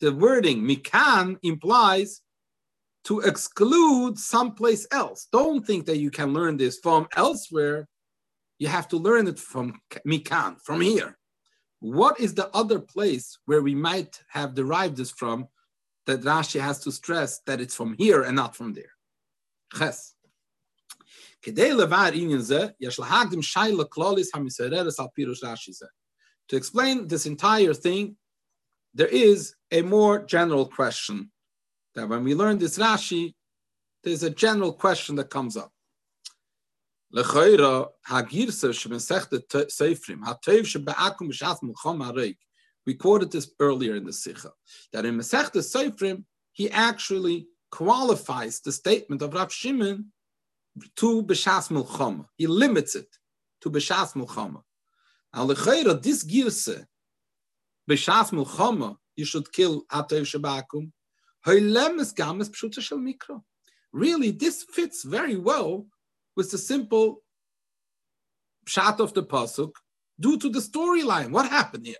The 0.00 0.12
wording 0.12 0.62
mikan 0.62 1.38
implies 1.42 2.20
to 3.04 3.20
exclude 3.20 4.18
someplace 4.18 4.86
else. 4.92 5.26
Don't 5.32 5.66
think 5.66 5.86
that 5.86 5.98
you 5.98 6.10
can 6.10 6.32
learn 6.32 6.56
this 6.56 6.78
from 6.78 7.08
elsewhere. 7.16 7.88
You 8.58 8.68
have 8.68 8.88
to 8.88 8.98
learn 8.98 9.26
it 9.26 9.38
from 9.38 9.80
mikan, 10.06 10.60
from 10.60 10.82
here. 10.82 11.16
What 11.80 12.20
is 12.20 12.34
the 12.34 12.54
other 12.54 12.78
place 12.78 13.38
where 13.46 13.62
we 13.62 13.74
might 13.74 14.20
have 14.28 14.54
derived 14.54 14.98
this 14.98 15.10
from 15.10 15.48
that 16.06 16.20
Rashi 16.20 16.60
has 16.60 16.78
to 16.80 16.92
stress 16.92 17.40
that 17.46 17.60
it's 17.60 17.74
from 17.74 17.94
here 17.94 18.22
and 18.22 18.36
not 18.36 18.54
from 18.54 18.74
there? 18.74 18.92
Ches. 19.74 20.14
To 26.48 26.56
explain 26.56 27.06
this 27.08 27.26
entire 27.26 27.74
thing, 27.74 28.16
there 28.94 29.06
is 29.06 29.54
a 29.70 29.82
more 29.82 30.18
general 30.24 30.66
question. 30.66 31.30
That 31.94 32.08
when 32.08 32.24
we 32.24 32.34
learn 32.34 32.58
this 32.58 32.78
Rashi, 32.78 33.34
there's 34.04 34.22
a 34.22 34.30
general 34.30 34.72
question 34.72 35.16
that 35.16 35.30
comes 35.30 35.56
up. 35.56 35.72
We 37.12 37.22
quoted 42.94 43.32
this 43.32 43.50
earlier 43.58 43.96
in 43.96 44.04
the 44.04 44.12
Sikha, 44.12 44.52
that 44.92 45.04
in 45.04 45.16
Masechta 45.16 45.60
Seifrim, 45.60 46.24
he 46.52 46.70
actually 46.70 47.46
qualifies 47.70 48.60
the 48.60 48.72
statement 48.72 49.22
of 49.22 49.34
Rav 49.34 49.52
Shimon 49.52 50.12
to 50.96 51.22
b'shas 51.22 51.70
milchama. 51.70 52.26
He 52.36 52.46
limits 52.46 52.94
it 52.94 53.08
to 53.62 53.70
b'shas 53.70 54.14
milchama. 54.14 54.62
Now 55.34 55.46
lechayra 55.46 56.02
this 56.02 56.24
girse 56.24 56.84
b'shas 57.88 58.30
milchama 58.30 58.96
you 59.16 59.24
should 59.24 59.52
kill 59.52 59.84
atay 59.92 60.22
shabakum. 60.22 60.92
Hoylem 61.46 62.00
is 62.00 62.12
games 62.12 62.48
pshuta 62.48 62.80
shel 62.80 62.98
mikro. 62.98 63.42
Really, 63.92 64.30
this 64.30 64.64
fits 64.72 65.04
very 65.04 65.36
well 65.36 65.86
with 66.36 66.50
the 66.50 66.58
simple 66.58 67.22
shot 68.66 69.00
of 69.00 69.12
the 69.14 69.22
pasuk 69.22 69.72
due 70.18 70.38
to 70.38 70.48
the 70.48 70.60
storyline. 70.60 71.30
What 71.30 71.48
happened 71.48 71.86
here? 71.86 71.96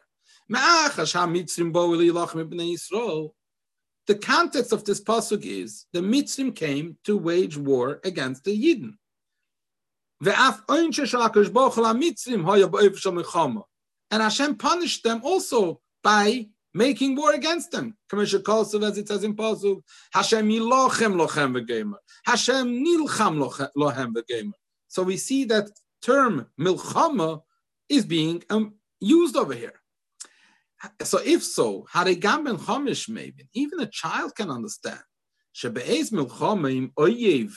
The 4.11 4.19
context 4.19 4.73
of 4.73 4.85
this 4.85 5.01
pasuk 5.01 5.45
is 5.45 5.87
the 5.93 6.01
Mitzrim 6.01 6.53
came 6.53 6.97
to 7.05 7.17
wage 7.17 7.57
war 7.57 8.01
against 8.03 8.43
the 8.43 8.51
Yidden. 8.51 8.95
And 14.11 14.23
Hashem 14.23 14.57
punished 14.57 15.05
them 15.05 15.21
also 15.23 15.81
by 16.03 16.49
making 16.75 17.15
war 17.15 17.35
against 17.35 17.71
them. 17.71 17.97
Commercial 18.09 18.41
calls 18.41 18.75
as 18.75 18.99
it 18.99 19.07
says 19.07 19.23
in 19.23 19.37
Pasuk, 19.37 19.81
Hashem 20.13 20.49
yilochem 20.49 21.15
lochem 21.15 21.57
v'gemer. 21.57 21.99
Hashem 22.25 22.85
nilcham 22.85 23.49
lochem 23.77 24.13
v'gemer. 24.13 24.55
So 24.89 25.05
we 25.05 25.19
see 25.19 25.45
that 25.45 25.71
term 26.03 26.47
milchama 26.59 27.43
is 27.89 28.05
being 28.05 28.43
um, 28.51 28.75
used 28.99 29.37
over 29.37 29.55
here. 29.55 29.80
So 31.03 31.19
if 31.25 31.43
so, 31.43 31.87
Harigam 31.93 32.45
ben 32.45 32.57
Chomish 32.57 33.09
maybe, 33.09 33.49
even 33.53 33.81
a 33.81 33.87
child 33.87 34.35
can 34.35 34.51
understand. 34.51 35.01
Shebe'ez 35.55 36.11
milchomim 36.11 36.93
oyev, 36.95 37.55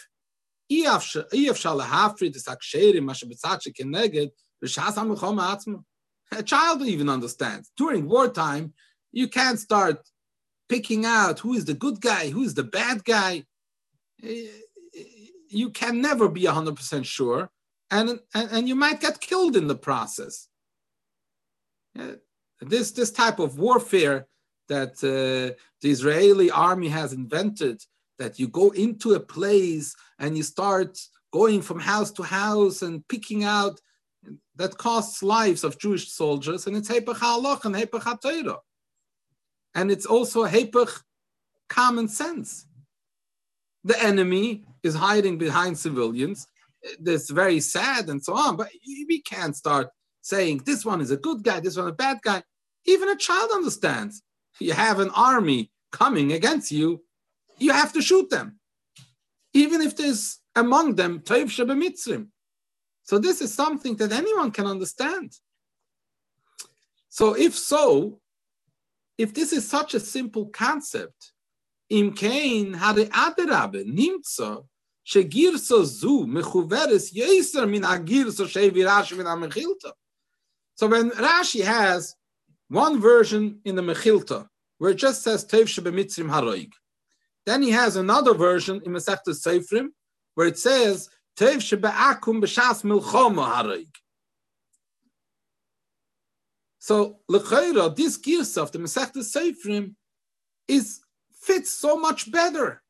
a 6.32 6.44
child 6.44 6.82
even 6.82 7.10
understands. 7.10 7.72
During 7.78 8.10
wartime, 8.10 8.74
you 9.12 9.28
can't 9.28 9.60
start 9.60 10.10
picking 10.70 11.06
out 11.06 11.40
who 11.40 11.54
is 11.54 11.66
the 11.66 11.74
good 11.74 12.02
guy, 12.02 12.30
who 12.30 12.44
is 12.44 12.54
the 12.56 12.64
bad 12.64 13.04
guy. 13.04 13.44
You 15.50 15.70
can 15.70 16.02
never 16.02 16.28
be 16.30 16.44
100% 16.44 17.06
sure, 17.06 17.52
and, 17.92 18.20
and, 18.34 18.52
and 18.52 18.68
you 18.68 18.76
might 18.76 19.00
get 19.00 19.20
killed 19.22 19.56
in 19.56 19.68
the 19.68 19.76
process. 19.76 20.48
This, 22.62 22.92
this 22.92 23.12
type 23.12 23.40
of 23.40 23.58
warfare 23.60 24.28
that 24.70 24.94
uh, 25.04 25.56
the 25.82 25.92
Israeli 25.92 26.50
army 26.50 26.90
has 26.90 27.14
invented, 27.14 27.82
that 28.20 28.40
you 28.40 28.48
go 28.48 28.70
into 28.72 29.14
a 29.14 29.20
place 29.20 29.96
and 30.20 30.38
you 30.38 30.44
start 30.44 30.98
going 31.32 31.62
from 31.62 31.80
house 31.80 32.12
to 32.12 32.24
house 32.24 32.82
and 32.84 33.06
picking 33.08 33.44
out 33.44 33.80
that 34.56 34.78
costs 34.78 35.24
lives 35.24 35.64
of 35.64 35.80
Jewish 35.80 36.12
soldiers, 36.12 36.68
and 36.68 36.78
it's 36.78 36.90
Hepech 36.90 37.16
HaLach 37.16 37.66
and 37.66 37.76
Hepech. 37.76 38.58
And 39.76 39.92
it's 39.92 40.06
also 40.06 40.46
Hepech 40.46 41.02
common 41.70 42.08
sense. 42.08 42.68
The 43.84 44.02
enemy 44.02 44.64
is 44.84 44.96
hiding 44.96 45.38
behind 45.38 45.78
civilians. 45.78 46.48
That's 47.00 47.30
very 47.30 47.60
sad 47.60 48.10
and 48.10 48.24
so 48.24 48.34
on, 48.36 48.56
but 48.56 48.70
we 48.86 49.22
can't 49.22 49.56
start 49.56 49.90
saying 50.24 50.64
this 50.66 50.84
one 50.84 51.02
is 51.02 51.12
a 51.12 51.18
good 51.18 51.44
guy, 51.44 51.60
this 51.60 51.78
one 51.78 51.88
a 51.88 51.94
bad 51.94 52.18
guy. 52.24 52.42
Even 52.86 53.10
a 53.10 53.16
child 53.16 53.52
understands. 53.54 54.24
You 54.60 54.74
have 54.74 55.00
an 55.00 55.12
army 55.12 55.72
coming 55.92 56.32
against 56.32 56.72
you, 56.72 57.04
you 57.60 57.72
have 57.72 57.94
to 57.94 58.02
shoot 58.02 58.30
them. 58.30 58.60
Even 59.54 59.82
if 59.82 59.96
there's 59.96 60.40
among 60.56 60.96
them 60.96 61.20
Toiv 61.20 61.46
Shebemitzrim. 61.46 62.28
So 63.04 63.20
this 63.20 63.42
is 63.42 63.54
something 63.54 63.96
that 63.98 64.12
anyone 64.12 64.52
can 64.52 64.66
understand. 64.66 65.34
So 67.10 67.36
if 67.36 67.56
so, 67.56 68.20
if 69.18 69.34
this 69.34 69.54
is 69.54 69.70
such 69.70 69.94
a 69.94 70.00
simple 70.00 70.48
concept, 70.48 71.34
im 71.90 72.14
kein 72.14 72.74
hade 72.74 73.10
aderabe 73.12 73.86
nimtza 73.86 74.66
shegirso 75.06 75.84
zu 75.86 76.26
mechuveres 76.26 77.14
yeser 77.14 77.70
min 77.70 77.84
agirso 77.84 78.48
shevi 78.48 78.84
Rashi 78.84 79.18
min 79.18 79.28
mechilta. 79.28 79.92
So 80.76 80.88
when 80.88 81.12
Rashi 81.12 81.64
has 81.64 82.16
one 82.70 83.00
version 83.00 83.60
in 83.66 83.76
the 83.76 83.82
Mechilta 83.82 84.48
where 84.78 84.92
it 84.92 84.96
just 84.96 85.24
says 85.24 85.46
Tev 85.46 85.64
Shebemitzrim 85.64 86.30
Haroig, 86.30 86.72
then 87.46 87.62
he 87.62 87.72
has 87.72 87.96
another 87.96 88.34
version 88.34 88.82
in 88.86 88.92
Masechta 88.94 89.30
Seifrim 89.30 89.90
where 90.36 90.48
it 90.48 90.58
says 90.58 91.10
Tev 91.38 91.58
shebe'akum 91.58 92.42
b'shas 92.42 92.84
milchoma 92.84 93.54
harig. 93.54 93.88
So 96.80 97.20
lechayra, 97.30 97.96
this 97.96 98.18
girsa 98.20 98.62
of 98.62 98.72
the 98.72 98.80
Masechta 98.80 99.18
Seifrim 99.18 99.96
is 100.68 101.02
fits 101.42 101.72
so 101.72 101.98
much 101.98 102.32
better 102.32 102.82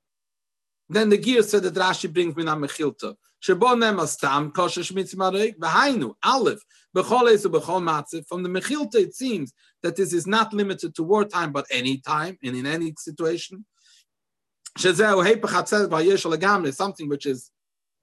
than 0.90 1.10
the 1.10 1.18
girsa 1.18 1.62
that 1.62 1.74
Rashi 1.74 2.12
brings 2.12 2.36
min 2.36 2.48
mechilta. 2.48 3.16
Shebo 3.42 3.76
nema 3.76 4.08
stam 4.08 4.52
kosher 4.52 4.82
shmitz 4.82 5.16
marig 5.16 5.58
v'hainu 5.58 6.16
aleph 6.24 6.62
From 6.94 8.44
the 8.44 8.50
mechilta, 8.50 8.96
it 8.96 9.16
seems 9.16 9.54
that 9.82 9.96
this 9.96 10.14
is 10.14 10.28
not 10.28 10.54
limited 10.54 10.94
to 10.96 11.04
wartime, 11.04 11.52
but 11.52 11.66
any 11.72 11.98
time 11.98 12.38
and 12.44 12.56
in 12.56 12.66
any 12.66 12.94
situation. 12.98 13.66
Something 14.78 15.10
which 17.10 17.26
is 17.26 17.52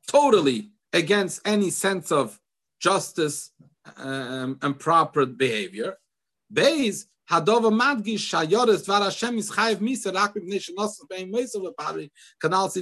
totally 0.08 0.70
against 0.92 1.40
any 1.44 1.70
sense 1.70 2.10
of 2.10 2.40
justice 2.80 3.52
um, 3.96 4.58
and 4.62 4.78
proper 4.78 5.26
behavior. 5.26 5.96
Hadova 7.30 7.70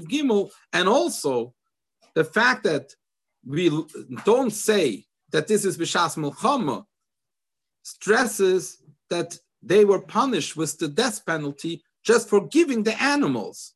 gimel, 0.09 0.51
and 0.73 0.89
also 0.89 1.55
the 2.15 2.25
fact 2.25 2.65
that 2.65 2.95
we 3.47 3.69
don't 4.25 4.51
say 4.51 5.05
that 5.31 5.47
this 5.49 5.65
is 5.65 5.77
b'shas 5.77 6.17
milchama 6.17 6.85
stresses 7.83 8.83
that 9.11 9.39
they 9.63 9.85
were 9.85 10.01
punished 10.01 10.57
with 10.57 10.79
the 10.79 10.89
death 10.89 11.25
penalty 11.25 11.83
just 12.05 12.29
for 12.29 12.47
giving 12.47 12.83
the 12.83 13.01
animals, 13.03 13.75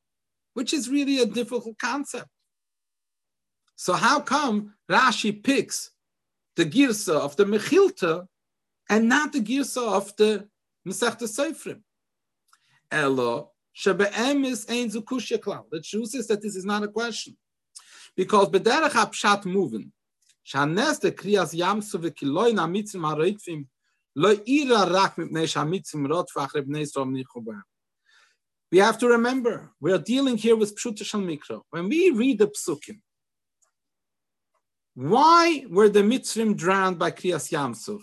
which 0.54 0.72
is 0.72 0.88
really 0.88 1.18
a 1.20 1.26
difficult 1.26 1.78
concept. 1.78 2.28
So 3.76 3.94
how 3.94 4.20
come 4.20 4.74
Rashi 4.90 5.42
picks 5.42 5.90
the 6.56 6.64
girsa 6.64 7.14
of 7.14 7.36
the 7.36 7.44
Mechilta 7.44 8.26
and 8.88 9.08
not 9.08 9.32
the 9.32 9.40
girsa 9.40 9.96
of 9.96 10.14
the 10.16 10.48
Masechta 10.86 11.24
Seifrim? 11.24 11.80
Elo 12.90 13.50
shebe'em 13.76 14.44
is 14.46 14.66
ein 14.68 14.90
zukushya 14.90 15.38
klal. 15.38 15.64
The 15.70 15.80
truth 15.80 16.14
is 16.14 16.26
that 16.28 16.42
this 16.42 16.54
is 16.54 16.64
not 16.64 16.82
a 16.82 16.88
question. 16.88 17.36
Because 18.14 18.50
bederach 18.50 18.90
hapshat 18.90 19.44
yamsu 20.46 21.98
v'kiloi 21.98 22.54
na 22.54 22.66
mitzim 22.66 23.02
ha'roitfim 23.02 23.66
lo 24.16 24.30
ira 24.46 24.90
rak 24.92 25.16
mipnei 25.16 25.46
shamitzim 25.46 26.08
rot 26.08 26.28
v'achre 26.36 26.62
bnei 26.62 26.86
strom 26.86 27.14
nichubah. 27.14 27.62
We 28.70 28.78
have 28.78 28.98
to 28.98 29.08
remember, 29.08 29.70
we 29.80 29.92
are 29.92 29.98
dealing 29.98 30.38
here 30.38 30.56
with 30.56 30.74
Pshuta 30.76 31.04
Shal. 31.04 31.66
When 31.70 31.90
we 31.90 32.10
read 32.10 32.38
the 32.38 32.46
Psukim, 32.48 33.00
why 34.94 35.66
were 35.68 35.90
the 35.90 36.00
Mitzrim 36.00 36.56
drowned 36.56 36.98
by 36.98 37.10
Kriyas 37.10 37.50
Yamsuf? 37.52 38.02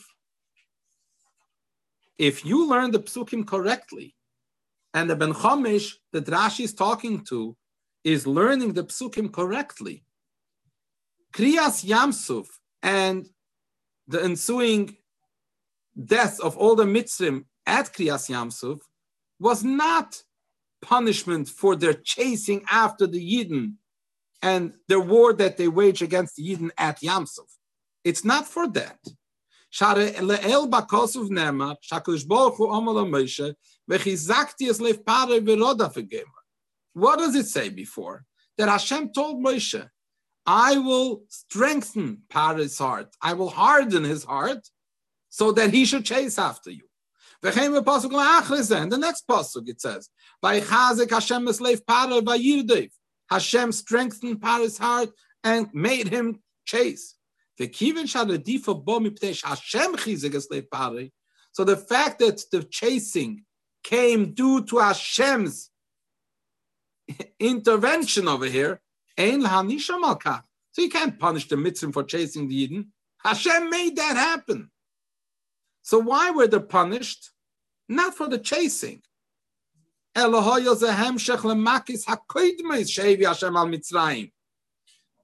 If 2.19 2.45
you 2.45 2.67
learn 2.67 2.91
the 2.91 2.99
psukim 2.99 3.47
correctly, 3.47 4.15
and 4.93 5.09
the 5.09 5.15
Ben 5.15 5.33
Chomish 5.33 5.93
that 6.11 6.25
Rashi 6.25 6.65
is 6.65 6.73
talking 6.73 7.23
to 7.25 7.55
is 8.03 8.27
learning 8.27 8.73
the 8.73 8.83
psukim 8.83 9.31
correctly, 9.31 10.03
Kriyas 11.33 11.85
Yamsuf 11.85 12.47
and 12.81 13.27
the 14.07 14.23
ensuing 14.23 14.97
death 16.03 16.39
of 16.39 16.57
all 16.57 16.75
the 16.75 16.85
Mitzrim 16.85 17.45
at 17.65 17.93
Kriyas 17.93 18.29
Yamsuf 18.29 18.79
was 19.39 19.63
not 19.63 20.23
punishment 20.81 21.47
for 21.47 21.75
their 21.75 21.93
chasing 21.93 22.63
after 22.71 23.05
the 23.05 23.19
Yidden 23.19 23.73
and 24.41 24.73
the 24.87 24.99
war 24.99 25.33
that 25.33 25.57
they 25.57 25.67
wage 25.67 26.01
against 26.01 26.35
the 26.35 26.43
Yidden 26.43 26.71
at 26.77 27.01
Yamsuf. 27.01 27.49
It's 28.03 28.23
not 28.23 28.47
for 28.47 28.67
that. 28.69 28.97
What 36.93 37.19
does 37.19 37.35
it 37.35 37.45
say 37.45 37.69
before? 37.69 38.25
That 38.57 38.69
Hashem 38.69 39.13
told 39.13 39.43
Moshe, 39.43 39.89
I 40.51 40.79
will 40.79 41.25
strengthen 41.27 42.23
Paro's 42.27 42.79
heart. 42.79 43.15
I 43.21 43.33
will 43.33 43.51
harden 43.51 44.03
his 44.03 44.23
heart 44.23 44.67
so 45.29 45.51
that 45.51 45.71
he 45.71 45.85
should 45.85 46.05
chase 46.05 46.39
after 46.39 46.71
you. 46.71 46.85
And 47.43 47.53
the 47.53 48.97
next 48.97 49.27
pasuk 49.27 49.69
it 49.69 49.79
says, 49.79 50.09
by 50.41 50.59
Hashem 50.59 51.07
Hashem 53.29 53.71
strengthened 53.71 54.41
Paro's 54.41 54.79
heart 54.79 55.11
and 55.43 55.67
made 55.71 56.07
him 56.07 56.41
chase. 56.65 57.15
So 57.57 57.65
the 61.63 61.77
fact 61.77 62.19
that 62.19 62.41
the 62.51 62.63
chasing 62.71 63.45
came 63.83 64.33
due 64.33 64.63
to 64.65 64.79
Hashem's 64.79 65.69
intervention 67.39 68.27
over 68.27 68.45
here, 68.47 68.81
so 69.19 70.81
you 70.81 70.89
can't 70.89 71.19
punish 71.19 71.47
the 71.47 71.57
mitzvah 71.57 71.91
for 71.91 72.03
chasing 72.03 72.47
the 72.47 72.67
Yidden. 72.67 72.87
Hashem 73.23 73.69
made 73.69 73.97
that 73.97 74.15
happen. 74.15 74.71
So 75.81 75.99
why 75.99 76.31
were 76.31 76.47
they 76.47 76.59
punished? 76.59 77.31
Not 77.89 78.15
for 78.15 78.27
the 78.29 78.39
chasing. 78.39 79.01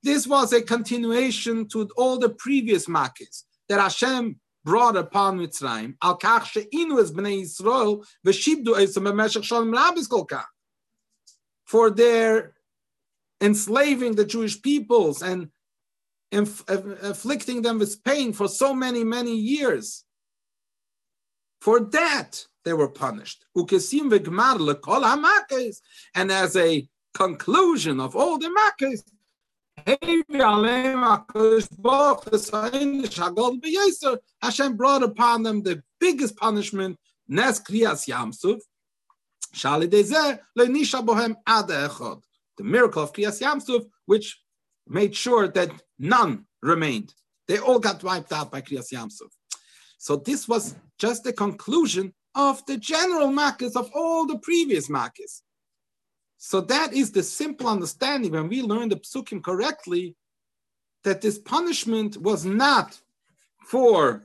This 0.03 0.27
was 0.27 0.53
a 0.53 0.61
continuation 0.61 1.67
to 1.69 1.89
all 1.95 2.19
the 2.19 2.29
previous 2.29 2.87
makis 2.87 3.43
that 3.69 3.79
Hashem 3.79 4.39
brought 4.63 4.97
upon 4.97 5.39
Mitzrayim. 5.39 5.95
Al 6.01 6.17
For 11.65 11.89
their 11.89 12.54
enslaving 13.41 14.15
the 14.15 14.25
Jewish 14.25 14.61
peoples 14.61 15.21
and 15.21 15.49
inf- 16.31 16.63
uh, 16.69 16.81
afflicting 17.01 17.61
them 17.61 17.79
with 17.79 18.03
pain 18.03 18.33
for 18.33 18.47
so 18.47 18.73
many, 18.73 19.03
many 19.03 19.35
years. 19.35 20.03
For 21.61 21.79
that, 21.79 22.45
they 22.63 22.73
were 22.73 22.89
punished. 22.89 23.45
And 26.15 26.31
as 26.31 26.55
a 26.55 26.87
conclusion 27.13 27.99
of 27.99 28.15
all 28.15 28.37
the 28.37 28.49
makkahs, 28.49 29.03
Hashem 34.41 34.77
brought 34.77 35.03
upon 35.03 35.43
them 35.43 35.61
the 35.63 35.83
biggest 35.99 36.35
punishment, 36.37 36.97
Nes 37.27 37.59
Kriyas 37.59 38.07
Yamsuf, 38.07 38.61
the 42.57 42.63
miracle 42.63 43.03
of 43.03 43.13
Kriyas 43.13 43.41
Yamsuf, 43.41 43.85
which 44.05 44.39
made 44.87 45.15
sure 45.15 45.47
that 45.49 45.71
none 45.99 46.45
remained. 46.61 47.13
They 47.47 47.59
all 47.59 47.79
got 47.79 48.03
wiped 48.03 48.31
out 48.31 48.51
by 48.51 48.61
Kriyas 48.61 48.91
Yamsuf. 48.93 49.31
So 49.97 50.17
this 50.17 50.47
was 50.47 50.75
just 50.99 51.23
the 51.23 51.33
conclusion 51.33 52.13
of 52.35 52.65
the 52.65 52.77
general 52.77 53.29
makkahs 53.29 53.75
of 53.75 53.89
all 53.95 54.25
the 54.25 54.37
previous 54.39 54.89
makkahs. 54.89 55.41
So 56.37 56.61
that 56.61 56.93
is 56.93 57.11
the 57.11 57.23
simple 57.23 57.67
understanding 57.67 58.31
when 58.31 58.49
we 58.49 58.61
learn 58.61 58.89
the 58.89 58.97
psukim 58.97 59.43
correctly, 59.43 60.15
that 61.03 61.21
this 61.21 61.39
punishment 61.39 62.17
was 62.17 62.45
not 62.45 62.99
for 63.65 64.23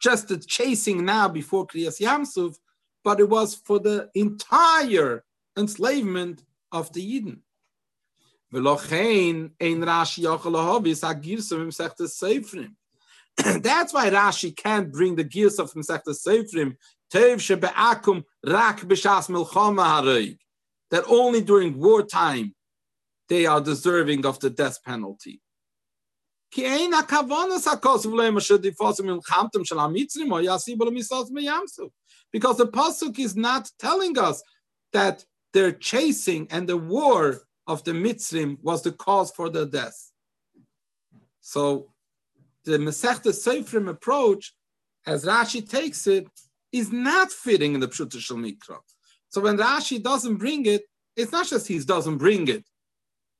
just 0.00 0.28
the 0.28 0.38
chasing 0.38 1.04
now 1.04 1.28
before 1.28 1.66
Kriyas 1.66 2.00
Yamsuf, 2.00 2.56
but 3.04 3.20
it 3.20 3.28
was 3.28 3.54
for 3.54 3.78
the 3.78 4.08
entire 4.14 5.24
enslavement 5.58 6.44
of 6.72 6.92
the 6.92 7.00
Yidden. 7.00 7.38
That's 13.62 13.94
why 13.94 14.10
Rashi 14.10 14.56
can't 14.56 14.92
bring 14.92 15.16
the 15.16 15.24
gears 15.24 15.58
of 15.58 15.72
Masechta 15.72 16.14
Seifrim, 16.14 16.76
that 20.90 21.04
only 21.08 21.40
during 21.40 21.78
wartime 21.78 22.54
they 23.28 23.46
are 23.46 23.60
deserving 23.60 24.26
of 24.26 24.40
the 24.40 24.50
death 24.50 24.82
penalty. 24.84 25.40
Because 26.52 26.90
the 32.56 32.66
Pasuk 32.66 33.20
is 33.20 33.36
not 33.36 33.70
telling 33.78 34.18
us 34.18 34.42
that 34.92 35.24
their 35.52 35.72
chasing 35.72 36.46
and 36.50 36.68
the 36.68 36.76
war 36.76 37.40
of 37.66 37.84
the 37.84 37.92
Mitzrim 37.92 38.58
was 38.62 38.82
the 38.82 38.92
cause 38.92 39.30
for 39.30 39.48
their 39.48 39.66
death. 39.66 40.10
So 41.40 41.92
the 42.64 42.78
Masechta 42.78 43.32
Seifrim 43.32 43.88
approach, 43.88 44.54
as 45.06 45.24
Rashi 45.24 45.68
takes 45.68 46.06
it, 46.06 46.28
is 46.72 46.92
not 46.92 47.32
fitting 47.32 47.74
in 47.74 47.80
the 47.80 47.88
Pshuta 47.88 48.18
Shal 48.18 48.36
Mikra. 48.36 48.78
So 49.28 49.40
when 49.40 49.56
Rashi 49.56 50.02
doesn't 50.02 50.36
bring 50.36 50.66
it, 50.66 50.82
it's 51.16 51.32
not 51.32 51.46
just 51.46 51.66
he 51.66 51.78
doesn't 51.80 52.18
bring 52.18 52.48
it, 52.48 52.64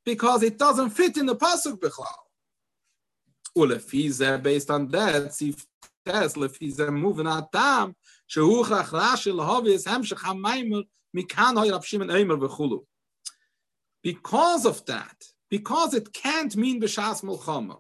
because 0.04 0.42
it 0.42 0.58
doesn't 0.58 0.90
fit 0.90 1.16
in 1.16 1.26
the 1.26 1.36
Pasuk 1.36 1.78
Bechlau. 1.78 2.06
Ulefize, 3.56 4.42
based 4.42 4.70
on 4.70 4.88
that, 4.88 5.30
Lefize 6.06 6.92
moving 6.92 7.26
out 7.26 7.52
tam, 7.52 7.94
Shehuchach 8.28 8.86
Rashi 8.86 9.32
Lahavis 9.32 9.84
Hemshech 9.86 10.18
HaMaimer 10.18 10.84
Because 11.12 11.56
of 14.66 14.84
that, 14.86 15.24
because 15.50 15.94
it 15.94 16.12
can't 16.12 16.56
mean 16.56 16.80
b'shas 16.80 17.22
milchama, 17.22 17.78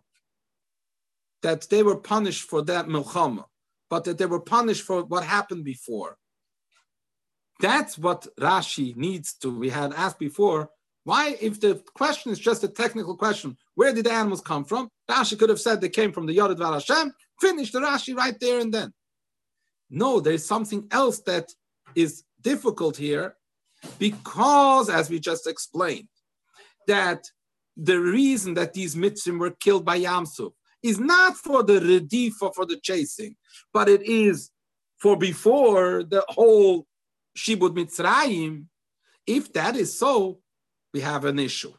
that 1.42 1.68
they 1.70 1.82
were 1.82 1.96
punished 1.96 2.42
for 2.42 2.62
that 2.62 2.86
milchama, 2.86 3.44
but 3.88 4.04
that 4.04 4.18
they 4.18 4.26
were 4.26 4.40
punished 4.40 4.82
for 4.82 5.04
what 5.04 5.24
happened 5.24 5.64
before. 5.64 6.16
That's 7.60 7.98
what 7.98 8.26
Rashi 8.38 8.96
needs 8.96 9.34
to. 9.34 9.56
We 9.56 9.70
had 9.70 9.92
asked 9.92 10.18
before, 10.18 10.70
why, 11.04 11.36
if 11.40 11.60
the 11.60 11.82
question 11.94 12.32
is 12.32 12.38
just 12.38 12.64
a 12.64 12.68
technical 12.68 13.16
question, 13.16 13.56
where 13.74 13.92
did 13.92 14.06
the 14.06 14.12
animals 14.12 14.40
come 14.40 14.64
from? 14.64 14.88
Rashi 15.10 15.38
could 15.38 15.48
have 15.48 15.60
said 15.60 15.80
they 15.80 15.88
came 15.88 16.12
from 16.12 16.26
the 16.26 16.34
Yored 16.34 16.58
Var 16.58 16.72
Hashem, 16.72 17.12
finish 17.40 17.72
the 17.72 17.80
Rashi 17.80 18.14
right 18.14 18.38
there 18.38 18.60
and 18.60 18.72
then. 18.72 18.92
No, 19.88 20.20
there's 20.20 20.44
something 20.44 20.86
else 20.90 21.20
that 21.22 21.50
is 21.94 22.22
difficult 22.42 22.96
here 22.96 23.36
because, 23.98 24.88
as 24.88 25.10
we 25.10 25.18
just 25.18 25.46
explained, 25.46 26.08
that 26.86 27.24
the 27.76 27.98
reason 27.98 28.54
that 28.54 28.74
these 28.74 28.94
Mitzrim 28.94 29.38
were 29.38 29.50
killed 29.50 29.84
by 29.84 30.00
Yamsuf 30.00 30.52
is 30.82 30.98
not 30.98 31.36
for 31.36 31.62
the 31.62 31.80
redifa, 31.80 32.54
for 32.54 32.66
the 32.66 32.78
chasing, 32.82 33.36
but 33.72 33.88
it 33.88 34.02
is 34.02 34.50
for 34.98 35.16
before 35.16 36.02
the 36.02 36.24
whole 36.28 36.86
Shibud 37.36 37.74
Mitzrayim. 37.74 38.66
If 39.26 39.52
that 39.52 39.76
is 39.76 39.98
so, 39.98 40.40
we 40.92 41.00
have 41.00 41.24
an 41.24 41.38
issue. 41.38 41.72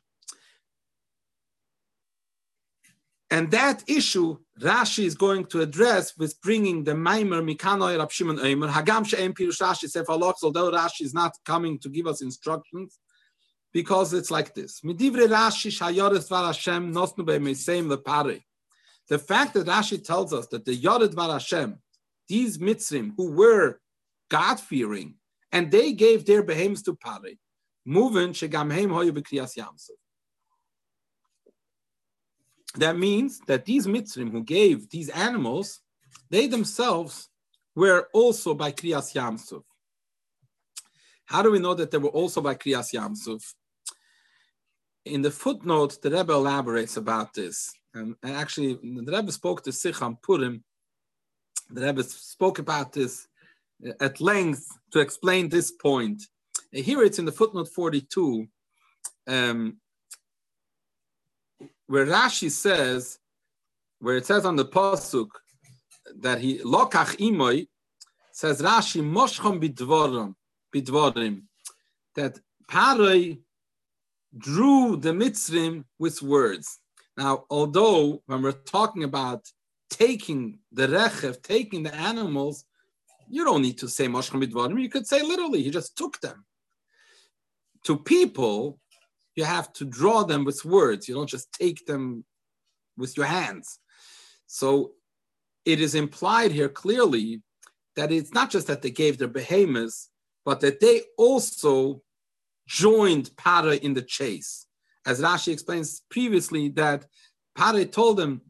And 3.30 3.50
that 3.52 3.84
issue, 3.88 4.38
Rashi 4.62 5.06
is 5.06 5.16
going 5.16 5.46
to 5.48 5.62
address 5.62 6.16
with 6.18 6.40
bringing 6.42 6.84
the 6.84 6.92
Maimer 6.94 7.42
Mikanoy 7.44 7.98
Rab 7.98 8.12
Shimon 8.12 8.38
Eimer. 8.38 8.70
Hagam 8.70 9.06
She'em 9.06 9.34
Pirush 9.34 9.60
Rashi 9.60 9.86
Sefalox, 9.92 10.36
although 10.44 10.72
Rashi 10.72 11.02
is 11.02 11.14
not 11.14 11.36
coming 11.46 11.80
to 11.80 11.90
give 11.90 12.06
us 12.06 12.22
instructions, 12.22 13.00
because 13.74 14.14
it's 14.14 14.30
like 14.30 14.54
this. 14.54 14.82
Midivre 14.82 15.28
Rashi 15.28 15.76
Var 16.28 16.46
Hashem 16.46 16.94
Nosnu 16.94 17.26
Lepare. 17.26 18.44
The 19.10 19.18
fact 19.18 19.56
that 19.56 19.66
Rashi 19.66 20.04
tells 20.04 20.32
us 20.32 20.48
that 20.48 20.66
the 20.66 20.76
Yored 20.76 21.14
Var 21.14 21.32
Hashem, 21.32 21.80
these 22.28 22.60
Mitzrim 22.60 23.14
who 23.18 23.32
were 23.32 23.80
God-fearing, 24.30 25.16
and 25.52 25.72
they 25.72 25.92
gave 25.92 26.26
their 26.26 26.44
behemoths 26.44 26.84
to 26.84 26.96
Pare, 26.96 27.34
moving 27.86 28.32
Shegamheim 28.32 28.90
Hoyu 28.90 29.12
B'Kriyas 29.12 29.58
Yamsuf. 29.58 30.01
That 32.76 32.98
means 32.98 33.40
that 33.48 33.66
these 33.66 33.88
Mitzrim 33.88 34.32
who 34.32 34.44
gave 34.44 34.90
these 34.90 35.10
animals, 35.10 35.82
they 36.30 36.48
themselves 36.48 37.30
were 37.76 38.08
also 38.14 38.54
by 38.54 38.72
Kriyas 38.72 39.14
Yamsuf. 39.14 39.64
How 41.26 41.42
do 41.42 41.52
we 41.52 41.60
know 41.60 41.74
that 41.74 41.92
they 41.92 41.98
were 41.98 42.10
also 42.10 42.42
by 42.42 42.56
Kriyas 42.56 42.94
Yamsuf? 42.94 43.54
In 45.06 45.22
the 45.22 45.32
footnote, 45.32 46.02
the 46.02 46.12
Rebbe 46.12 46.34
elaborates 46.34 46.98
about 46.98 47.34
this. 47.34 47.74
And, 47.94 48.16
and 48.24 48.36
actually, 48.36 48.76
the 48.76 49.12
Rebbe 49.12 49.32
spoke 49.32 49.64
to 49.64 49.72
Sicham 49.72 50.22
Purim. 50.22 50.64
The 51.70 51.82
Rebbe 51.82 52.04
spoke 52.04 52.60
about 52.60 52.94
this 52.94 53.28
at 54.00 54.22
length 54.22 54.68
to 54.92 55.00
explain 55.00 55.50
this 55.50 55.72
point. 55.72 56.24
Here 56.72 57.04
it's 57.04 57.20
in 57.20 57.26
the 57.26 57.32
footnote 57.32 57.70
42. 57.70 58.48
Um, 59.28 59.78
where 61.92 62.06
Rashi 62.06 62.50
says, 62.50 63.20
where 64.00 64.16
it 64.16 64.26
says 64.26 64.46
on 64.46 64.56
the 64.56 64.64
pasuk 64.64 65.28
that 66.22 66.40
he 66.40 66.60
lokach 66.60 67.18
imoy, 67.18 67.68
says 68.32 68.62
Rashi 68.62 69.02
moshchom 69.04 69.62
bidvorim, 69.62 70.36
bidvorim, 70.74 71.42
that 72.16 72.40
Paroi 72.70 73.40
drew 74.38 74.96
the 74.96 75.12
Mitzrim 75.12 75.84
with 76.00 76.22
words. 76.22 76.80
Now, 77.18 77.44
although 77.50 78.24
when 78.26 78.42
we're 78.42 78.54
talking 78.54 79.04
about 79.04 79.52
taking 79.90 80.60
the 80.72 80.88
rechev, 80.88 81.42
taking 81.42 81.84
the 81.84 81.94
animals, 81.94 82.64
you 83.28 83.44
don't 83.44 83.62
need 83.62 83.78
to 83.80 83.90
say 83.90 84.08
moshchom 84.08 84.42
bidvorim. 84.42 84.82
You 84.82 84.88
could 84.88 85.08
say 85.08 85.22
literally, 85.22 85.62
he 85.62 85.70
just 85.70 85.98
took 85.98 86.22
them. 86.22 86.46
To 87.84 87.98
people, 87.98 88.80
you 89.42 89.48
have 89.48 89.74
to 89.74 89.86
draw 89.86 90.24
them 90.24 90.46
with 90.46 90.64
words. 90.64 91.08
You 91.08 91.16
don't 91.16 91.36
just 91.38 91.52
take 91.52 91.88
them 91.88 92.24
with 92.96 93.18
your 93.18 93.26
hands. 93.26 93.80
So 94.46 94.92
it 95.66 95.82
is 95.82 95.96
implied 95.96 96.52
here 96.52 96.70
clearly 96.70 97.42
that 97.96 98.12
it's 98.12 98.34
not 98.34 98.52
just 98.52 98.68
that 98.68 98.84
they 98.84 98.92
gave 98.92 99.18
their 99.18 99.28
behemoths, 99.40 100.10
but 100.46 100.60
that 100.60 100.80
they 100.80 101.02
also 101.18 102.04
joined 102.68 103.36
Para 103.36 103.76
in 103.78 103.96
the 103.96 104.04
chase. 104.04 104.68
As 105.08 105.22
Rashi 105.22 105.52
explains 105.52 106.04
previously, 106.12 106.70
that 106.82 107.08
Para 107.56 107.84
told 107.86 108.18
them, 108.18 108.42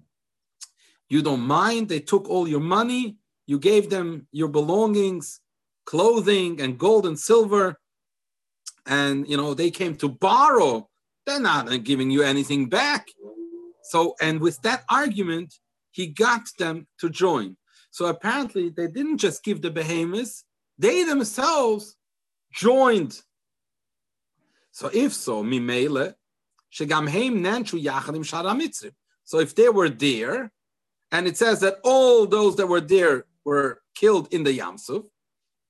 You 1.07 1.21
don't 1.21 1.47
mind, 1.61 1.87
they 1.87 2.01
took 2.01 2.29
all 2.29 2.49
your 2.49 2.65
money, 2.79 3.15
you 3.47 3.59
gave 3.59 3.89
them 3.89 4.27
your 4.33 4.49
belongings, 4.49 5.39
clothing, 5.85 6.59
and 6.59 6.77
gold 6.77 7.05
and 7.05 7.17
silver, 7.17 7.79
and 8.85 9.27
you 9.27 9.37
know 9.37 9.53
they 9.53 9.71
came 9.71 9.95
to 9.97 10.09
borrow. 10.09 10.87
They're 11.25 11.39
not 11.39 11.83
giving 11.83 12.09
you 12.09 12.23
anything 12.23 12.67
back. 12.67 13.07
So, 13.83 14.15
and 14.21 14.39
with 14.39 14.61
that 14.61 14.83
argument, 14.89 15.53
he 15.91 16.07
got 16.07 16.41
them 16.57 16.87
to 16.99 17.09
join. 17.09 17.57
So 17.91 18.05
apparently, 18.05 18.69
they 18.69 18.87
didn't 18.87 19.17
just 19.17 19.43
give 19.43 19.61
the 19.61 19.69
behemoths; 19.69 20.45
they 20.77 21.03
themselves 21.03 21.97
joined. 22.53 23.21
So 24.71 24.89
if 24.93 25.13
so, 25.13 25.43
mimele, 25.43 26.15
shegam 26.73 27.09
nanchu 27.09 28.91
So 29.23 29.39
if 29.39 29.53
they 29.55 29.69
were 29.69 29.89
there, 29.89 30.51
and 31.11 31.27
it 31.27 31.37
says 31.37 31.59
that 31.59 31.79
all 31.83 32.25
those 32.25 32.55
that 32.55 32.67
were 32.67 32.81
there 32.81 33.25
were 33.43 33.81
killed 33.95 34.33
in 34.33 34.43
the 34.43 34.57
Yamsuf, 34.57 35.03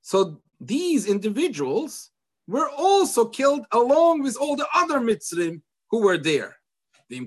so 0.00 0.40
these 0.60 1.06
individuals 1.06 2.11
were 2.46 2.70
also 2.70 3.26
killed 3.26 3.66
along 3.72 4.22
with 4.22 4.36
all 4.36 4.54
the 4.56 4.66
other 4.74 5.00
Mitzrim 5.00 5.62
who 5.90 6.02
were 6.02 6.18
there. 6.18 6.56
So 7.10 7.18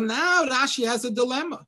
now 0.00 0.46
Rashi 0.46 0.86
has 0.86 1.04
a 1.04 1.10
dilemma. 1.10 1.66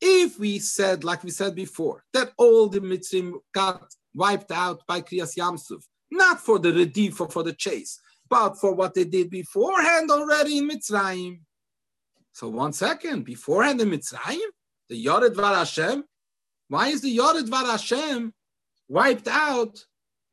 If 0.00 0.38
we 0.38 0.58
said, 0.58 1.04
like 1.04 1.24
we 1.24 1.30
said 1.30 1.54
before, 1.54 2.04
that 2.12 2.32
all 2.36 2.68
the 2.68 2.80
Mitzrim 2.80 3.34
got 3.52 3.94
wiped 4.14 4.52
out 4.52 4.82
by 4.86 5.00
Kriyas 5.00 5.36
Yamsuf, 5.36 5.82
not 6.10 6.40
for 6.40 6.58
the 6.58 6.70
redif 6.70 7.20
or 7.20 7.28
for 7.28 7.42
the 7.42 7.52
chase, 7.52 8.00
but 8.28 8.58
for 8.58 8.74
what 8.74 8.94
they 8.94 9.04
did 9.04 9.30
beforehand 9.30 10.10
already 10.10 10.58
in 10.58 10.68
Mitzrayim. 10.68 11.40
So 12.32 12.48
one 12.48 12.72
second, 12.72 13.24
beforehand 13.24 13.80
in 13.80 13.90
Mitzrayim, 13.90 14.50
the 14.88 14.96
Yored 14.96 15.34
Var 15.34 15.54
Hashem, 15.54 16.04
why 16.68 16.88
is 16.88 17.00
the 17.02 17.10
Yored 17.10 17.48
Var 17.48 17.66
Hashem 17.66 18.32
wiped 18.88 19.28
out 19.28 19.84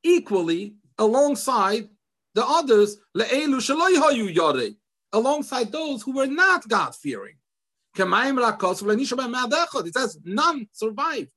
equally 0.03 0.75
alongside 0.97 1.89
the 2.33 2.45
others, 2.45 2.97
alongside 5.13 5.71
those 5.71 6.01
who 6.01 6.13
were 6.13 6.27
not 6.27 6.67
God 6.67 6.95
fearing? 6.95 7.35
It 7.97 9.93
says 9.93 10.19
none 10.23 10.67
survived. 10.71 11.31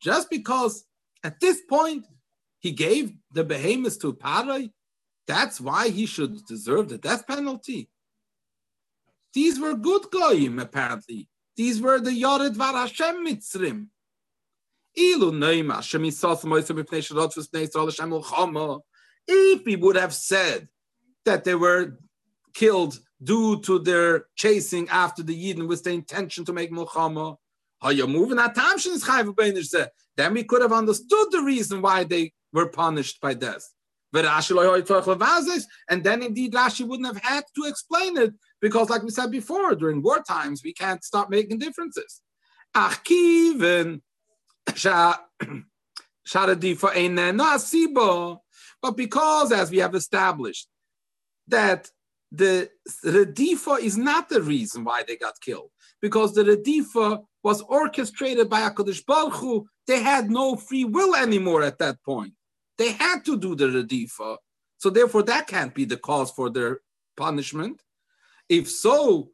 Just 0.00 0.30
because 0.30 0.84
at 1.24 1.40
this 1.40 1.60
point 1.68 2.06
he 2.60 2.72
gave 2.72 3.12
the 3.32 3.44
behemoths 3.44 3.96
to 3.98 4.12
Parai, 4.12 4.70
that's 5.26 5.60
why 5.60 5.88
he 5.88 6.06
should 6.06 6.44
deserve 6.46 6.88
the 6.88 6.98
death 6.98 7.26
penalty. 7.26 7.88
These 9.34 9.60
were 9.60 9.74
good 9.74 10.10
goyim, 10.10 10.58
apparently. 10.58 11.28
These 11.56 11.80
were 11.80 12.00
the 12.00 12.12
Yored 12.12 12.56
Var 12.56 12.72
Hashem 12.72 13.26
Mitzrim. 13.26 13.88
If 19.30 19.64
he 19.64 19.76
would 19.76 19.96
have 19.96 20.14
said 20.14 20.68
that 21.24 21.44
they 21.44 21.54
were 21.54 21.98
killed 22.54 22.98
due 23.22 23.60
to 23.60 23.78
their 23.78 24.26
chasing 24.36 24.88
after 24.88 25.22
the 25.22 25.34
Yidden 25.34 25.68
with 25.68 25.84
the 25.84 25.90
intention 25.90 26.44
to 26.44 26.52
make 26.52 26.72
Mulchama, 26.72 27.36
then 27.80 28.12
we 30.34 30.44
could 30.44 30.62
have 30.62 30.72
understood 30.72 31.28
the 31.30 31.42
reason 31.44 31.80
why 31.80 32.02
they 32.04 32.32
were 32.52 32.68
punished 32.68 33.20
by 33.20 33.34
death. 33.34 33.72
And 34.12 34.26
then 36.02 36.22
indeed 36.22 36.54
Rashi 36.54 36.86
wouldn't 36.86 37.06
have 37.06 37.22
had 37.22 37.44
to 37.54 37.64
explain 37.68 38.16
it 38.16 38.34
because, 38.60 38.90
like 38.90 39.02
we 39.02 39.10
said 39.10 39.30
before, 39.30 39.74
during 39.74 40.02
war 40.02 40.22
times, 40.22 40.62
we 40.64 40.72
can't 40.72 41.04
stop 41.04 41.30
making 41.30 41.58
differences. 41.58 42.20
But 48.80 48.96
because, 48.96 49.52
as 49.52 49.70
we 49.70 49.78
have 49.78 49.94
established, 49.94 50.68
that 51.48 51.90
the 52.30 52.70
Redifa 53.04 53.80
is 53.80 53.96
not 53.96 54.28
the 54.28 54.42
reason 54.42 54.84
why 54.84 55.02
they 55.06 55.16
got 55.16 55.40
killed, 55.40 55.70
because 56.00 56.34
the 56.34 56.44
Redifa 56.44 57.24
was 57.42 57.62
orchestrated 57.62 58.48
by 58.50 58.60
HaKadosh 58.60 59.04
Baruch 59.06 59.34
Hu. 59.34 59.66
They 59.86 60.02
had 60.02 60.30
no 60.30 60.56
free 60.56 60.84
will 60.84 61.16
anymore 61.16 61.62
at 61.62 61.78
that 61.78 62.02
point. 62.04 62.34
They 62.76 62.92
had 62.92 63.24
to 63.24 63.38
do 63.38 63.54
the 63.56 63.66
Redifa. 63.66 64.36
So 64.76 64.90
therefore, 64.90 65.22
that 65.24 65.46
can't 65.46 65.74
be 65.74 65.84
the 65.84 65.96
cause 65.96 66.30
for 66.30 66.50
their 66.50 66.80
punishment. 67.16 67.82
If 68.48 68.70
so, 68.70 69.32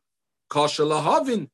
how 0.51 0.67
come 0.67 1.49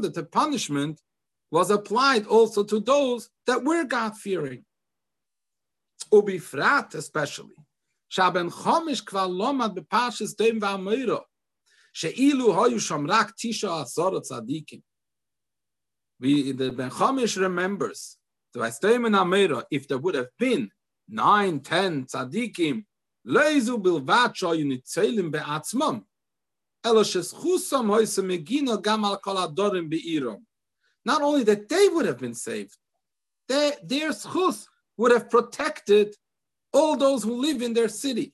that 0.00 0.14
the 0.14 0.24
punishment 0.30 1.00
was 1.50 1.70
applied 1.70 2.26
also 2.26 2.64
to 2.64 2.80
those 2.80 3.30
that 3.46 3.64
were 3.64 3.84
God-fearing? 3.84 4.64
Ubifrat 6.12 6.94
especially. 6.94 7.54
Shaben 8.10 8.50
chomish 8.50 9.04
kvar 9.04 9.28
lomad 9.28 9.76
bepashis 9.76 10.34
dem 10.36 10.60
v'ameiro. 10.60 11.22
She'ilu 11.92 12.48
hoyu 12.48 12.76
shomrak 12.76 13.32
tisha 13.36 13.84
asor 13.84 14.20
tzadikim. 14.24 14.82
We, 16.18 16.52
the 16.52 16.72
Ben 16.72 16.90
Chomish 16.90 17.36
remembers, 17.38 18.16
the 18.54 18.60
Vaistem 18.60 19.04
and 19.06 19.14
Amira, 19.14 19.64
if 19.70 19.86
there 19.86 19.98
would 19.98 20.14
have 20.14 20.30
been 20.38 20.70
nine, 21.08 21.60
ten 21.60 22.04
tzaddikim, 22.04 22.84
leizu 23.26 23.82
bilvat 23.82 24.34
shoyu 24.34 24.64
nitzelim 24.64 25.30
be'atzmam, 25.30 26.04
elo 26.84 27.02
sheschusam 27.02 27.86
hoise 27.88 28.22
megino 28.22 28.82
gam 28.82 29.04
al 29.04 29.18
kol 29.18 29.36
adorim 29.36 29.90
be'irom. 29.90 30.42
Not 31.04 31.22
only 31.22 31.44
that 31.44 31.68
they 31.68 31.88
would 31.88 32.06
have 32.06 32.18
been 32.18 32.34
saved, 32.34 32.76
they, 33.48 33.72
their 33.82 34.10
schus 34.10 34.66
would 34.96 35.12
have 35.12 35.30
protected 35.30 36.14
all 36.72 36.96
those 36.96 37.22
who 37.22 37.40
live 37.40 37.62
in 37.62 37.72
their 37.72 37.88
city. 37.88 38.32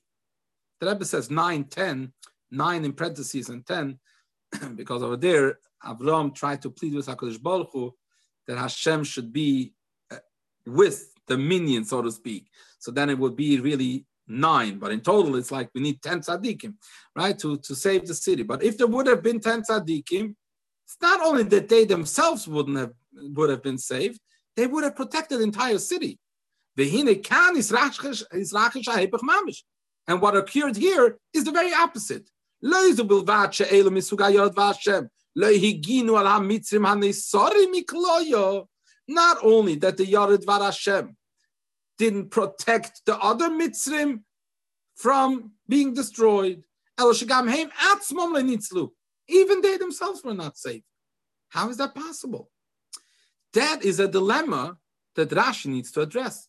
The 0.79 0.87
Rebbe 0.87 1.05
says 1.05 1.29
9, 1.29 1.65
10, 1.65 2.11
9 2.51 2.85
in 2.85 2.93
parentheses 2.93 3.49
and 3.49 3.65
10, 3.65 3.99
because 4.75 5.03
over 5.03 5.17
there, 5.17 5.59
Avram 5.85 6.33
tried 6.33 6.61
to 6.63 6.69
plead 6.69 6.93
with 6.93 7.07
HaKadosh 7.07 7.41
Baruch 7.41 7.69
Hu 7.73 7.93
that 8.47 8.57
Hashem 8.57 9.03
should 9.03 9.31
be 9.31 9.73
uh, 10.11 10.17
with 10.65 11.12
the 11.27 11.37
minyan, 11.37 11.85
so 11.85 12.01
to 12.01 12.11
speak. 12.11 12.49
So 12.79 12.91
then 12.91 13.09
it 13.09 13.17
would 13.17 13.35
be 13.35 13.59
really 13.59 14.05
nine, 14.27 14.79
but 14.79 14.91
in 14.91 15.01
total 15.01 15.35
it's 15.35 15.51
like 15.51 15.69
we 15.73 15.81
need 15.81 16.01
10 16.01 16.21
tzaddikim, 16.21 16.75
right, 17.15 17.37
to, 17.39 17.57
to 17.57 17.75
save 17.75 18.05
the 18.05 18.15
city. 18.15 18.43
But 18.43 18.63
if 18.63 18.77
there 18.77 18.87
would 18.87 19.07
have 19.07 19.23
been 19.23 19.39
10 19.39 19.63
tzaddikim, 19.63 20.35
it's 20.85 20.97
not 21.01 21.21
only 21.21 21.43
that 21.43 21.69
they 21.69 21.85
themselves 21.85 22.47
wouldn't 22.47 22.77
have 22.77 22.93
would 23.13 23.49
have 23.49 23.63
been 23.63 23.77
saved, 23.77 24.19
they 24.55 24.67
would 24.67 24.83
have 24.83 24.95
protected 24.95 25.39
the 25.39 25.43
entire 25.43 25.77
city. 25.77 26.19
And 30.07 30.21
what 30.21 30.35
occurred 30.35 30.75
here 30.75 31.17
is 31.33 31.43
the 31.43 31.51
very 31.51 31.73
opposite. 31.73 32.29
Not 39.07 39.37
only 39.43 39.75
that 39.75 39.97
the 39.97 40.05
Yared 40.05 40.45
Var 40.45 40.63
Hashem 40.63 41.15
didn't 41.97 42.29
protect 42.29 43.01
the 43.05 43.17
other 43.17 43.49
Mitzrim 43.49 44.23
from 44.95 45.51
being 45.67 45.93
destroyed, 45.93 46.63
even 49.27 49.61
they 49.61 49.77
themselves 49.77 50.23
were 50.23 50.33
not 50.33 50.57
safe. 50.57 50.83
How 51.49 51.69
is 51.69 51.77
that 51.77 51.95
possible? 51.95 52.49
That 53.53 53.83
is 53.83 53.99
a 53.99 54.07
dilemma 54.07 54.77
that 55.15 55.29
Rashi 55.29 55.67
needs 55.67 55.91
to 55.91 56.01
address. 56.01 56.47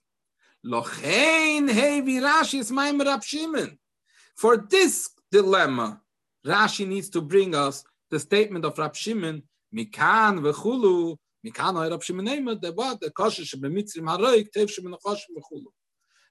For 4.36 4.56
this 4.56 5.10
dilemma, 5.30 6.00
Rashi 6.46 6.86
needs 6.88 7.10
to 7.10 7.20
bring 7.20 7.54
us 7.54 7.84
the 8.10 8.18
statement 8.18 8.64
of 8.64 8.78
Rab 8.78 8.94
Shimon, 8.94 9.42
Mikan 9.74 10.40
v'chulu, 10.40 11.18
Mikan 11.44 11.90
Rab 11.90 12.02
Shimon 12.02 12.24
name 12.24 12.46
the 12.46 12.72
what 12.72 13.00
the 13.00 13.10
kosher 13.10 13.42
shebemitzrim 13.42 14.06
haroik 14.08 14.48
tev 14.56 14.70
shemenachashim 14.70 15.34
v'chulu. 15.36 15.70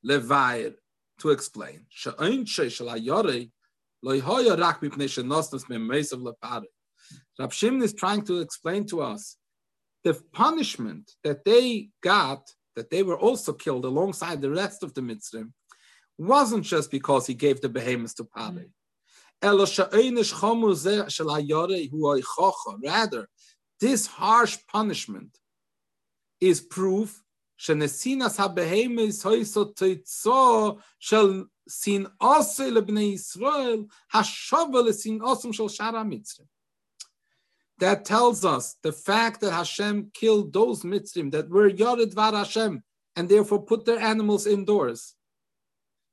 Levair 0.06 0.74
to 1.20 1.30
explain. 1.30 1.86
She'oin 1.90 2.46
she 2.46 2.70
shel 2.70 2.88
hayore 2.88 3.52
lo 4.02 4.20
yhoya 4.20 4.60
rak 4.60 4.82
mipnei 4.82 5.08
shenosnos 5.08 5.66
memesav 5.66 6.22
lepare. 6.24 6.66
Rab 7.40 7.54
Shimon 7.54 7.84
is 7.84 7.94
trying 7.94 8.24
to 8.24 8.40
explain 8.40 8.86
to 8.88 9.02
us 9.02 9.38
the 10.04 10.20
punishment 10.34 11.12
that 11.24 11.46
they 11.46 11.90
got, 12.02 12.42
that 12.76 12.90
they 12.90 13.04
were 13.04 13.20
also 13.20 13.54
killed 13.54 13.86
alongside 13.86 14.42
the 14.42 14.50
rest 14.50 14.84
of 14.84 14.94
the 14.94 15.02
mitzvah, 15.02 15.46
wasn't 16.18 16.64
just 16.64 16.92
because 16.92 17.28
he 17.28 17.34
gave 17.34 17.62
the 17.62 17.70
behemoths 17.70 18.14
to 18.16 18.26
Pare. 18.26 18.52
Mm. 18.52 18.70
Rather, 22.84 23.28
this 23.80 24.08
harsh 24.08 24.58
punishment 24.68 25.38
is 26.40 26.62
proof 26.62 27.24
sin 27.58 27.80
sin. 36.28 36.48
That 37.80 38.06
tells 38.06 38.46
us 38.46 38.76
the 38.84 38.92
fact 38.92 39.42
that 39.42 39.52
Hashem 39.52 40.12
killed 40.14 40.54
those 40.54 40.84
mitzrim 40.84 41.32
that 41.32 41.50
were 41.50 41.70
Yared 41.70 42.14
var 42.14 42.34
Hashem 42.34 42.84
and 43.16 43.30
therefore 43.30 43.62
put 43.62 43.86
their 43.86 44.00
animals 44.00 44.46
indoors. 44.46 45.16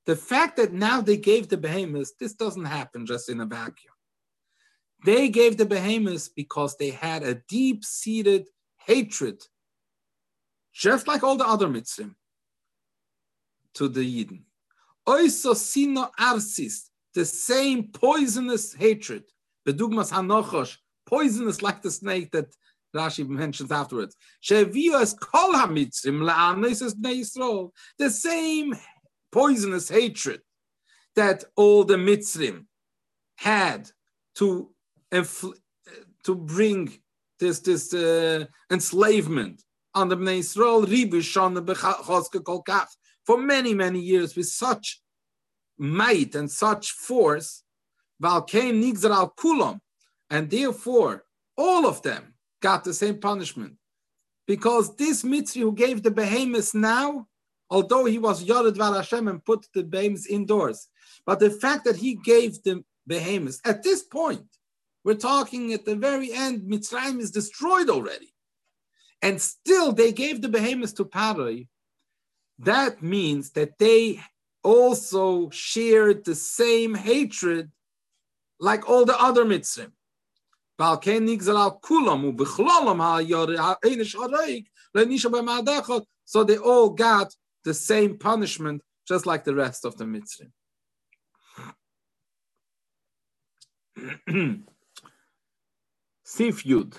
The 0.06 0.16
fact 0.16 0.56
that 0.56 0.72
now 0.72 1.00
they 1.00 1.16
gave 1.16 1.48
the 1.48 1.56
behemoths, 1.56 2.14
this 2.18 2.32
doesn't 2.32 2.64
happen 2.64 3.06
just 3.06 3.28
in 3.28 3.40
a 3.40 3.46
vacuum. 3.46 3.89
They 5.05 5.28
gave 5.28 5.57
the 5.57 5.66
behemoths 5.66 6.28
because 6.28 6.76
they 6.76 6.90
had 6.90 7.22
a 7.22 7.34
deep-seated 7.48 8.48
hatred, 8.76 9.42
just 10.72 11.07
like 11.07 11.22
all 11.22 11.36
the 11.36 11.46
other 11.46 11.68
mitzrim, 11.68 12.14
to 13.74 13.88
the 13.88 14.01
Yidden. 14.01 14.42
Oisosino 15.07 16.11
arsis, 16.18 16.90
the 17.14 17.24
same 17.24 17.88
poisonous 17.88 18.74
hatred. 18.74 19.24
Bedugmas 19.66 20.12
hanochosh, 20.12 20.76
poisonous 21.07 21.62
like 21.62 21.82
the 21.82 21.90
snake 21.90 22.30
that 22.32 22.55
Rashi 22.94 23.26
mentions 23.26 23.72
afterwards. 23.72 24.16
Shevios 24.42 25.18
kol 25.18 25.55
hamitzrim 25.55 26.28
la'anis 26.28 26.82
es 26.82 26.94
Yisrael. 26.94 27.70
The 27.98 28.11
same 28.11 28.74
poisonous 29.32 29.88
hatred 29.88 30.40
that 31.16 31.44
all 31.57 31.84
the 31.84 31.96
mitzrim 31.96 32.66
had 33.36 33.90
to 34.36 34.70
to 35.12 36.34
bring 36.34 36.92
this 37.38 37.61
this 37.61 37.92
uh, 37.94 38.44
enslavement 38.70 39.62
on 39.94 40.08
the 40.08 40.16
Bnei 40.16 40.40
Yisrael 40.40 40.86
ribush 40.86 41.40
on 41.40 41.54
the 41.54 42.86
for 43.24 43.38
many 43.38 43.74
many 43.74 44.00
years 44.00 44.36
with 44.36 44.46
such 44.46 45.00
might 45.80 46.34
and 46.34 46.50
such 46.50 46.92
force, 46.92 47.62
came 48.46 48.82
nigzar 48.82 49.11
al 49.11 49.32
kulam, 49.36 49.80
and 50.28 50.50
therefore 50.50 51.24
all 51.56 51.86
of 51.86 52.02
them 52.02 52.34
got 52.61 52.84
the 52.84 52.94
same 52.94 53.18
punishment. 53.18 53.74
Because 54.46 54.94
this 54.96 55.22
Mitzri 55.22 55.61
who 55.61 55.72
gave 55.72 56.02
the 56.02 56.11
behemoths 56.11 56.74
now, 56.74 57.26
although 57.70 58.04
he 58.04 58.18
was 58.18 58.42
Yored 58.42 58.76
Var 58.76 58.94
Hashem 58.94 59.28
and 59.28 59.44
put 59.44 59.66
the 59.74 59.82
behemoths 59.82 60.26
indoors, 60.26 60.88
but 61.24 61.40
the 61.40 61.50
fact 61.50 61.84
that 61.84 61.96
he 61.96 62.14
gave 62.14 62.62
the 62.62 62.84
behemoths 63.06 63.61
at 63.64 63.82
this 63.82 64.02
point, 64.02 64.46
we're 65.05 65.14
talking 65.14 65.72
at 65.72 65.84
the 65.84 65.96
very 65.96 66.32
end, 66.32 66.62
Mitzrayim 66.62 67.20
is 67.20 67.30
destroyed 67.30 67.88
already. 67.88 68.34
And 69.22 69.40
still 69.40 69.92
they 69.92 70.12
gave 70.12 70.42
the 70.42 70.48
behemoths 70.48 70.92
to 70.94 71.05
Paroi. 71.05 71.68
That 72.59 73.03
means 73.03 73.51
that 73.53 73.78
they 73.78 74.20
also 74.62 75.48
shared 75.51 76.24
the 76.24 76.34
same 76.34 76.94
hatred 76.94 77.70
like 78.59 78.88
all 78.88 79.05
the 79.07 79.18
other 79.20 79.44
Mitzrayim. 79.44 79.92
So 86.24 86.44
they 86.44 86.57
all 86.59 86.90
got 86.90 87.34
the 87.64 87.74
same 87.74 88.18
punishment, 88.18 88.82
just 89.09 89.26
like 89.26 89.44
the 89.44 89.55
rest 89.55 89.84
of 89.84 89.96
the 89.96 90.05
Mitzrayim. 90.05 90.53
Seafood. 96.37 96.95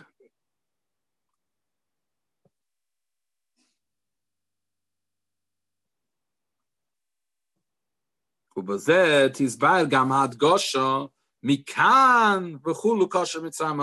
ובזה 8.58 9.28
תסבר 9.34 9.84
גם 9.90 10.12
ההדגושה 10.12 11.06
מכאן 11.44 12.56
וכולו 12.68 13.10
כושר 13.10 13.42
מצרים 13.42 13.80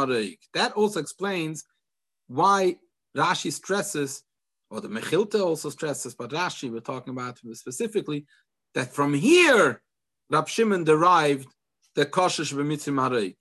That 0.56 0.72
also 0.72 1.00
explains 1.00 1.64
why 2.26 2.76
Rashi 3.16 3.50
stresses, 3.50 4.22
or 4.70 4.82
the 4.82 4.88
Mechilta 4.88 5.40
also 5.40 5.70
stresses, 5.70 6.14
but 6.14 6.30
Rashi 6.30 6.70
we're 6.70 6.80
talking 6.80 7.14
about 7.14 7.38
specifically, 7.54 8.26
that 8.74 8.92
from 8.92 9.14
here 9.14 9.82
Rab 10.30 10.46
Shimon 10.46 10.84
derived 10.84 11.48
the 11.94 12.04
kosher 12.04 12.42
b'mitzrim 12.42 12.98
harayik. 13.00 13.36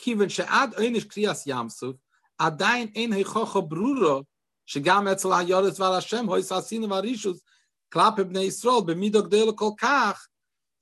areik. 0.00 0.18
Kiven 0.18 0.30
she'ad 0.30 0.74
einish 0.74 1.06
kriyas 1.06 1.46
yamsuf, 1.46 1.96
adayin 2.40 2.92
ein 2.96 3.12
heichocha 3.12 3.68
bruro, 3.68 4.24
שגם 4.66 5.08
אצל 5.08 5.32
היורס 5.32 5.80
ועל 5.80 5.94
השם, 5.94 6.26
הוי 6.26 6.42
סעשינו 6.42 6.90
והרישוס, 6.90 7.40
כלפי 7.92 8.24
בני 8.24 8.40
ישראל, 8.40 8.80
במידו 8.86 9.22
גדלו 9.22 9.56
כל 9.56 9.70
כך, 9.78 10.26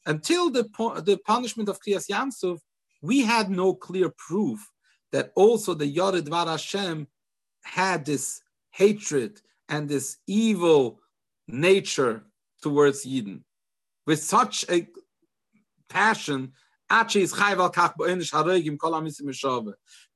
until 0.08 0.50
the, 0.50 0.64
the 1.04 1.18
punishment 1.26 1.68
of 1.68 1.78
Kriyas 1.80 2.08
Yamsuf, 2.08 2.58
we 3.02 3.22
had 3.22 3.50
no 3.50 3.74
clear 3.74 4.10
proof 4.10 4.70
that 5.12 5.32
also 5.34 5.74
the 5.74 5.86
Yored 5.86 6.28
Var 6.28 6.46
Hashem 6.46 7.06
had 7.62 8.04
this 8.04 8.40
hatred 8.70 9.40
and 9.68 9.88
this 9.88 10.18
evil 10.26 11.00
nature 11.46 12.24
towards 12.62 13.06
Yidden 13.06 13.40
with 14.06 14.22
such 14.22 14.64
a 14.70 14.86
passion 15.88 16.52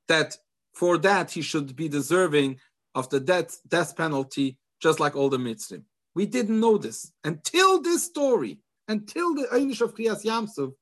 that 0.08 0.38
for 0.74 0.98
that 0.98 1.32
he 1.32 1.42
should 1.42 1.76
be 1.76 1.88
deserving 1.88 2.60
of 2.96 3.10
the 3.10 3.20
death, 3.20 3.60
death 3.68 3.96
penalty 3.96 4.58
just 4.82 5.00
like 5.00 5.16
all 5.16 5.30
the 5.30 5.38
Mitzrim. 5.38 5.84
We 6.16 6.26
didn't 6.26 6.60
know 6.60 6.78
this 6.78 7.12
until 7.24 7.82
this 7.82 8.04
story, 8.04 8.60
until 8.88 9.34
the 9.34 9.48
Einish 9.54 9.82
of 9.82 9.96
Kriyas 9.96 10.26
Yamsuf, 10.26 10.74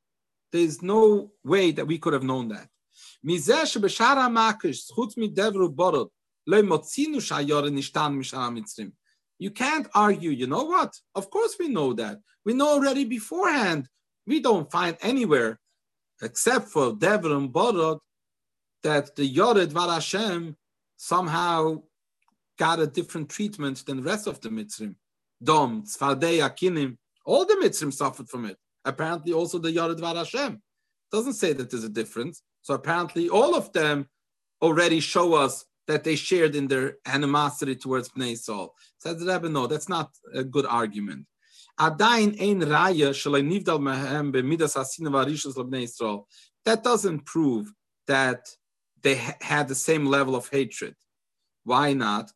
there's 0.52 0.82
no 0.82 1.32
way 1.44 1.72
that 1.72 1.88
we 1.88 1.98
could 1.98 2.14
have 2.14 2.24
known 2.24 2.50
that. 2.50 2.68
You 3.24 3.40
can't 9.52 9.88
argue, 9.94 10.32
you 10.32 10.48
know 10.48 10.64
what? 10.64 11.00
Of 11.16 11.30
course 11.30 11.56
we 11.60 11.68
know 11.68 11.94
that. 11.94 12.20
We 12.44 12.54
know 12.54 12.70
already 12.70 13.06
beforehand. 13.06 13.88
We 14.28 14.40
don't 14.40 14.72
find 14.72 14.98
anywhere, 15.02 15.60
except 16.22 16.70
for 16.70 16.94
Dever 16.94 17.36
and 17.36 17.52
Borod, 17.52 18.00
that 18.84 19.16
the 19.16 19.26
Yored 19.26 19.72
Var 19.72 19.90
Hashem 19.90 20.56
somehow 20.98 21.82
got 22.58 22.80
a 22.80 22.88
different 22.88 23.30
treatment 23.30 23.86
than 23.86 23.98
the 23.98 24.04
rest 24.04 24.28
of 24.28 24.42
the 24.42 24.50
Mitzrim. 24.50 24.96
Dom, 25.44 25.84
Tzfardei, 25.84 26.48
Akinim, 26.48 26.98
all 27.26 27.46
the 27.46 27.56
Mitzrim 27.56 27.94
suffered 27.94 28.30
from 28.30 28.46
it 28.46 28.58
apparently 28.86 29.34
also 29.34 29.60
the 29.60 29.72
Yared 29.72 30.00
Var 30.00 30.16
Hashem. 30.16 30.62
Doesn't 31.12 31.34
say 31.34 31.54
that 31.54 31.70
there's 31.70 31.84
a 31.84 31.90
difference. 31.90 32.42
So 32.62 32.74
apparently 32.74 33.30
all 33.30 33.56
of 33.56 33.72
them 33.74 34.08
already 34.62 35.00
show 35.00 35.34
us 35.34 35.66
that 35.88 36.04
they 36.04 36.16
shared 36.16 36.56
in 36.56 36.68
their 36.68 36.98
animosity 37.06 37.76
towards 37.76 38.10
Bnei 38.10 38.38
Saul. 38.38 38.74
Says 39.00 39.20
the 39.20 39.32
Rebbe, 39.32 39.50
no, 39.50 39.68
that's 39.68 39.90
not 39.90 40.12
a 40.34 40.44
good 40.44 40.66
argument. 40.66 41.26
That 46.66 46.84
doesn't 46.84 47.26
prove 47.26 47.74
that 48.08 48.56
they 49.02 49.16
had 49.16 49.68
the 49.68 49.74
same 49.74 50.06
level 50.06 50.36
of 50.36 50.48
hatred. 50.50 50.96
Why 51.64 51.94
not? 51.94 52.32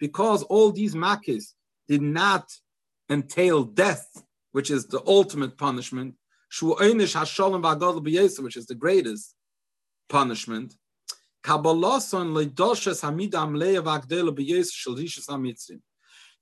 Because 0.00 0.42
all 0.42 0.72
these 0.72 0.94
makis 0.96 1.44
did 1.86 2.02
not 2.02 2.52
entail 3.08 3.62
death, 3.62 4.24
which 4.50 4.70
is 4.72 4.86
the 4.86 5.02
ultimate 5.06 5.56
punishment, 5.56 6.16
which 6.60 8.56
is 8.56 8.66
the 8.66 8.76
greatest 8.78 9.34
punishment. 10.08 10.76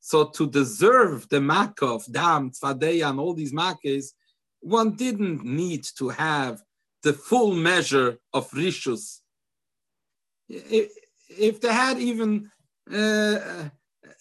So 0.04 0.24
to 0.24 0.50
deserve 0.50 1.28
the 1.28 1.40
makkah 1.40 1.86
of 1.86 2.04
dam, 2.10 2.50
tzvadeya, 2.50 3.10
and 3.10 3.20
all 3.20 3.34
these 3.34 3.52
makkahs, 3.52 4.06
one 4.60 4.96
didn't 4.96 5.44
need 5.44 5.84
to 5.98 6.08
have 6.08 6.62
the 7.02 7.12
full 7.12 7.54
measure 7.54 8.18
of 8.32 8.50
rishus. 8.50 9.20
If 10.48 11.60
they 11.60 11.72
had 11.72 11.98
even 11.98 12.50
uh, 12.92 13.68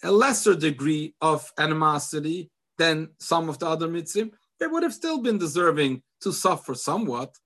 a 0.02 0.10
lesser 0.10 0.54
degree 0.54 1.14
of 1.20 1.50
animosity 1.58 2.50
than 2.78 3.10
some 3.18 3.48
of 3.48 3.58
the 3.58 3.66
other 3.66 3.88
Mitzrim, 3.88 4.30
they 4.58 4.66
would 4.66 4.82
have 4.82 4.94
still 4.94 5.18
been 5.18 5.38
deserving 5.38 6.02
to 6.22 6.32
suffer 6.32 6.74
somewhat. 6.74 7.36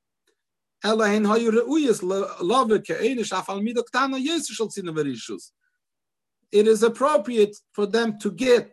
It 6.53 6.67
is 6.69 6.83
appropriate 6.83 7.57
for 7.73 7.87
them 7.87 8.19
to 8.21 8.31
get 8.31 8.73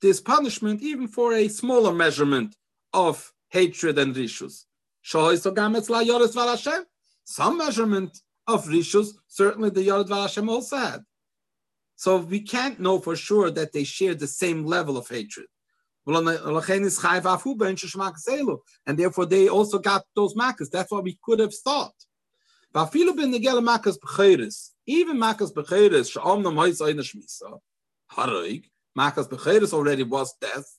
this 0.00 0.20
punishment 0.20 0.82
even 0.82 1.06
for 1.08 1.34
a 1.34 1.48
smaller 1.48 1.92
measurement 1.92 2.56
of 2.92 3.32
hatred 3.50 3.98
and 3.98 4.14
rishus. 4.14 4.64
Some 7.24 7.58
measurement 7.58 8.18
of 8.46 8.66
rishus, 8.66 9.08
certainly 9.28 9.70
the 9.70 9.82
Yored 9.82 10.08
Hashem 10.08 10.48
also 10.48 10.76
had. 10.76 11.00
So 11.96 12.16
we 12.16 12.40
can't 12.40 12.80
know 12.80 12.98
for 12.98 13.14
sure 13.14 13.50
that 13.50 13.72
they 13.72 13.84
share 13.84 14.14
the 14.14 14.26
same 14.26 14.64
level 14.64 14.96
of 14.96 15.08
hatred. 15.08 15.46
And 16.04 16.26
therefore 18.98 19.26
they 19.26 19.48
also 19.48 19.78
got 19.78 20.04
those 20.16 20.34
makas. 20.34 20.70
That's 20.70 20.90
what 20.90 21.04
we 21.04 21.16
could 21.22 21.38
have 21.38 21.54
thought. 21.54 21.94
Even 22.74 23.30
makas 23.60 23.98
becheres, 23.98 24.70
makas 28.98 29.28
becheres 29.28 29.72
already 29.72 30.02
was 30.02 30.34
death. 30.40 30.78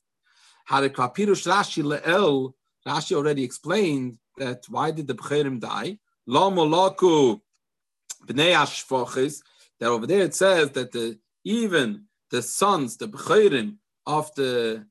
Rashi 2.86 3.16
already 3.16 3.44
explained 3.44 4.18
that 4.38 4.66
why 4.68 4.92
did 4.92 5.08
the 5.08 5.16
becherim 5.16 5.60
die? 5.60 6.00
That 9.80 9.90
over 9.90 10.08
there 10.08 10.24
it 10.24 10.36
says 10.36 10.72
that 10.72 10.92
the 10.92 11.18
even 11.44 12.06
the 12.30 12.42
sons, 12.42 12.98
the 12.98 13.08
becherim 13.08 13.78
of 14.06 14.34
the 14.36 14.86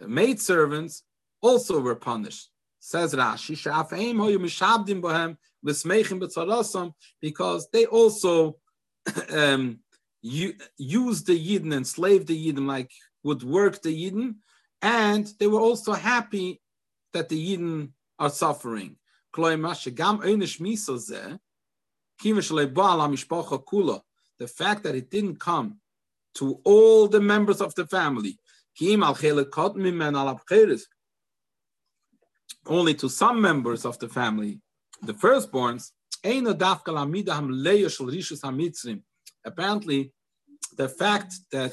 maidservants 0.00 1.02
also 1.40 1.80
were 1.80 1.94
punished. 1.94 2.50
Says 2.78 3.14
Rashi, 3.14 3.56
because 7.20 7.68
they 7.72 7.86
also 7.86 8.58
um, 9.30 9.80
used 10.22 11.26
the 11.26 11.58
Yidden, 11.58 11.72
enslaved 11.72 12.28
the 12.28 12.52
Yidden, 12.52 12.66
like 12.66 12.90
would 13.24 13.42
work 13.42 13.82
the 13.82 14.10
Yidden, 14.10 14.36
and 14.82 15.26
they 15.40 15.46
were 15.48 15.60
also 15.60 15.92
happy 15.92 16.60
that 17.12 17.28
the 17.28 17.56
Yidden 17.56 17.90
are 18.18 18.30
suffering. 18.30 18.96
The 24.38 24.46
fact 24.46 24.82
that 24.82 24.94
it 24.94 25.10
didn't 25.10 25.40
come 25.40 25.80
to 26.34 26.60
all 26.64 27.08
the 27.08 27.20
members 27.20 27.60
of 27.60 27.74
the 27.74 27.86
family, 27.86 28.38
only 32.66 32.94
to 32.94 33.08
some 33.08 33.40
members 33.40 33.84
of 33.84 33.98
the 33.98 34.08
family, 34.08 34.60
the 35.02 35.14
firstborns, 35.14 35.92
apparently 39.44 40.12
the 40.76 40.88
fact 40.88 41.34
that 41.52 41.72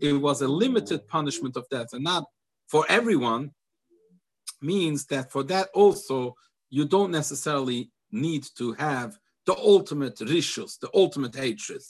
it 0.00 0.12
was 0.12 0.42
a 0.42 0.48
limited 0.48 1.06
punishment 1.08 1.56
of 1.56 1.68
death 1.70 1.92
and 1.92 2.04
not 2.04 2.24
for 2.68 2.84
everyone 2.88 3.50
means 4.60 5.06
that 5.06 5.30
for 5.30 5.42
that 5.42 5.68
also 5.74 6.34
you 6.70 6.84
don't 6.86 7.10
necessarily 7.10 7.90
need 8.10 8.46
to 8.56 8.72
have 8.74 9.16
the 9.46 9.54
ultimate 9.56 10.16
rishus, 10.16 10.78
the 10.78 10.88
ultimate 10.94 11.34
hatred. 11.34 11.82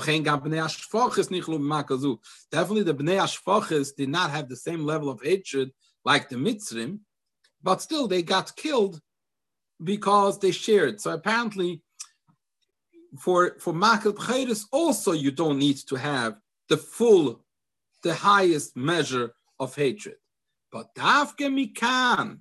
Definitely, 0.00 0.72
the 2.82 2.94
Bnei 2.94 3.20
Ashfachis 3.20 3.94
did 3.96 4.08
not 4.08 4.30
have 4.30 4.48
the 4.48 4.56
same 4.56 4.84
level 4.84 5.08
of 5.08 5.20
hatred 5.22 5.70
like 6.04 6.28
the 6.28 6.36
Mitzrim, 6.36 7.00
but 7.62 7.80
still 7.80 8.08
they 8.08 8.22
got 8.22 8.56
killed 8.56 9.00
because 9.82 10.38
they 10.38 10.50
shared. 10.50 11.00
So 11.00 11.12
apparently, 11.12 11.82
for 13.18 13.56
for 13.60 13.72
Makel 13.72 14.14
Bcheres 14.14 14.66
also 14.72 15.12
you 15.12 15.30
don't 15.30 15.58
need 15.58 15.78
to 15.88 15.96
have 15.96 16.36
the 16.68 16.76
full, 16.76 17.44
the 18.02 18.14
highest 18.14 18.76
measure 18.76 19.34
of 19.60 19.74
hatred. 19.74 20.16
But 20.72 20.94
Dafke 20.94 21.48
Mikan, 21.48 22.38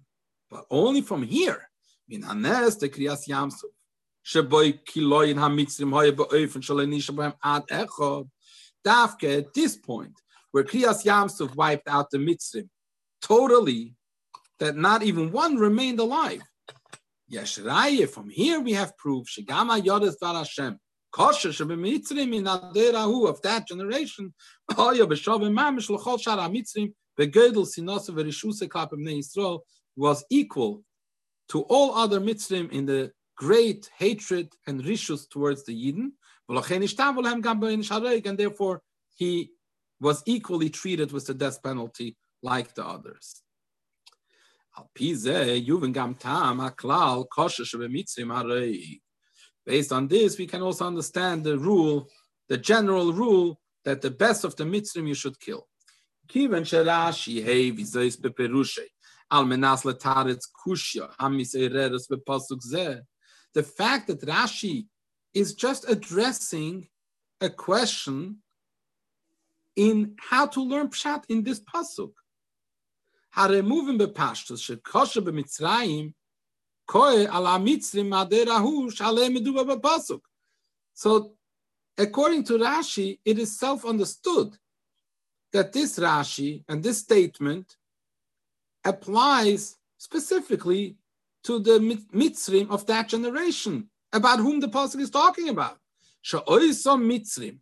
but 0.50 0.66
only 0.72 1.02
from 1.02 1.24
here, 1.24 1.70
Min 2.08 2.24
Hanes 2.24 2.78
the 2.78 2.90
Kriyas 2.90 3.28
Yamsuf. 3.28 3.72
Sheboy 4.26 4.80
Kiloyin 4.86 5.36
HaMitzrim 5.36 5.92
Hoye 5.92 6.16
Be'ofen 6.16 6.62
Shalenish 6.62 7.10
Abraham 7.12 7.34
Ad 7.44 7.64
Echod. 7.70 8.30
Dafke 8.86 9.38
at 9.40 9.54
this 9.54 9.78
point, 9.78 10.14
where 10.52 10.64
Kriyas 10.64 11.06
Yamsuf 11.06 11.56
wiped 11.56 11.88
out 11.88 12.10
the 12.10 12.18
Mitzrim 12.18 12.68
totally, 13.22 13.96
that 14.60 14.76
not 14.76 15.04
even 15.04 15.32
one 15.32 15.56
remained 15.56 16.00
alive. 16.00 16.42
Yeshraye, 17.32 18.08
from 18.08 18.30
here 18.30 18.60
we 18.60 18.74
have 18.74 18.98
proof, 18.98 19.28
Shigama 19.28 19.82
Yodes 19.82 20.16
Var 20.20 20.34
Hashem, 20.34 20.78
Kosher 21.12 21.50
Shebemitzrim 21.50 22.36
in 22.36 22.44
Aderahu 22.44 23.30
of 23.30 23.42
that 23.42 23.68
generation, 23.68 24.34
Hoye 24.72 25.00
Beshovim 25.00 25.58
Mamish 25.58 25.90
L'chol 25.90 26.22
Shar 26.22 26.38
HaMitzrim, 26.38 26.94
Begedel 27.18 27.66
Sinasa 27.66 28.10
Verishuse 28.10 28.68
Klapim 28.68 29.08
Yisrael, 29.08 29.62
was 29.96 30.26
equal 30.30 30.84
to 31.50 31.62
all 31.64 31.96
other 31.96 32.20
Mitzrim 32.20 32.72
in 32.72 32.86
the 32.86 33.12
great 33.36 33.90
hatred 33.98 34.54
and 34.68 34.84
rishus 34.84 35.30
towards 35.30 35.64
the 35.66 35.74
Yidden, 35.74 36.12
and 38.26 38.38
therefore 38.38 38.82
he 39.16 39.52
was 40.00 40.22
equally 40.26 40.70
treated 40.70 41.12
with 41.12 41.26
the 41.26 41.34
death 41.34 41.62
penalty 41.64 42.18
like 42.42 42.74
the 42.76 42.86
others. 42.86 43.42
Based 49.66 49.92
on 49.92 50.08
this, 50.08 50.38
we 50.38 50.48
can 50.48 50.62
also 50.62 50.86
understand 50.86 51.44
the 51.44 51.58
rule, 51.58 52.10
the 52.50 52.58
general 52.58 53.14
rule, 53.14 53.60
that 53.86 54.02
the 54.02 54.12
best 54.12 54.44
of 54.44 54.56
the 54.56 54.64
Mitzrim 54.64 55.08
you 55.08 55.14
should 55.14 55.40
kill. 55.40 55.68
The 63.54 63.64
fact 63.64 64.08
that 64.08 64.22
Rashi 64.22 64.88
is 65.34 65.54
just 65.54 65.90
addressing 65.90 66.88
a 67.42 67.50
question 67.50 68.38
in 69.76 70.16
how 70.20 70.46
to 70.48 70.62
learn 70.62 70.88
pshat 70.88 71.24
in 71.30 71.44
this 71.44 71.60
pasuk. 71.60 72.12
Haremuvim 73.36 74.00
bepashtus 74.00 74.62
shekosha 74.62 75.22
b'mitzrayim 75.24 76.14
koe 76.88 77.22
ala 77.24 77.60
mitzrim 77.60 78.10
aderahu 78.12 78.94
shalem 78.94 79.36
meduba 79.36 79.66
bepasuk. 79.66 80.22
So, 80.94 81.34
according 81.98 82.44
to 82.46 82.54
Rashi, 82.54 83.20
it 83.26 83.40
is 83.40 83.60
self-understood 83.60 84.56
that 85.52 85.74
this 85.74 85.98
Rashi 85.98 86.64
and 86.68 86.84
this 86.84 87.00
statement 87.00 87.78
applies 88.86 89.78
specifically 89.98 90.98
to 91.44 91.60
the 91.60 91.80
Mitzrim 92.14 92.70
of 92.70 92.86
that 92.88 93.10
generation, 93.10 93.90
about 94.12 94.40
whom 94.40 94.60
the 94.60 94.68
Pasuk 94.68 95.02
is 95.02 95.10
talking 95.10 95.50
about. 95.50 95.78
Mitzrim, 96.26 97.60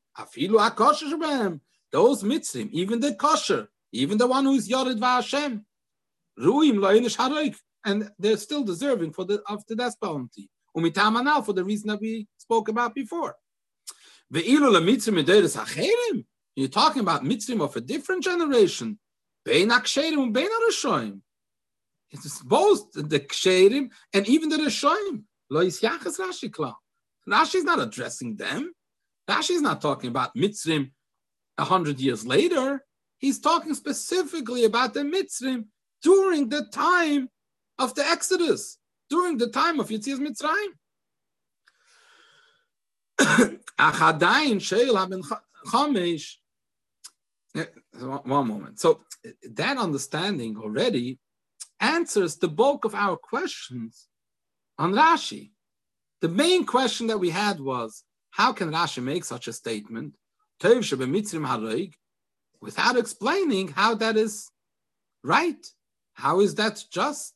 those 1.92 2.24
Mitzrim, 2.24 2.70
even 2.72 3.00
the 3.00 3.14
kosher, 3.16 3.68
even 3.92 4.18
the 4.18 4.28
one 4.28 4.46
who 4.46 4.54
is 4.54 4.70
Yored 4.70 4.98
V'Hashem, 4.98 5.64
Ruim 6.40 7.58
and 7.84 8.12
they're 8.20 8.38
still 8.38 8.64
deserving 8.64 9.12
for 9.12 9.26
the 9.26 9.42
of 9.48 9.66
the 9.68 9.76
death 9.76 10.00
penalty. 10.00 10.50
Umitamanal 10.78 11.46
for 11.46 11.54
the 11.54 11.64
reason 11.64 11.90
that 11.90 12.00
we 12.00 12.28
spoke 12.38 12.70
about 12.70 12.96
before. 12.96 13.36
You're 14.30 14.72
talking 16.70 17.02
about 17.02 17.24
Mitzrim 17.24 17.62
of 17.62 17.76
a 17.76 17.82
different 17.82 18.24
generation. 18.24 19.00
Bein 19.44 19.70
Aksherim, 19.70 20.32
Bein 20.32 20.48
Arashoim. 20.48 21.22
It's 22.12 22.42
both 22.44 22.92
the 22.94 23.20
Ksherim 23.20 23.90
and 24.14 24.28
even 24.28 24.50
the 24.50 24.58
Rishoim. 24.58 25.24
Lo 25.50 25.64
Yisyachas 25.64 26.20
Rashi 26.20 26.52
Kla. 26.52 26.76
Rashi 27.30 27.56
is 27.56 27.64
not 27.64 27.80
addressing 27.80 28.36
them. 28.36 28.74
Rashi 29.30 29.52
is 29.52 29.62
not 29.62 29.82
talking 29.82 30.10
about 30.10 30.36
Mitzrim 30.36 30.92
a 31.58 31.64
hundred 31.64 32.00
years 32.00 32.26
later. 32.26 32.84
He's 33.18 33.40
talking 33.40 33.74
specifically 33.74 34.66
about 34.66 34.94
the 34.94 35.02
Mitzrim 35.02 35.66
during 36.02 36.50
the 36.50 36.66
time 36.74 37.30
of 37.78 37.96
the 37.96 38.06
Exodus, 38.06 38.78
during 39.10 39.38
the 39.38 39.48
time 39.48 39.80
of 39.80 39.90
Yitzias 39.90 40.20
Mitzrayim. 40.20 40.72
Chamesh. 45.68 46.36
Eh, 47.56 47.66
one 48.00 48.48
moment. 48.48 48.80
So 48.80 49.02
eh, 49.26 49.32
that 49.52 49.78
understanding 49.78 50.58
already 50.58 51.20
answers 51.82 52.38
the 52.38 52.48
bulk 52.48 52.86
of 52.86 52.96
our 52.96 53.18
questions 53.18 54.08
on 54.78 54.94
Rashi. 54.94 55.52
The 56.22 56.30
main 56.30 56.66
question 56.66 57.08
that 57.08 57.18
we 57.18 57.32
had 57.32 57.60
was, 57.60 58.04
how 58.30 58.54
can 58.54 58.72
Rashi 58.72 59.04
make 59.04 59.26
such 59.26 59.48
a 59.48 59.54
statement, 59.54 60.16
without 62.62 62.96
explaining 62.96 63.68
how 63.70 63.96
that 63.96 64.16
is 64.16 64.48
right? 65.24 65.66
How 66.14 66.40
is 66.40 66.56
that 66.56 66.84
just? 66.92 67.34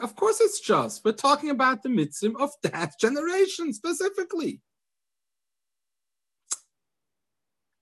Of 0.00 0.14
course 0.16 0.40
it's 0.40 0.60
just. 0.60 1.04
We're 1.04 1.12
talking 1.12 1.50
about 1.50 1.82
the 1.82 1.88
mitzvah 1.88 2.38
of 2.38 2.50
that 2.62 2.92
generation 3.00 3.72
specifically. 3.72 4.60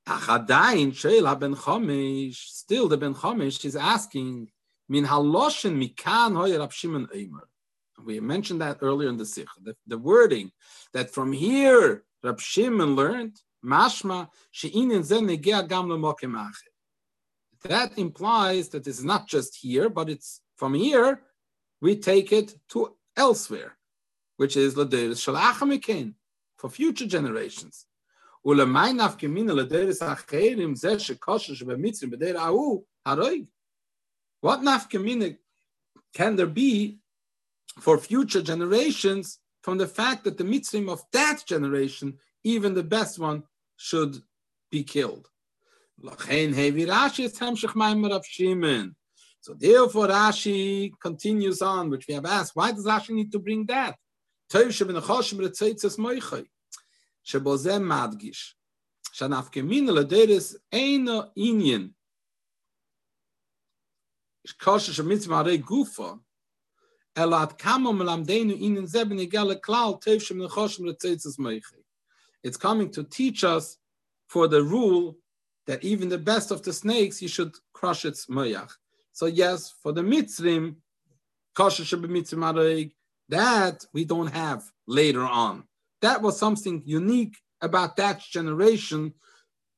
Achadain 0.06 0.92
ben 1.38 2.32
still 2.34 2.88
the 2.88 2.96
ben 2.96 3.14
Chomish 3.14 3.64
is 3.64 3.76
asking, 3.76 4.48
Min 4.88 5.04
mikan 5.04 6.58
Rab 6.58 6.72
Shimon 6.72 7.06
Eimer. 7.14 7.46
We 8.04 8.18
mentioned 8.20 8.60
that 8.60 8.78
earlier 8.80 9.08
in 9.08 9.16
the 9.16 9.24
Sikha, 9.24 9.52
the, 9.62 9.76
the 9.86 9.98
wording 9.98 10.50
that 10.92 11.10
from 11.10 11.32
here 11.32 12.04
Rab 12.22 12.40
Shimon 12.40 12.96
learned, 12.96 13.40
mashma 13.64 14.28
she'inin 14.50 15.04
zen 15.04 15.26
gam 15.36 15.68
lemokim. 15.68 16.50
That 17.64 17.96
implies 17.96 18.70
that 18.70 18.86
it's 18.88 19.02
not 19.02 19.28
just 19.28 19.56
here, 19.56 19.88
but 19.88 20.10
it's 20.10 20.40
from 20.56 20.74
here, 20.74 21.22
we 21.80 21.96
take 21.96 22.32
it 22.32 22.54
to 22.70 22.96
elsewhere, 23.16 23.76
which 24.36 24.56
is 24.56 24.74
Laderis 24.74 25.22
Shalachamikin 25.24 26.14
for 26.56 26.68
future 26.68 27.06
generations. 27.06 27.86
What 28.44 28.58
nafkamina 34.60 35.36
can 36.12 36.36
there 36.36 36.46
be 36.46 36.98
for 37.78 37.98
future 37.98 38.42
generations 38.42 39.38
from 39.62 39.78
the 39.78 39.86
fact 39.86 40.24
that 40.24 40.36
the 40.36 40.44
Mitzrim 40.44 40.90
of 40.90 41.02
that 41.12 41.44
generation, 41.46 42.18
even 42.42 42.74
the 42.74 42.82
best 42.82 43.18
one, 43.20 43.44
should 43.76 44.20
be 44.70 44.82
killed? 44.82 45.28
So 49.40 49.54
therefore 49.54 50.08
Rashi 50.08 50.92
continues 51.00 51.62
on, 51.62 51.90
which 51.90 52.08
we 52.08 52.14
have 52.14 52.26
asked, 52.26 52.56
why 52.56 52.72
does 52.72 52.86
Rashi 52.86 53.10
need 53.10 53.30
to 53.32 53.38
bring 53.38 53.66
that? 53.66 53.96
שבו 57.23 57.57
זה 57.57 57.79
מדגיש, 57.79 58.57
שהנפקמין 59.11 59.87
לדרס 59.87 60.55
אינו 60.71 61.21
עניין, 61.35 61.91
קושר 64.63 64.91
שמצווה 64.91 65.39
הרי 65.39 65.57
גופו, 65.57 66.15
אלא 67.17 67.41
עד 67.41 67.51
כמה 67.51 67.91
מלמדנו 67.91 68.53
עניין 68.57 68.85
זה 68.85 69.05
בניגע 69.05 69.43
לכלל 69.43 69.91
טוב 70.01 70.19
שמנחושם 70.19 70.85
לצייצס 70.85 71.39
מייכי. 71.39 71.75
It's 72.47 72.57
coming 72.57 72.89
to 72.91 73.03
teach 73.03 73.43
us 73.43 73.77
for 74.27 74.47
the 74.47 74.61
rule 74.61 75.17
that 75.65 75.83
even 75.83 76.07
the 76.09 76.17
best 76.17 76.51
of 76.51 76.61
the 76.63 76.73
snakes, 76.73 77.21
you 77.21 77.27
should 77.27 77.53
crush 77.73 78.05
its 78.05 78.27
moyach. 78.27 78.71
So 79.11 79.25
yes, 79.25 79.73
for 79.81 79.91
the 79.91 80.01
mitzrim, 80.01 80.75
kosher 81.55 81.97
mitzrim 81.97 82.91
that 83.29 83.85
we 83.93 84.05
don't 84.05 84.31
have 84.43 84.63
later 84.87 85.25
on. 85.25 85.63
That 86.02 86.20
was 86.20 86.38
something 86.38 86.82
unique 86.84 87.36
about 87.60 87.96
that 87.96 88.20
generation 88.20 89.14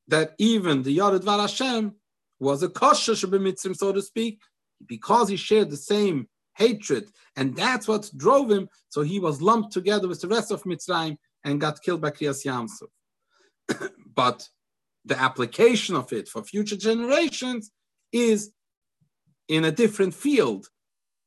that 0.09 0.35
even 0.39 0.83
the 0.83 0.97
Yared 0.99 1.23
Var 1.23 1.39
Hashem 1.39 1.95
was 2.41 2.63
a 2.63 2.69
kosher 2.69 3.13
mitzrim, 3.13 3.77
so 3.77 3.93
to 3.93 4.03
speak, 4.03 4.41
because 4.87 5.29
he 5.29 5.37
shared 5.37 5.71
the 5.71 5.77
same 5.77 6.29
hatred, 6.57 7.11
and 7.37 7.57
that's 7.57 7.89
what 7.89 8.11
drove 8.17 8.51
him. 8.51 8.69
So 8.89 9.03
he 9.03 9.19
was 9.21 9.43
lumped 9.43 9.73
together 9.73 10.09
with 10.09 10.21
the 10.21 10.29
rest 10.29 10.51
of 10.51 10.63
Mitzrayim 10.65 11.17
and 11.45 11.61
got 11.61 11.83
killed 11.83 12.01
by 12.01 12.11
Kriyas 12.11 12.45
Yamsuf. 12.45 13.91
but 14.15 14.49
the 15.05 15.21
application 15.21 15.97
of 15.97 16.13
it 16.13 16.29
for 16.29 16.43
future 16.43 16.77
generations 16.77 17.71
is 18.13 18.53
in 19.49 19.65
a 19.65 19.73
different 19.73 20.15
field, 20.15 20.69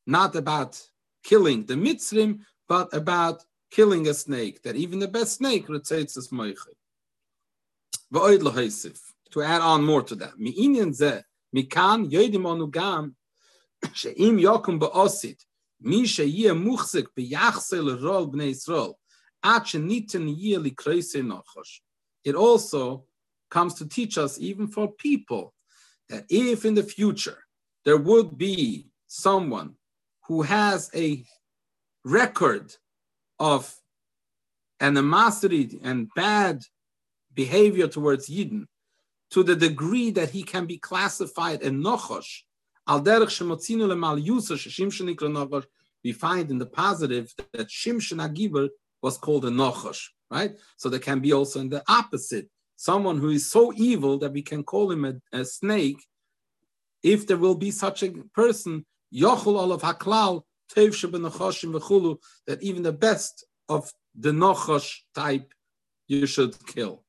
not 0.08 0.36
about 0.36 0.82
killing 1.24 1.66
the 1.66 1.76
Mitzrim, 1.76 2.40
but 2.68 2.94
about 2.94 3.44
killing 3.72 4.08
a 4.08 4.14
snake, 4.14 4.62
that 4.64 4.76
even 4.76 5.00
the 5.00 5.08
best 5.08 5.38
snake 5.38 5.68
retzates 5.68 6.18
moiche. 6.32 6.74
To 9.32 9.42
add 9.42 9.62
on 9.62 9.84
more 9.84 10.04
to 10.04 10.16
that, 10.16 10.40
mi'inyan 10.40 10.94
ze, 10.94 11.22
mikan 11.56 12.10
yodim 12.10 12.44
onugam, 12.44 13.14
she'im 13.94 14.38
yokum 14.38 14.80
ba'osit, 14.80 15.44
mi 15.82 16.06
she'yeh 16.06 16.54
muchzik 16.54 17.08
b'yachse 17.18 17.84
l'rol 17.84 18.32
b'nei 18.32 18.52
Yisrael, 18.52 18.94
at 19.44 19.68
she'niten 19.68 20.34
yeh 20.36 20.58
likreise 20.58 21.16
nochosh. 21.16 21.82
It 22.24 22.36
also 22.36 23.06
comes 23.50 23.76
to 23.76 23.88
teach 23.88 24.18
us, 24.18 24.40
even 24.40 24.68
for 24.68 24.92
people, 24.94 25.54
that 26.10 26.26
if 26.30 26.66
in 26.66 26.74
the 26.74 26.84
future 26.84 27.44
there 27.84 27.98
would 27.98 28.38
be 28.38 28.88
someone 29.08 29.76
who 30.28 30.42
has 30.42 30.90
a 30.96 31.26
record 32.04 32.74
of 33.40 33.74
animosity 34.80 35.80
and 35.84 36.10
bad 36.16 36.62
behavior 37.34 37.88
towards 37.88 38.30
Yidden 38.30 38.66
to 39.32 39.44
the 39.44 39.56
degree 39.56 40.12
that 40.12 40.30
he 40.30 40.44
can 40.44 40.66
be 40.66 40.78
classified 40.78 41.62
in 41.62 41.82
Nochosh, 41.84 42.42
we 46.04 46.12
find 46.14 46.52
in 46.52 46.58
the 46.58 46.66
positive 46.66 47.34
that 47.54 47.68
Shimshon 47.68 48.26
Agibel 48.26 48.70
was 49.02 49.18
called 49.18 49.46
a 49.46 49.50
Nochosh, 49.50 50.06
right? 50.32 50.58
So 50.78 50.90
there 50.90 51.00
can 51.00 51.20
be 51.20 51.34
also 51.34 51.60
in 51.60 51.70
the 51.70 51.84
opposite, 51.88 52.50
someone 52.78 53.18
who 53.18 53.30
is 53.30 53.52
so 53.52 53.74
evil 53.76 54.18
that 54.20 54.32
we 54.32 54.42
can 54.42 54.64
call 54.64 54.90
him 54.92 55.04
a, 55.06 55.16
a 55.34 55.44
snake, 55.44 56.06
if 57.04 57.28
there 57.28 57.38
will 57.38 57.56
be 57.56 57.72
such 57.72 58.04
a 58.04 58.12
person, 58.34 58.86
Yochel 59.14 59.60
Olav 59.60 59.82
Haklal, 59.82 60.44
that 60.76 62.58
even 62.62 62.84
the 62.84 62.92
best 62.92 63.46
of 63.70 63.92
the 64.16 64.32
Nochosh 64.32 65.00
type 65.16 65.54
you 66.08 66.26
should 66.26 66.56
kill. 66.66 67.04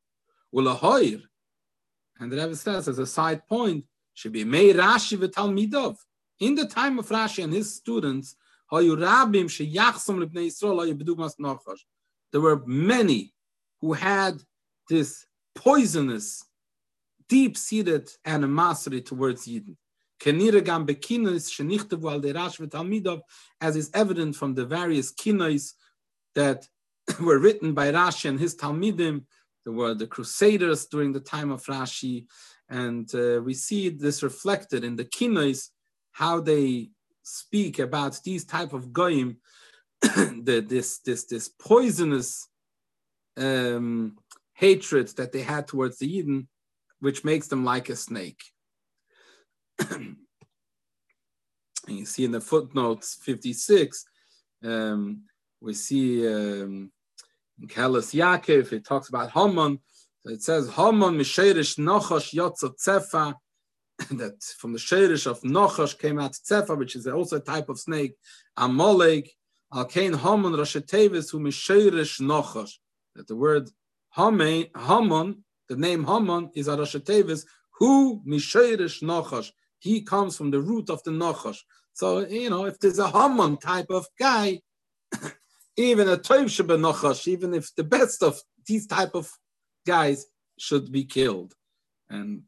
And 0.52 2.32
the 2.32 2.36
Rebbe 2.36 2.56
says, 2.56 2.88
as 2.88 2.98
a 2.98 3.06
side 3.06 3.46
point, 3.46 3.84
should 4.14 4.32
be 4.32 4.44
Mei 4.44 4.72
Rashi 4.72 5.16
v'Talmidov. 5.16 5.96
In 6.40 6.54
the 6.54 6.66
time 6.66 6.98
of 6.98 7.08
Rashi 7.08 7.44
and 7.44 7.52
his 7.52 7.74
students, 7.74 8.36
there 12.32 12.40
were 12.40 12.62
many 12.66 13.34
who 13.80 13.92
had 13.92 14.42
this 14.88 15.26
poisonous, 15.54 16.44
deep-seated 17.28 18.10
animosity 18.26 19.00
towards 19.00 19.46
Yidden 19.46 19.76
as 23.60 23.76
is 23.76 23.90
evident 23.94 24.36
from 24.36 24.54
the 24.54 24.66
various 24.66 25.12
kinos 25.12 25.72
that 26.34 26.68
were 27.20 27.38
written 27.38 27.74
by 27.74 27.92
Rashi 27.92 28.28
and 28.28 28.38
his 28.38 28.56
Talmidim. 28.56 29.24
There 29.64 29.72
were 29.74 29.94
the 29.94 30.06
Crusaders 30.06 30.86
during 30.86 31.12
the 31.12 31.20
time 31.20 31.50
of 31.50 31.64
Rashi, 31.64 32.26
and 32.68 33.12
uh, 33.14 33.40
we 33.44 33.54
see 33.54 33.88
this 33.90 34.22
reflected 34.22 34.84
in 34.84 34.96
the 34.96 35.04
kinos, 35.04 35.68
how 36.12 36.40
they 36.40 36.90
speak 37.22 37.78
about 37.78 38.20
these 38.24 38.44
type 38.44 38.72
of 38.72 38.92
goyim, 38.92 39.38
the, 40.00 40.64
this 40.66 40.98
this 41.00 41.24
this 41.24 41.48
poisonous 41.48 42.48
um, 43.36 44.16
hatred 44.54 45.08
that 45.16 45.32
they 45.32 45.42
had 45.42 45.66
towards 45.68 45.98
the 45.98 46.08
Yidden, 46.10 46.46
which 47.00 47.24
makes 47.24 47.48
them 47.48 47.64
like 47.64 47.88
a 47.88 47.96
snake. 47.96 48.42
you 51.88 52.04
see 52.04 52.24
in 52.24 52.32
the 52.32 52.40
footnotes 52.40 53.16
56, 53.22 54.04
um, 54.64 55.22
we 55.60 55.74
see 55.74 56.26
um, 56.26 56.90
in 57.60 57.68
Kalas 57.68 58.14
Yaakov, 58.14 58.72
it 58.72 58.84
talks 58.84 59.08
about 59.08 59.30
Haman. 59.30 59.78
So 60.20 60.30
it 60.30 60.42
says 60.42 60.68
Haman 60.70 61.16
Misherish 61.18 61.78
Nochosh 61.78 62.34
Yotzo 62.34 62.74
Tzefa, 62.76 63.34
that 64.16 64.42
from 64.58 64.72
the 64.72 64.78
Sherish 64.78 65.26
of 65.26 65.40
Nochosh 65.42 65.98
came 65.98 66.18
out 66.18 66.32
Tzefa, 66.32 66.76
which 66.76 66.94
is 66.96 67.06
also 67.06 67.36
a 67.36 67.40
type 67.40 67.68
of 67.68 67.78
snake. 67.78 68.14
Amalek, 68.56 69.30
Alkain 69.72 70.16
Haman 70.16 70.52
Rashatevis, 70.52 71.30
who 71.30 71.40
Misherish 71.40 72.20
Nochosh. 72.20 72.72
That 73.16 73.26
the 73.26 73.36
word 73.36 73.68
Haman, 74.14 75.44
the 75.68 75.76
name 75.76 76.04
Haman 76.04 76.50
is 76.54 76.68
a 76.68 76.76
Rashatevis, 76.76 77.44
who 77.78 78.22
Misherish 78.26 79.02
Nochosh 79.02 79.50
he 79.78 80.02
comes 80.02 80.36
from 80.36 80.50
the 80.50 80.60
root 80.60 80.90
of 80.90 81.02
the 81.04 81.10
Nachash. 81.10 81.58
So, 81.92 82.20
you 82.26 82.50
know, 82.50 82.66
if 82.66 82.78
there's 82.78 82.98
a 82.98 83.08
Haman 83.08 83.58
type 83.58 83.90
of 83.90 84.06
guy, 84.18 84.60
even 85.76 86.08
a 86.08 86.16
Toiv 86.16 86.50
Sheba 86.50 86.76
Nachash, 86.76 87.26
even 87.28 87.54
if 87.54 87.74
the 87.74 87.84
best 87.84 88.22
of 88.22 88.40
these 88.66 88.86
type 88.86 89.14
of 89.14 89.30
guys 89.86 90.26
should 90.58 90.90
be 90.92 91.04
killed. 91.04 91.54
And 92.10 92.42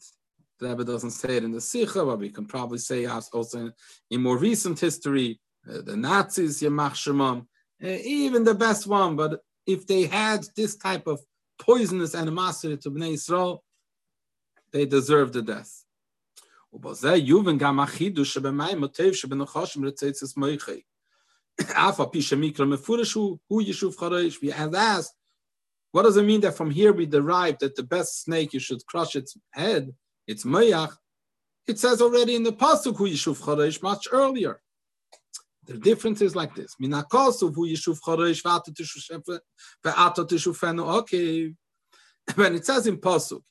the 0.59 0.69
Rebbe 0.69 0.85
doesn't 0.85 1.11
say 1.11 1.37
it 1.37 1.45
in 1.45 1.53
the 1.53 1.61
Sikha, 1.61 2.05
but 2.05 2.19
we 2.19 2.31
can 2.31 2.47
probably 2.47 2.79
say 2.79 3.07
also 3.07 3.59
in, 3.59 3.73
in 4.11 4.23
more 4.23 4.37
recent 4.37 4.79
history, 4.79 5.41
uh, 5.69 5.83
the 5.83 5.97
Nazis, 5.97 6.61
Yamach 6.61 6.93
Shemam, 6.93 7.47
uh, 7.83 7.99
even 8.05 8.45
the 8.45 8.55
best 8.55 8.87
one, 8.87 9.17
but 9.17 9.41
if 9.67 9.87
they 9.87 10.05
had 10.05 10.45
this 10.57 10.77
type 10.77 11.07
of 11.07 11.21
poisonous 11.59 12.15
animosity 12.15 12.77
to 12.79 12.91
Bnei 12.91 13.15
Israel, 13.15 13.63
they 14.73 14.87
deserve 14.87 15.33
the 15.33 15.43
death. 15.43 15.85
ובזה 16.74 17.16
יובן 17.16 17.58
גם 17.58 17.80
החידוש 17.80 18.34
שבמים 18.34 18.80
מוטב 18.80 19.14
שבנחושם 19.14 19.86
רציצס 19.86 20.38
מויכי. 20.38 20.82
אף 21.62 22.00
על 22.00 22.06
פי 22.12 22.22
שמקרא 22.22 22.66
מפורש 22.66 23.14
הוא, 23.14 23.38
הוא 23.48 23.62
יישוב 23.62 23.98
חרש, 23.98 24.38
we 24.38 24.52
have 24.52 24.74
asked, 24.74 25.16
what 25.92 26.04
does 26.04 26.18
it 26.18 26.26
mean 26.26 26.42
that 26.42 26.58
from 26.58 26.72
here 26.72 26.92
we 26.94 27.06
derive 27.06 27.58
that 27.60 27.76
the 27.76 27.84
best 27.84 28.24
snake 28.24 28.54
you 28.54 28.60
should 28.60 28.86
crush 28.86 29.16
its 29.16 29.38
head, 29.52 29.94
its 30.28 30.44
moyach? 30.44 30.94
It 31.68 31.80
says 31.80 32.02
already 32.02 32.36
in 32.36 32.44
the 32.44 32.52
pasuk 32.52 32.98
hu 32.98 33.08
yishuv 33.08 33.40
charesh 33.40 33.82
much 33.82 34.08
earlier. 34.12 34.62
The 35.66 35.78
difference 35.80 36.22
is 36.22 36.36
like 36.36 36.54
this. 36.54 36.76
Okay. 41.00 41.54
When 42.36 42.56
it 42.56 42.66
says 42.66 42.88
in 42.88 42.98
Pasuk, 42.98 43.42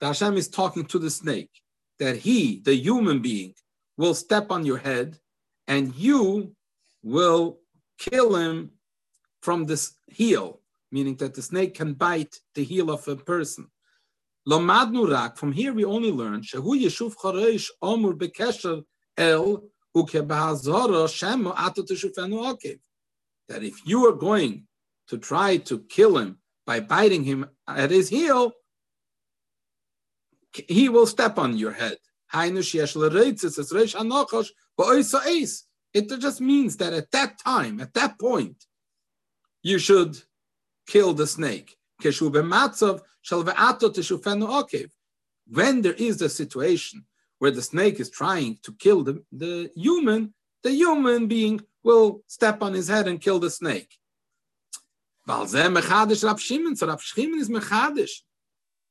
the 0.00 0.06
Hashem 0.06 0.36
is 0.36 0.48
talking 0.48 0.84
to 0.86 0.98
the 0.98 1.10
snake, 1.10 1.50
that 1.99 2.17
he, 2.17 2.61
the 2.63 2.75
human 2.75 3.21
being, 3.21 3.53
will 3.97 4.13
step 4.13 4.51
on 4.51 4.65
your 4.65 4.77
head 4.77 5.17
and 5.67 5.95
you 5.95 6.55
will 7.03 7.59
kill 7.97 8.35
him 8.35 8.71
from 9.41 9.65
this 9.65 9.93
heel, 10.07 10.61
meaning 10.91 11.15
that 11.15 11.33
the 11.33 11.41
snake 11.41 11.73
can 11.73 11.93
bite 11.93 12.35
the 12.55 12.63
heel 12.63 12.91
of 12.91 13.07
a 13.07 13.15
person. 13.15 13.67
From 14.45 15.51
here 15.51 15.73
we 15.73 15.85
only 15.85 16.11
learn 16.11 16.41
that 23.49 23.63
if 23.63 23.75
you 23.85 24.05
are 24.05 24.13
going 24.13 24.67
to 25.07 25.17
try 25.17 25.57
to 25.57 25.79
kill 25.79 26.17
him 26.17 26.37
by 26.65 26.79
biting 26.79 27.23
him 27.23 27.45
at 27.67 27.91
his 27.91 28.09
heel, 28.09 28.51
he 30.67 30.89
will 30.89 31.05
step 31.05 31.37
on 31.37 31.57
your 31.57 31.71
head. 31.71 31.97
It 35.93 36.19
just 36.19 36.41
means 36.41 36.77
that 36.77 36.93
at 36.93 37.11
that 37.11 37.39
time, 37.39 37.79
at 37.79 37.93
that 37.93 38.19
point, 38.19 38.65
you 39.63 39.79
should 39.79 40.17
kill 40.87 41.13
the 41.13 41.27
snake. 41.27 41.77
When 45.49 45.81
there 45.81 45.93
is 45.93 46.21
a 46.21 46.29
situation 46.29 47.05
where 47.39 47.51
the 47.51 47.61
snake 47.61 47.99
is 47.99 48.09
trying 48.09 48.59
to 48.63 48.73
kill 48.73 49.03
the, 49.03 49.23
the 49.31 49.71
human, 49.75 50.33
the 50.63 50.71
human 50.71 51.27
being 51.27 51.61
will 51.83 52.21
step 52.27 52.61
on 52.61 52.73
his 52.73 52.87
head 52.87 53.07
and 53.07 53.21
kill 53.21 53.39
the 53.39 53.49
snake. 53.49 53.97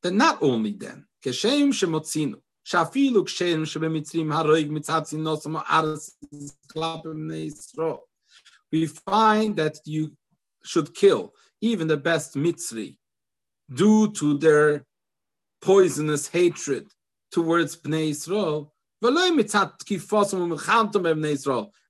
Then 0.02 0.16
not 0.16 0.43
only 0.43 0.72
then, 0.72 1.06
כשם 1.28 1.73
שמוצינו, 1.73 2.36
שאפילו 2.65 3.24
כשם 3.24 3.65
שבמצרים 3.65 4.32
בני 7.15 7.36
ישראל. 7.36 7.97
We 8.74 8.86
find 9.09 9.57
that 9.57 9.77
you 9.86 10.11
should 10.65 10.94
kill 10.94 11.32
even 11.61 11.86
the 11.86 11.97
best 11.97 12.36
Mitzri 12.36 12.98
due 13.73 14.12
to 14.12 14.39
their 14.39 14.85
poisonous 15.61 16.28
hatred 16.28 16.85
towards 17.31 17.77
Bnei 17.77 18.11
Israel, 18.11 18.73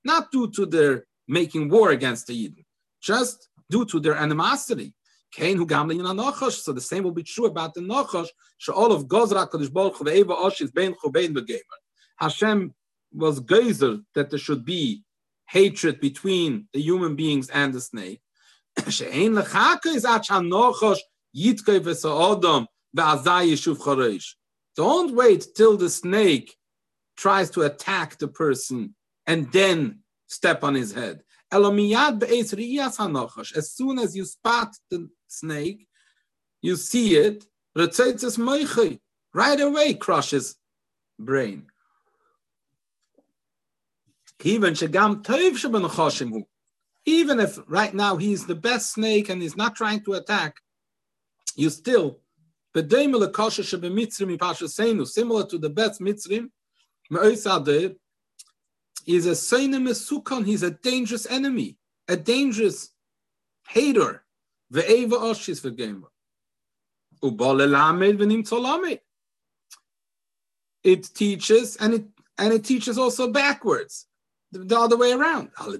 not 0.05 0.31
due 0.31 0.47
to 0.51 0.65
their 0.65 1.05
making 1.27 1.69
war 1.69 1.89
against 1.91 2.27
the 2.27 2.35
Yidden, 2.41 2.65
just 3.01 3.49
due 3.69 3.85
to 3.85 3.99
their 3.99 4.15
animosity. 4.15 4.93
So 5.33 6.73
the 6.73 6.81
same 6.81 7.03
will 7.03 7.11
be 7.11 7.23
true 7.23 7.45
about 7.45 7.73
the 7.73 7.81
Nachash. 7.81 8.27
All 8.73 8.91
of 8.91 9.07
Gozra 9.07 9.49
Kadosh 9.49 9.71
Baruch 9.71 9.97
Ve'eva 9.97 10.31
Osh 10.31 10.61
is 10.61 10.71
Bein 10.71 10.95
Chubein 10.95 11.33
Begamer. 11.35 11.59
Hashem 12.17 12.73
was 13.13 13.39
geyser 13.39 13.99
that 14.15 14.29
there 14.29 14.39
should 14.39 14.65
be 14.65 15.03
hatred 15.49 15.99
between 15.99 16.67
the 16.73 16.81
human 16.81 17.15
beings 17.15 17.49
and 17.49 17.73
the 17.73 17.81
snake. 17.81 18.21
Is 18.87 19.01
yitkei 21.35 21.79
ve'azai. 22.95 24.33
Don't 24.75 25.15
wait 25.15 25.47
till 25.55 25.77
the 25.77 25.89
snake 25.89 26.55
tries 27.17 27.49
to 27.51 27.63
attack 27.63 28.17
the 28.17 28.27
person 28.27 28.93
and 29.25 29.51
then 29.51 29.99
step 30.27 30.63
on 30.63 30.75
his 30.75 30.93
head. 30.93 31.21
As 31.51 31.63
soon 33.71 33.99
as 33.99 34.15
you 34.15 34.25
spot 34.25 34.75
the 34.91 35.09
snake, 35.27 35.87
you 36.61 36.75
see 36.75 37.15
it, 37.15 37.45
right 39.33 39.59
away 39.59 39.93
crushes 39.93 40.55
brain. 41.19 41.67
Even 47.05 47.39
if 47.39 47.59
right 47.67 47.93
now 47.93 48.17
he's 48.17 48.45
the 48.45 48.55
best 48.55 48.93
snake 48.93 49.29
and 49.29 49.41
he's 49.41 49.57
not 49.57 49.75
trying 49.75 50.03
to 50.03 50.13
attack, 50.13 50.57
you 51.55 51.69
still 51.69 52.19
Similar 52.73 52.83
to 55.47 55.57
the 55.57 55.69
best 55.69 56.01
Mitzrim, 56.01 56.49
is 59.07 59.25
a 59.25 59.35
Seine 59.35 59.77
Mesukon, 59.77 60.45
he's 60.45 60.63
a 60.63 60.71
dangerous 60.71 61.25
enemy, 61.25 61.77
a 62.07 62.17
dangerous 62.17 62.91
hater. 63.67 64.23
Ve'eva 64.71 65.17
Oshis 65.17 65.61
Ve'gema. 65.61 66.07
It 70.83 71.03
teaches 71.13 71.75
and 71.77 71.93
it 71.93 72.05
and 72.37 72.53
it 72.53 72.63
teaches 72.63 72.97
also 72.97 73.31
backwards, 73.31 74.05
the, 74.51 74.59
the 74.59 74.79
other 74.79 74.95
way 74.95 75.11
around. 75.11 75.49
From 75.55 75.71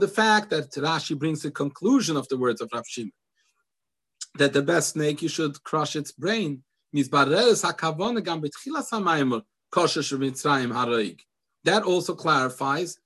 the 0.00 0.08
fact 0.08 0.50
that 0.50 0.70
Rashi 0.72 1.18
brings 1.18 1.42
the 1.42 1.50
conclusion 1.50 2.16
of 2.16 2.28
the 2.28 2.36
words 2.36 2.60
of 2.60 2.70
Rav 2.72 2.86
Shimon, 2.86 3.12
that 4.34 4.52
the 4.52 4.62
best 4.62 4.90
snake 4.90 5.22
you 5.22 5.28
should 5.28 5.62
crush 5.62 5.96
its 5.96 6.12
brain. 6.12 6.62
That 11.64 11.82
also 11.82 12.14
clarifies 12.14 12.98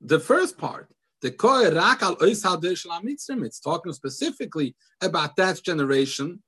the 0.00 0.20
first 0.20 0.58
part. 0.58 0.88
The 1.22 1.30
Koirak 1.30 2.02
al 2.02 2.16
It's 2.20 3.60
talking 3.60 3.92
specifically 3.92 4.74
about 5.00 5.36
that 5.36 5.62
generation. 5.62 6.42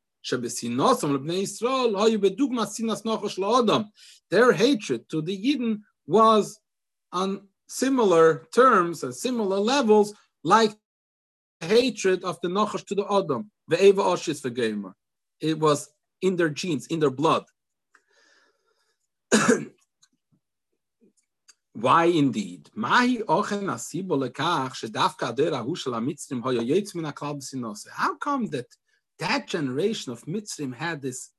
Their 4.30 4.52
hatred 4.52 5.08
to 5.08 5.22
the 5.22 5.38
Yidden 5.44 5.80
was 6.06 6.58
on 7.12 7.48
similar 7.68 8.46
terms 8.54 9.02
and 9.04 9.14
similar 9.14 9.58
levels, 9.58 10.14
like 10.42 10.72
hatred 11.60 12.24
of 12.24 12.38
the 12.42 12.48
Nachash 12.48 12.84
to 12.86 12.94
the 12.94 13.06
Adam, 13.10 13.50
the 13.68 13.82
Eva 13.82 14.02
Oshis. 14.02 14.94
It 15.40 15.58
was 15.58 15.88
in 16.20 16.36
their 16.36 16.50
genes, 16.50 16.86
in 16.88 17.00
their 17.00 17.10
blood. 17.10 17.44
Why 21.78 22.06
indeed? 22.06 22.70
How 22.74 23.10
come 28.16 28.46
that 28.48 28.66
that 29.18 29.46
generation 29.46 30.12
of 30.12 30.24
Mitzrim 30.24 30.74
had 30.74 31.02
this 31.02 31.30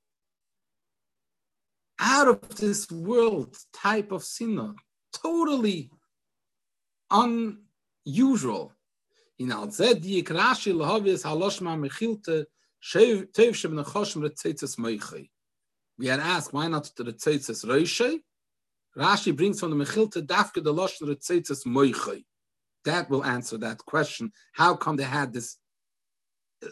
out 1.99 2.27
of 2.27 2.55
this 2.55 2.91
world 2.91 3.57
type 3.73 4.11
of 4.11 4.23
sinner, 4.23 4.75
totally 5.11 5.89
unusual. 7.09 8.73
In. 9.39 9.49
We 15.99 16.07
had 16.07 16.19
asked 16.19 16.53
why 16.53 16.67
not 16.67 16.91
the 16.95 17.03
retzetzes 17.03 17.65
reishe. 17.65 18.21
Rashi 18.97 19.35
brings 19.35 19.59
from 19.59 19.77
the 19.77 19.85
mechilte 19.85 20.25
dafke 20.25 20.63
the 20.63 20.73
loshn 20.73 21.03
retzetzes 21.03 21.65
meichei. 21.65 22.23
That 22.85 23.09
will 23.09 23.23
answer 23.23 23.57
that 23.59 23.79
question. 23.79 24.31
How 24.53 24.75
come 24.75 24.95
they 24.95 25.03
had 25.03 25.33
this 25.33 25.57
uh, 26.63 26.67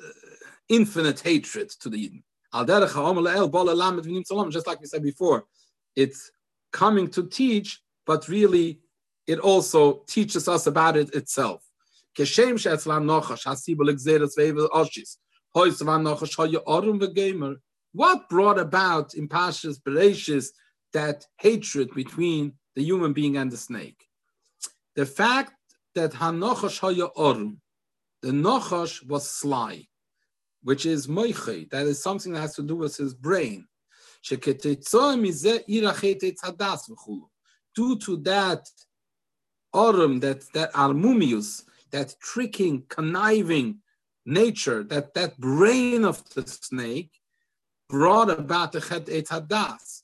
infinite 0.70 1.20
hatred 1.20 1.70
to 1.82 1.90
the 1.90 1.98
Yidden? 1.98 2.24
Just 4.52 4.68
like 4.68 4.80
we 4.80 4.88
said 4.88 5.04
before, 5.04 5.46
it's 5.96 6.32
coming 6.72 7.10
to 7.10 7.28
teach, 7.28 7.82
but 8.06 8.30
really 8.30 8.80
it 9.28 9.40
also 9.40 10.04
teaches 10.08 10.48
us 10.48 10.66
about 10.66 10.96
it 10.96 11.14
itself. 11.14 11.62
What 12.18 12.30
brought 18.30 18.60
about 18.60 19.14
in 19.14 19.28
Pashas 19.28 19.82
Bereshis 19.82 20.48
that 20.96 21.28
hatred 21.38 21.94
between 21.94 22.54
the 22.76 22.84
human 22.84 23.14
being 23.14 23.38
and 23.38 23.52
the 23.52 23.58
snake? 23.58 24.02
The 24.96 25.06
fact 25.06 25.54
that 25.94 26.12
Hanochash 26.14 26.80
Haya 26.80 27.10
Orum, 27.16 27.58
the 28.22 28.32
Nochash 28.32 29.06
was 29.06 29.30
sly, 29.30 29.88
which 30.64 30.86
is 30.86 31.08
Moiche, 31.08 31.70
that 31.70 31.86
is 31.86 32.02
something 32.02 32.32
that 32.34 32.42
has 32.42 32.56
to 32.56 32.64
do 32.64 32.76
with 32.76 32.96
his 32.98 33.14
brain. 33.14 33.68
Due 34.28 34.38
to 38.06 38.18
that 38.32 38.64
Orum, 39.76 40.22
that 40.22 40.40
that 40.54 40.74
armumius, 40.74 41.64
that 41.92 42.16
tricking, 42.22 42.84
conniving 42.88 43.80
nature, 44.26 44.84
that 44.86 45.14
that 45.14 45.38
brain 45.38 46.06
of 46.06 46.18
the 46.34 46.48
snake, 46.48 47.12
brought 47.90 48.30
about 48.30 48.72
the 48.72 48.82
Chet 48.82 49.06
Eitz 49.06 49.28
Hadas. 49.28 49.95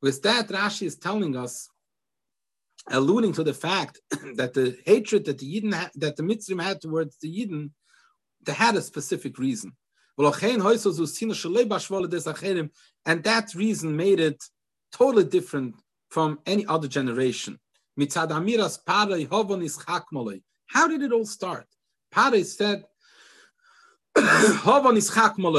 With 0.00 0.22
that, 0.22 0.48
Rashi 0.48 0.86
is 0.86 0.96
telling 0.96 1.36
us, 1.36 1.68
alluding 2.90 3.32
to 3.34 3.44
the 3.44 3.54
fact 3.54 4.00
that 4.36 4.54
the 4.54 4.78
hatred 4.86 5.26
that 5.26 5.38
the 5.38 5.60
Yidden 5.60 5.74
ha- 5.74 5.90
that 5.96 6.16
the 6.16 6.22
Mitzrim 6.22 6.62
had 6.62 6.80
towards 6.80 7.18
the 7.18 7.28
Yidden, 7.28 7.70
they 8.44 8.52
had 8.52 8.76
a 8.76 8.82
specific 8.82 9.38
reason. 9.38 9.72
And 10.18 10.34
that 13.24 13.54
reason 13.54 13.96
made 13.96 14.20
it 14.20 14.44
totally 14.92 15.24
different 15.24 15.74
from 16.08 16.38
any 16.46 16.64
other 16.66 16.88
generation. 16.88 17.58
How 20.66 20.88
did 20.88 21.02
it 21.02 21.12
all 21.12 21.26
start? 21.26 21.66
Pare 22.10 22.44
said, 22.44 22.84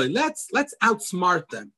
let's, 0.09 0.47
let's 0.51 0.75
outsmart 0.83 1.47
them. 1.49 1.71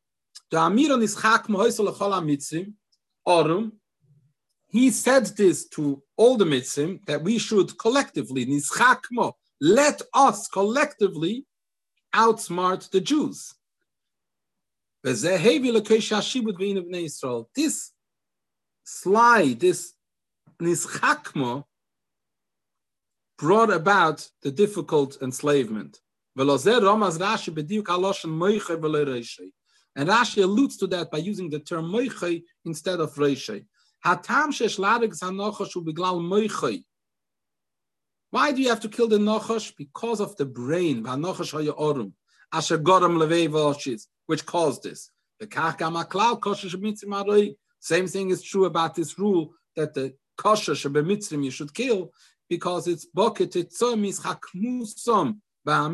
He 4.67 4.89
said 4.89 5.25
this 5.37 5.67
to 5.69 6.01
all 6.17 6.37
the 6.37 6.45
Mitzrim 6.45 7.05
that 7.05 7.23
we 7.23 7.37
should 7.37 7.77
collectively, 7.77 8.45
let 9.59 10.01
us 10.13 10.47
collectively 10.47 11.45
outsmart 12.15 12.89
the 12.89 13.01
Jews. 13.01 13.53
This 17.55 17.91
slide, 18.83 19.59
this 19.59 19.93
nischakmo, 20.61 21.65
brought 23.37 23.71
about 23.71 24.29
the 24.43 24.51
difficult 24.51 25.17
enslavement. 25.21 25.99
And 26.37 26.49
Rashi 30.07 30.43
alludes 30.43 30.77
to 30.77 30.87
that 30.87 31.11
by 31.11 31.17
using 31.17 31.49
the 31.49 31.59
term 31.59 31.91
moiche 31.91 32.43
instead 32.65 32.99
of 33.01 33.13
reishe. 33.15 33.65
Why 38.31 38.51
do 38.51 38.61
you 38.61 38.69
have 38.69 38.79
to 38.79 38.89
kill 38.89 39.07
the 39.07 39.17
Nochash? 39.17 39.75
Because 39.77 40.19
of 40.21 40.35
the 40.37 40.45
brain, 40.45 41.03
which 44.25 44.45
caused 44.45 44.83
this. 44.83 45.11
The 45.39 45.47
Same 47.79 48.07
thing 48.07 48.29
is 48.29 48.41
true 48.43 48.65
about 48.65 48.95
this 48.95 49.19
rule 49.19 49.53
that 49.75 49.93
the 49.93 50.13
kosher 50.37 50.73
shebemitzrim 50.73 51.43
you 51.43 51.51
should 51.51 51.73
kill 51.73 52.11
because 52.49 52.87
it's 52.87 53.05
boket 53.15 53.53
etzom 53.61 54.07
is 54.07 54.19
hakmusam 54.19 55.37
that 55.63 55.91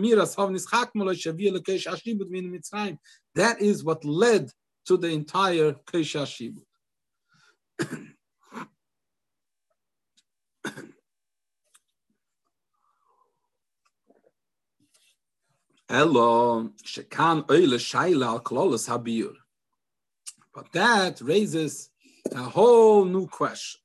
is 3.60 3.84
what 3.84 4.06
led 4.06 4.50
to 4.86 4.98
the 4.98 5.10
entire 5.10 5.74
Kesh 5.74 6.16
Elo 15.90 16.70
shekan 16.84 17.50
oile 17.50 17.78
shaila 17.78 18.44
klolos 18.44 18.90
habir. 18.90 19.34
But 20.54 20.74
that 20.74 21.22
raises 21.22 21.90
a 22.32 22.44
whole 22.44 23.06
new 23.06 23.26
question. 23.28 23.80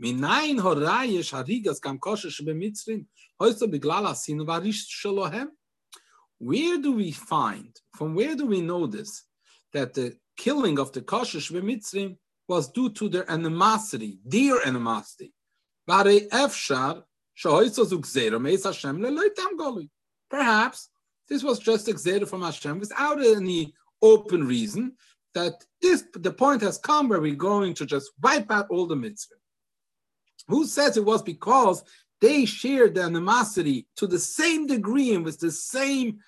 Minayin 0.00 0.58
harigas 0.58 1.80
kam 1.80 1.98
kosher 1.98 2.28
shebemitzrim 2.28 3.06
hoyso 3.06 3.23
Where 3.38 3.54
do 6.78 6.92
we 6.92 7.12
find, 7.12 7.80
from 7.96 8.14
where 8.14 8.36
do 8.36 8.46
we 8.46 8.60
know 8.60 8.86
this, 8.86 9.24
that 9.72 9.94
the 9.94 10.16
killing 10.36 10.78
of 10.78 10.92
the 10.92 11.02
kosher 11.02 11.38
shebemitzrim 11.38 12.16
was 12.48 12.70
due 12.70 12.90
to 12.90 13.08
their 13.08 13.30
animosity, 13.30 14.18
their 14.24 14.66
animosity? 14.66 15.32
Perhaps 20.30 20.88
this 21.28 21.42
was 21.42 21.58
just 21.58 21.88
exerted 21.88 22.28
from 22.28 22.42
Hashem 22.42 22.78
without 22.78 23.24
any 23.24 23.74
open 24.02 24.46
reason 24.46 24.92
that 25.34 25.64
this 25.82 26.04
the 26.14 26.32
point 26.32 26.62
has 26.62 26.78
come 26.78 27.08
where 27.08 27.20
we're 27.20 27.34
going 27.34 27.74
to 27.74 27.86
just 27.86 28.12
wipe 28.22 28.50
out 28.50 28.66
all 28.70 28.86
the 28.86 28.96
mitzvah. 28.96 29.34
Who 30.48 30.66
says 30.66 30.96
it 30.96 31.04
was 31.04 31.22
because 31.22 31.82
they 32.20 32.44
shared 32.44 32.94
the 32.94 33.02
animosity 33.02 33.86
to 33.96 34.06
the 34.06 34.18
same 34.18 34.66
degree 34.66 35.14
and 35.14 35.24
with 35.24 35.40
the 35.40 35.50
same 35.50 36.20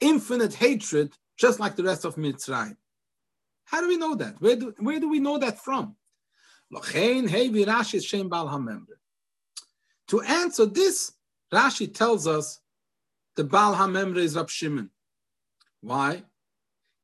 infinite 0.00 0.54
hatred, 0.54 1.12
just 1.36 1.60
like 1.60 1.76
the 1.76 1.84
rest 1.84 2.04
of 2.04 2.16
Mitzrayim? 2.16 2.76
How 3.64 3.80
do 3.80 3.88
we 3.88 3.96
know 3.96 4.14
that? 4.14 4.40
Where 4.40 4.56
do, 4.56 4.74
where 4.78 5.00
do 5.00 5.08
we 5.08 5.20
know 5.20 5.38
that 5.38 5.58
from? 5.58 5.96
To 10.08 10.20
answer 10.22 10.66
this, 10.66 11.12
Rashi 11.52 11.92
tells 11.92 12.26
us 12.26 12.60
the 13.36 13.44
Baal 13.44 13.74
HaMemre 13.74 14.18
is 14.18 14.36
Rab 14.36 14.50
Shimon. 14.50 14.90
Why? 15.80 16.24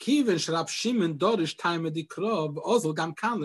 Kiven 0.00 0.52
Rab 0.52 0.68
Shimon 0.68 1.18
dorish 1.18 1.56
time 1.56 1.84
dikro 1.84 2.54
ozol 2.56 2.94
gam 2.94 3.14
kan. 3.14 3.40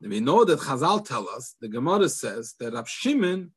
We 0.00 0.20
know 0.20 0.44
that 0.44 0.60
Chazal 0.60 1.04
tell 1.04 1.28
us, 1.28 1.56
the 1.60 1.68
Gemara 1.68 2.08
says 2.08 2.54
that 2.60 2.72
Rab 2.72 2.86
Shimon 2.86 3.52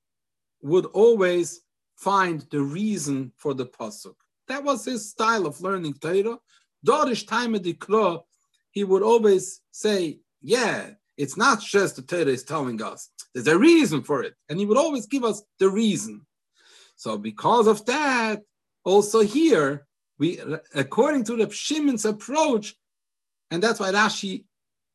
would 0.62 0.86
always 0.88 1.62
find 1.96 2.42
the 2.50 2.62
reason 2.62 3.32
for 3.38 3.54
the 3.54 3.66
pasuk. 3.66 4.16
That 4.48 4.64
was 4.64 4.86
his 4.86 5.10
style 5.10 5.46
of 5.46 5.62
learning 5.62 5.94
Torah. 5.94 6.40
Dorish 6.86 7.28
time 7.28 7.54
dikro, 7.54 8.24
he 8.72 8.84
would 8.84 9.04
always 9.04 9.62
say, 9.72 10.20
"Yeah, 10.42 10.96
it's 11.16 11.38
not 11.38 11.62
just 11.62 11.96
the 11.96 12.02
Torah 12.02 12.26
is 12.26 12.44
telling 12.44 12.82
us. 12.82 13.10
There's 13.34 13.48
a 13.48 13.58
reason 13.58 14.02
for 14.02 14.24
it," 14.24 14.36
and 14.50 14.60
he 14.60 14.66
would 14.66 14.78
always 14.78 15.06
give 15.06 15.24
us 15.24 15.44
the 15.60 15.70
reason. 15.70 16.26
So 16.96 17.18
because 17.18 17.68
of 17.68 17.86
that, 17.86 18.42
also 18.84 19.20
here, 19.22 19.88
we 20.18 20.40
according 20.74 21.24
to 21.26 21.38
Rab 21.38 21.54
Shimon's 21.54 22.06
approach, 22.06 22.76
and 23.52 23.62
that's 23.62 23.80
why 23.80 23.92
Rashi 23.92 24.46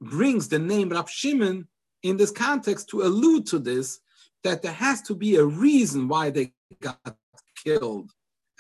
brings 0.00 0.48
the 0.48 0.58
name 0.58 0.90
Rab 0.90 1.08
Shimon 1.08 1.66
in 2.02 2.16
this 2.16 2.30
context 2.30 2.88
to 2.90 3.02
allude 3.02 3.46
to 3.46 3.58
this, 3.58 4.00
that 4.44 4.62
there 4.62 4.72
has 4.72 5.02
to 5.02 5.14
be 5.14 5.36
a 5.36 5.44
reason 5.44 6.08
why 6.08 6.30
they 6.30 6.52
got 6.80 7.16
killed. 7.64 8.10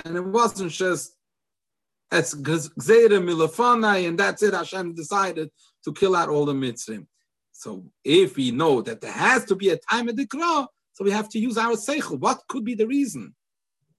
And 0.04 0.16
it 0.16 0.24
wasn't 0.24 0.72
just 0.72 1.16
as 2.10 2.34
Gzera 2.34 3.20
Milafanai, 3.20 4.08
and 4.08 4.18
that's 4.18 4.42
it, 4.42 4.54
Hashem 4.54 4.94
decided 4.94 5.50
to 5.84 5.92
kill 5.92 6.16
out 6.16 6.28
all 6.28 6.44
the 6.44 6.52
Mitzrim. 6.52 7.06
So 7.52 7.84
if 8.04 8.36
we 8.36 8.50
know 8.50 8.82
that 8.82 9.00
there 9.00 9.12
has 9.12 9.44
to 9.46 9.54
be 9.54 9.70
a 9.70 9.78
time 9.90 10.08
of 10.08 10.16
the 10.16 10.26
Dikra, 10.26 10.66
so 10.92 11.04
we 11.04 11.10
have 11.10 11.28
to 11.30 11.38
use 11.38 11.58
our 11.58 11.74
seichel. 11.74 12.18
What 12.18 12.40
could 12.48 12.64
be 12.64 12.74
the 12.74 12.86
reason? 12.86 13.34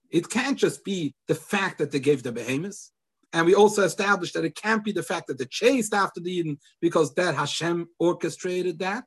It 0.10 0.30
can't 0.30 0.58
just 0.58 0.84
be 0.84 1.14
the 1.28 1.36
fact 1.36 1.78
that 1.78 1.92
they 1.92 2.00
gave 2.00 2.24
the 2.24 2.32
behemoths. 2.32 2.92
And 3.34 3.46
we 3.46 3.56
also 3.56 3.84
established 3.84 4.34
that 4.34 4.46
it 4.46 4.56
can't 4.56 4.84
be 4.84 4.92
the 4.92 5.04
fact 5.04 5.28
that 5.28 5.38
they 5.38 5.46
chased 5.46 5.94
after 5.94 6.20
the 6.20 6.44
Yidden 6.44 6.58
because 6.82 7.14
that 7.16 7.36
Hashem 7.36 7.88
orchestrated 8.00 8.80
that. 8.80 9.04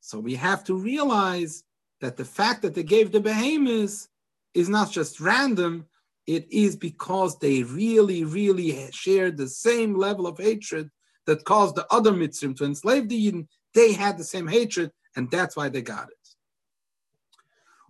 So 0.00 0.18
we 0.18 0.34
have 0.34 0.64
to 0.64 0.74
realize 0.74 1.64
that 2.00 2.16
the 2.16 2.24
fact 2.24 2.62
that 2.62 2.74
they 2.74 2.82
gave 2.82 3.10
the 3.10 3.20
behemoths 3.20 4.08
is 4.52 4.68
not 4.68 4.90
just 4.90 5.20
random, 5.20 5.86
it 6.26 6.46
is 6.52 6.76
because 6.76 7.38
they 7.38 7.62
really, 7.62 8.24
really 8.24 8.90
shared 8.92 9.36
the 9.36 9.48
same 9.48 9.94
level 9.96 10.26
of 10.26 10.38
hatred 10.38 10.90
that 11.26 11.44
caused 11.44 11.74
the 11.74 11.86
other 11.90 12.12
Mitzrim 12.12 12.54
to 12.56 12.64
enslave 12.64 13.08
the 13.08 13.26
Yidden. 13.26 13.46
They 13.74 13.92
had 13.92 14.18
the 14.18 14.24
same 14.24 14.46
hatred, 14.46 14.90
and 15.16 15.30
that's 15.30 15.56
why 15.56 15.68
they 15.68 15.82
got 15.82 16.08
it. 16.08 16.23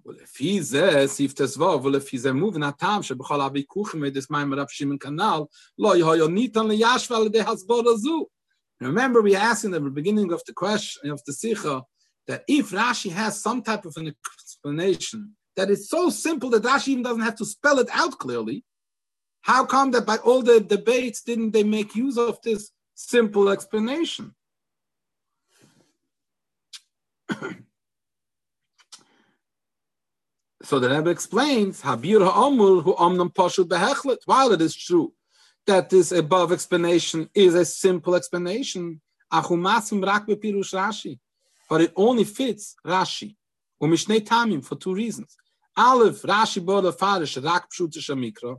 ולפי 0.05 0.63
זה, 0.63 1.03
סעיף 1.05 1.33
תסבוב, 1.33 1.85
ולפי 1.85 2.17
זה 2.17 2.33
מובן 2.33 2.63
הטעם 2.63 3.03
שבכל 3.03 3.41
הוויכוחים 3.41 4.01
מדס 4.01 4.29
מים 4.29 4.53
רב 4.53 4.65
שמעון 4.69 4.97
כנ"ל, 4.99 5.39
לא 5.79 5.97
יהיה 5.97 6.27
ניתן 6.27 6.67
לישווה 6.67 7.17
על 7.17 7.25
ידי 7.25 7.41
הסבור 7.41 7.89
הזו. 7.89 8.27
Remember, 8.81 9.21
we 9.21 9.35
asked 9.35 9.65
in 9.65 9.71
the 9.71 9.79
beginning 9.81 10.31
of 10.31 10.41
the 10.47 10.53
question 10.53 11.11
of 11.11 11.21
the 11.25 11.33
Sikha 11.33 11.81
that 12.27 12.43
if 12.47 12.71
Rashi 12.71 13.11
has 13.11 13.41
some 13.41 13.61
type 13.61 13.83
of 13.85 13.97
an 13.97 14.07
explanation 14.07 15.35
that 15.57 15.69
is 15.69 15.89
so 15.89 16.09
simple 16.09 16.49
that 16.51 16.63
Rashi 16.63 16.89
even 16.89 17.03
doesn't 17.03 17.27
have 17.29 17.35
to 17.35 17.45
spell 17.45 17.79
it 17.79 17.89
out 17.91 18.17
clearly, 18.17 18.63
how 19.41 19.65
come 19.65 19.91
that 19.91 20.05
by 20.05 20.17
all 20.17 20.41
the 20.41 20.61
debates 20.61 21.21
didn't 21.23 21.51
they 21.51 21.63
make 21.63 21.95
use 21.95 22.17
of 22.17 22.41
this 22.41 22.71
simple 22.95 23.49
explanation? 23.49 24.33
So 30.64 30.80
the 30.80 30.88
Rebbe 30.88 31.10
explains, 31.10 31.82
Habir 31.82 32.20
omnam 32.26 33.30
behechlet. 33.34 34.18
While 34.24 34.52
it 34.52 34.62
is 34.62 34.74
true 34.74 35.12
that 35.66 35.90
this 35.90 36.10
above 36.10 36.52
explanation 36.52 37.28
is 37.34 37.54
a 37.54 37.66
simple 37.66 38.14
explanation, 38.14 39.02
achumasim 39.30 40.02
rak 40.02 40.26
bepirush 40.26 40.72
Rashi, 40.72 41.18
but 41.68 41.82
it 41.82 41.92
only 41.96 42.24
fits 42.24 42.76
Rashi. 42.86 43.36
Umishnei 43.82 44.20
tamim 44.26 44.64
for 44.64 44.76
two 44.76 44.94
reasons. 44.94 45.36
Aleph, 45.76 46.22
Rashi 46.22 46.64
Bola 46.64 46.92
Farish, 46.92 47.36
Rak 47.44 47.68
Pshute 47.70 47.98
Shamikra, 47.98 48.56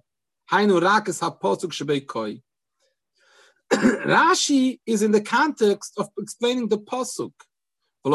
Hainu 0.52 0.80
Rak 0.80 1.10
is 1.10 1.19
HaPosuk. 1.19 2.41
Rashi 3.72 4.80
is 4.86 5.02
in 5.02 5.11
the 5.11 5.22
context 5.22 5.94
of 5.98 6.10
explaining 6.19 6.68
the 6.68 6.77
Posuk. 6.77 7.34
So 8.06 8.11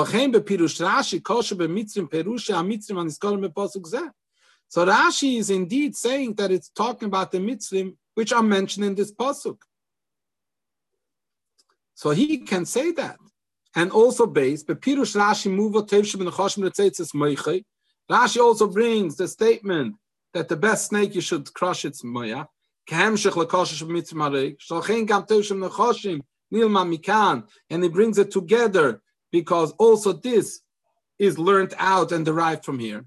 Rashi 4.86 5.38
is 5.38 5.50
indeed 5.50 5.96
saying 5.96 6.34
that 6.34 6.52
it's 6.52 6.68
talking 6.68 7.06
about 7.06 7.32
the 7.32 7.38
Mitzrim 7.38 7.96
which 8.14 8.32
are 8.32 8.42
mentioned 8.42 8.84
in 8.86 8.94
this 8.94 9.12
pasuk. 9.12 9.56
So 11.96 12.10
he 12.10 12.38
can 12.38 12.66
say 12.66 12.92
that. 12.92 13.16
And 13.74 13.90
also 13.90 14.28
based, 14.28 14.68
Bepirush 14.68 15.16
Rashi 15.16 15.50
Muva 15.50 15.84
Tevshim 15.84 16.22
Moiche. 17.12 17.64
Rashi 18.08 18.40
also 18.40 18.68
brings 18.68 19.16
the 19.16 19.26
statement 19.26 19.96
that 20.34 20.48
the 20.48 20.56
best 20.56 20.86
snake 20.86 21.16
you 21.16 21.20
should 21.20 21.52
crush 21.52 21.84
its 21.84 22.04
moya. 22.04 22.48
Kehemshech 22.88 23.32
lekoshish 23.32 23.82
mitzmarek. 23.88 24.58
Shalchein 24.58 25.04
gam 25.04 25.24
tevshim 25.24 25.68
nechoshim 25.68 26.20
nilma 26.54 26.86
mikan. 26.86 27.48
And 27.68 27.82
he 27.82 27.88
brings 27.88 28.18
it 28.18 28.30
together 28.30 29.02
because 29.32 29.72
also 29.72 30.12
this 30.12 30.60
is 31.18 31.38
learned 31.38 31.74
out 31.78 32.12
and 32.12 32.24
derived 32.24 32.64
from 32.64 32.78
here. 32.78 33.04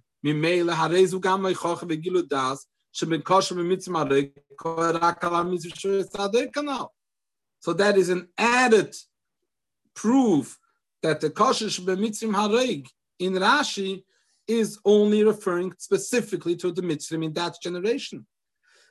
So 7.59 7.73
that 7.73 7.97
is 7.97 8.09
an 8.09 8.27
added 8.37 8.95
proof 9.95 10.59
that 11.01 11.19
the 11.19 11.29
kosher 11.29 11.65
b'mitzrim 11.65 12.33
harig 12.33 12.87
in 13.19 13.33
Rashi 13.33 14.03
is 14.47 14.79
only 14.85 15.23
referring 15.23 15.73
specifically 15.77 16.55
to 16.57 16.71
the 16.71 16.81
mitzvim 16.81 17.25
in 17.25 17.33
that 17.33 17.55
generation. 17.61 18.25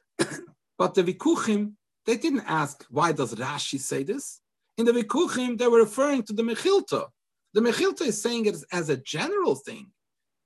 but 0.78 0.94
the 0.94 1.02
vikuchim, 1.02 1.72
they 2.06 2.16
didn't 2.16 2.44
ask, 2.46 2.84
why 2.90 3.12
does 3.12 3.34
Rashi 3.34 3.78
say 3.78 4.02
this? 4.02 4.40
In 4.76 4.84
the 4.84 4.92
vikuchim, 4.92 5.58
they 5.58 5.68
were 5.68 5.80
referring 5.80 6.22
to 6.24 6.32
the 6.32 6.42
Mechilta, 6.42 7.06
the 7.54 7.60
mechilta 7.60 8.02
is 8.02 8.22
saying 8.22 8.46
it 8.46 8.56
as 8.72 8.88
a 8.88 8.96
general 8.96 9.54
thing, 9.54 9.92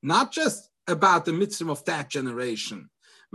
not 0.02 0.32
just 0.32 0.70
about 0.86 1.24
the 1.24 1.32
mitzvah 1.32 1.70
of 1.70 1.84
that 1.84 2.10
generation. 2.10 2.90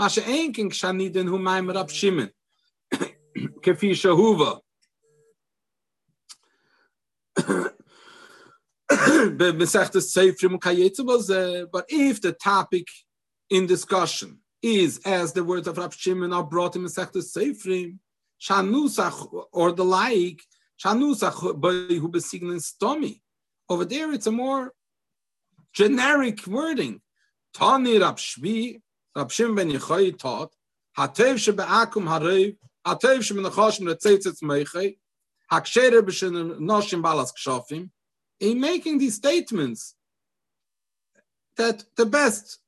But 11.71 11.85
if 11.89 12.21
the 12.21 12.35
topic 12.43 12.87
in 13.49 13.65
discussion 13.67 14.39
is 14.61 14.99
as 15.05 15.33
the 15.33 15.43
words 15.43 15.67
of 15.67 15.77
Rab 15.77 15.93
Shimon 15.93 16.33
are 16.33 16.43
brought 16.43 16.75
in 16.75 16.83
Masechtes 16.83 17.35
Seifrim, 17.35 17.99
Shanusach 18.41 19.45
or 19.53 19.71
the 19.71 19.85
like, 19.85 20.41
Shanusach 20.83 21.39
who 21.39 22.09
besignen 22.09 22.59
stomi. 22.59 23.21
Over 23.71 23.85
there, 23.85 24.11
it's 24.11 24.27
a 24.27 24.33
more 24.33 24.73
generic 25.71 26.45
wording. 26.45 26.99
Tani 27.53 27.99
Rab 27.99 28.17
Shvi, 28.17 28.81
Rab 29.15 29.31
Shimon 29.31 29.55
ben 29.55 29.71
Yechoy 29.71 30.19
taught, 30.19 30.51
Hatev 30.97 31.35
shebe'akum 31.35 32.03
harev, 32.03 32.57
Hatev 32.85 33.19
shebe'nechoshim 33.19 33.87
retzetzitz 33.89 34.43
meichei, 34.43 34.97
Hakshere 35.49 36.01
b'shen 36.01 36.59
noshim 36.59 37.01
balas 37.01 37.31
kshofim, 37.31 37.89
in 38.41 38.59
making 38.59 38.97
these 38.97 39.15
statements 39.15 39.95
that 41.55 41.85
the 41.95 42.05
best 42.05 42.59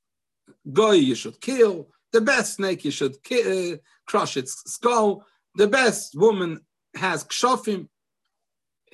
guy 0.71 0.93
you 0.93 1.15
should 1.15 1.41
kill, 1.41 1.89
the 2.13 2.21
best 2.21 2.55
snake 2.55 2.85
you 2.85 2.91
should 2.91 3.17
uh, 3.29 3.75
crush 4.07 4.37
its 4.37 4.53
skull, 4.71 5.25
the 5.55 5.67
best 5.67 6.15
woman 6.15 6.61
has 6.95 7.25
kshofim. 7.25 7.89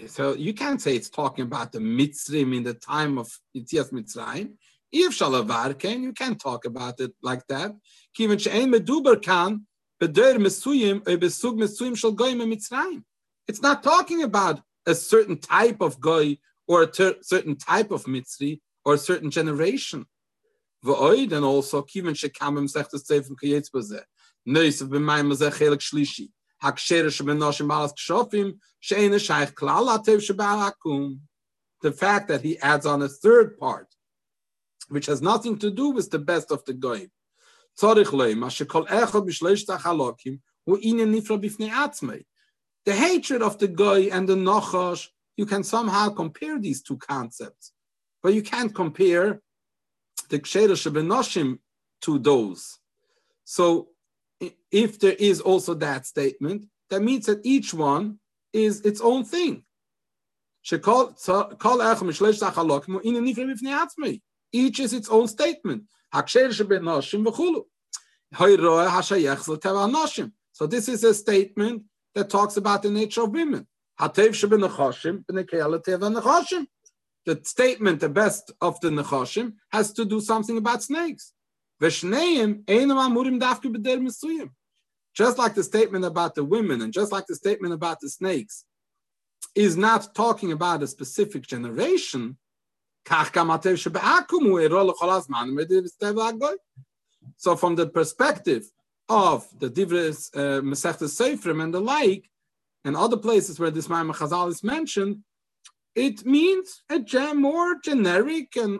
So 0.08 0.34
you 0.34 0.54
can't 0.54 0.82
say 0.82 0.96
it's 0.96 1.10
talking 1.10 1.44
about 1.44 1.72
the 1.72 1.80
mitzrim 1.80 2.56
in 2.56 2.64
the 2.64 2.74
time 2.74 3.18
of 3.18 3.30
Yitzias 3.56 3.92
Mitzrayim. 3.92 4.54
If 4.92 5.18
shalavar 5.18 6.02
you 6.02 6.14
can't 6.14 6.40
talk 6.40 6.66
about 6.66 7.00
it 7.00 7.14
like 7.22 7.46
that. 7.48 7.76
Kiven 8.18 8.40
she'ein 8.40 8.72
meduber 8.72 9.22
kan 9.22 9.66
beder 10.00 10.36
mesuyim 10.36 11.02
besug 11.02 11.60
mesuyim 11.60 11.98
shal 11.98 12.14
goyim 12.14 12.40
mitzrayim. 12.40 13.04
It's 13.48 13.62
not 13.62 13.84
talking 13.84 14.24
about 14.24 14.62
a 14.86 14.96
certain 14.96 15.38
type 15.38 15.82
of 15.82 16.00
goy 16.00 16.38
or 16.68 16.84
a 16.84 16.88
ter- 16.88 17.18
certain 17.22 17.56
type 17.56 17.92
of 17.92 18.06
mitzri 18.06 18.62
or 18.86 18.94
a 18.94 18.98
certain 18.98 19.30
generation. 19.30 20.06
V'oid 20.86 21.34
and 21.34 21.44
also 21.44 21.82
kiven 21.82 22.16
shekamim 22.16 22.72
sechtes 22.72 23.06
seifim 23.06 23.36
kiyetz 23.42 23.70
bazeh. 23.70 24.04
Neis 24.46 24.82
of 24.82 24.90
b'mayim 24.90 25.32
mazeh 25.32 25.52
chelik 25.52 25.80
shlishi. 25.80 26.30
The 31.82 31.94
fact 31.94 32.28
that 32.28 32.42
he 32.42 32.60
adds 32.60 32.86
on 32.86 33.02
a 33.02 33.08
third 33.08 33.58
part 33.58 33.88
which 34.90 35.06
has 35.06 35.22
nothing 35.22 35.58
to 35.60 35.72
do 35.72 35.90
with 35.90 36.10
the 36.10 36.20
best 36.20 36.52
of 36.52 36.66
the 36.66 36.74
goyim. 36.74 37.10
The 42.86 42.96
hatred 42.96 43.42
of 43.42 43.60
the 43.60 43.68
goy 43.68 44.10
and 44.12 44.28
the 44.28 44.36
nochosh, 44.36 45.08
you 45.38 45.46
can 45.46 45.64
somehow 45.64 46.10
compare 46.10 46.60
these 46.60 46.82
two 46.82 46.98
concepts, 46.98 47.72
but 48.22 48.34
you 48.34 48.42
can't 48.42 48.76
compare 48.76 49.42
the 50.30 50.40
ksheder 50.40 50.76
shebenoshim 50.76 51.60
to 52.02 52.20
those. 52.20 52.80
So 53.46 53.90
if 54.72 55.00
there 55.00 55.16
is 55.20 55.42
also 55.42 55.74
that 55.76 56.06
statement, 56.06 56.66
that 56.90 57.02
means 57.02 57.26
that 57.26 57.42
each 57.44 57.74
one 57.74 58.20
is 58.54 58.82
its 58.82 59.02
own 59.02 59.24
thing. 59.26 59.64
Each 64.52 64.80
is 64.80 64.94
its 64.94 65.10
own 65.10 65.28
statement. 65.28 65.84
So 70.52 70.68
this 70.68 70.90
is 70.90 71.04
a 71.04 71.14
statement 71.14 71.84
that 72.16 72.30
talks 72.30 72.58
about 72.58 72.82
the 72.84 72.90
nature 72.90 73.24
of 73.24 73.32
women. 73.32 73.68
The 77.26 77.42
statement, 77.44 78.00
the 78.00 78.10
best 78.10 78.52
of 78.62 78.80
the 78.82 78.90
nechashim, 78.90 79.54
has 79.72 79.92
to 79.94 80.06
do 80.06 80.20
something 80.22 80.58
about 80.58 80.84
snakes. 80.84 81.34
Just 81.82 82.04
like 85.38 85.56
the 85.56 85.64
statement 85.64 86.06
about 86.06 86.36
the 86.36 86.44
women 86.44 86.82
and 86.82 86.94
just 86.94 87.12
like 87.12 87.26
the 87.28 87.36
statement 87.36 87.74
about 87.74 88.00
the 88.00 88.10
snakes 88.10 88.66
is 89.56 89.76
not 89.76 90.14
talking 90.14 90.52
about 90.52 90.84
a 90.84 90.88
specific 90.88 91.44
generation, 91.44 92.38
so 97.38 97.56
from 97.56 97.76
the 97.76 97.90
perspective 97.92 98.70
of 99.08 99.48
the 99.58 99.70
Divres 99.70 100.30
uh, 100.36 100.62
Seifrim 100.62 101.64
and 101.64 101.74
the 101.74 101.82
like, 101.82 102.30
and 102.86 102.96
other 102.96 103.18
places 103.18 103.60
where 103.60 103.72
this 103.72 103.90
Maimon 103.90 104.16
Chazal 104.16 104.50
is 104.50 104.64
mentioned, 104.64 105.24
it 105.96 106.26
means 106.26 106.84
a 106.90 107.00
gem 107.00 107.42
more 107.42 107.76
generic 107.84 108.56
and 108.56 108.80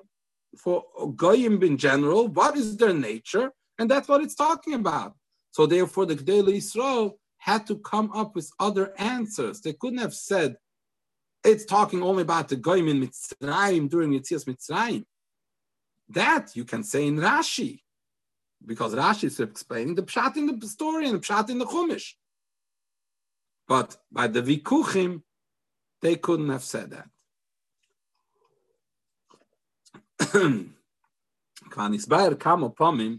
for 0.58 0.84
Goyim 1.16 1.62
in 1.64 1.78
general, 1.78 2.28
what 2.28 2.58
is 2.58 2.78
their 2.78 2.94
nature? 2.94 3.52
And 3.78 3.90
that's 3.90 4.08
what 4.08 4.22
it's 4.22 4.36
talking 4.36 4.74
about. 4.74 5.16
So 5.52 5.66
therefore, 5.66 6.06
the 6.06 6.16
Gdei 6.16 6.58
Israel 6.58 7.20
had 7.38 7.66
to 7.68 7.78
come 7.78 8.12
up 8.14 8.36
with 8.36 8.52
other 8.60 8.94
answers. 8.98 9.62
They 9.62 9.74
couldn't 9.74 10.00
have 10.00 10.14
said 10.14 10.58
it's 11.44 11.66
talking 11.66 12.04
only 12.04 12.24
about 12.24 12.50
the 12.50 12.58
goyim 12.58 12.88
in 12.90 13.02
Mitzrayim 13.02 13.90
during 13.90 14.12
Yitzias 14.12 14.46
Mitzrayim. 14.46 15.06
That 16.10 16.56
you 16.56 16.66
can 16.66 16.84
say 16.84 17.08
in 17.08 17.18
Rashi, 17.18 17.82
because 18.66 18.94
Rashi 18.94 19.26
is 19.26 19.40
explaining 19.40 19.96
the 19.96 20.04
pshat 20.04 20.36
in 20.36 20.60
the 20.60 20.68
story 20.68 21.08
and 21.08 21.16
the 21.16 21.20
pshat 21.20 21.50
in 21.50 21.60
the 21.60 21.66
Chumash. 21.66 22.14
But 23.68 23.96
by 24.12 24.28
the 24.28 24.42
Vikuchim, 24.42 25.22
they 26.02 26.16
couldn't 26.16 26.50
have 26.50 26.64
said 26.64 26.92
that. 26.92 27.08
כבר 31.71 31.89
נסבר 31.89 32.35
כמה 32.41 32.69
פעמים 32.69 33.19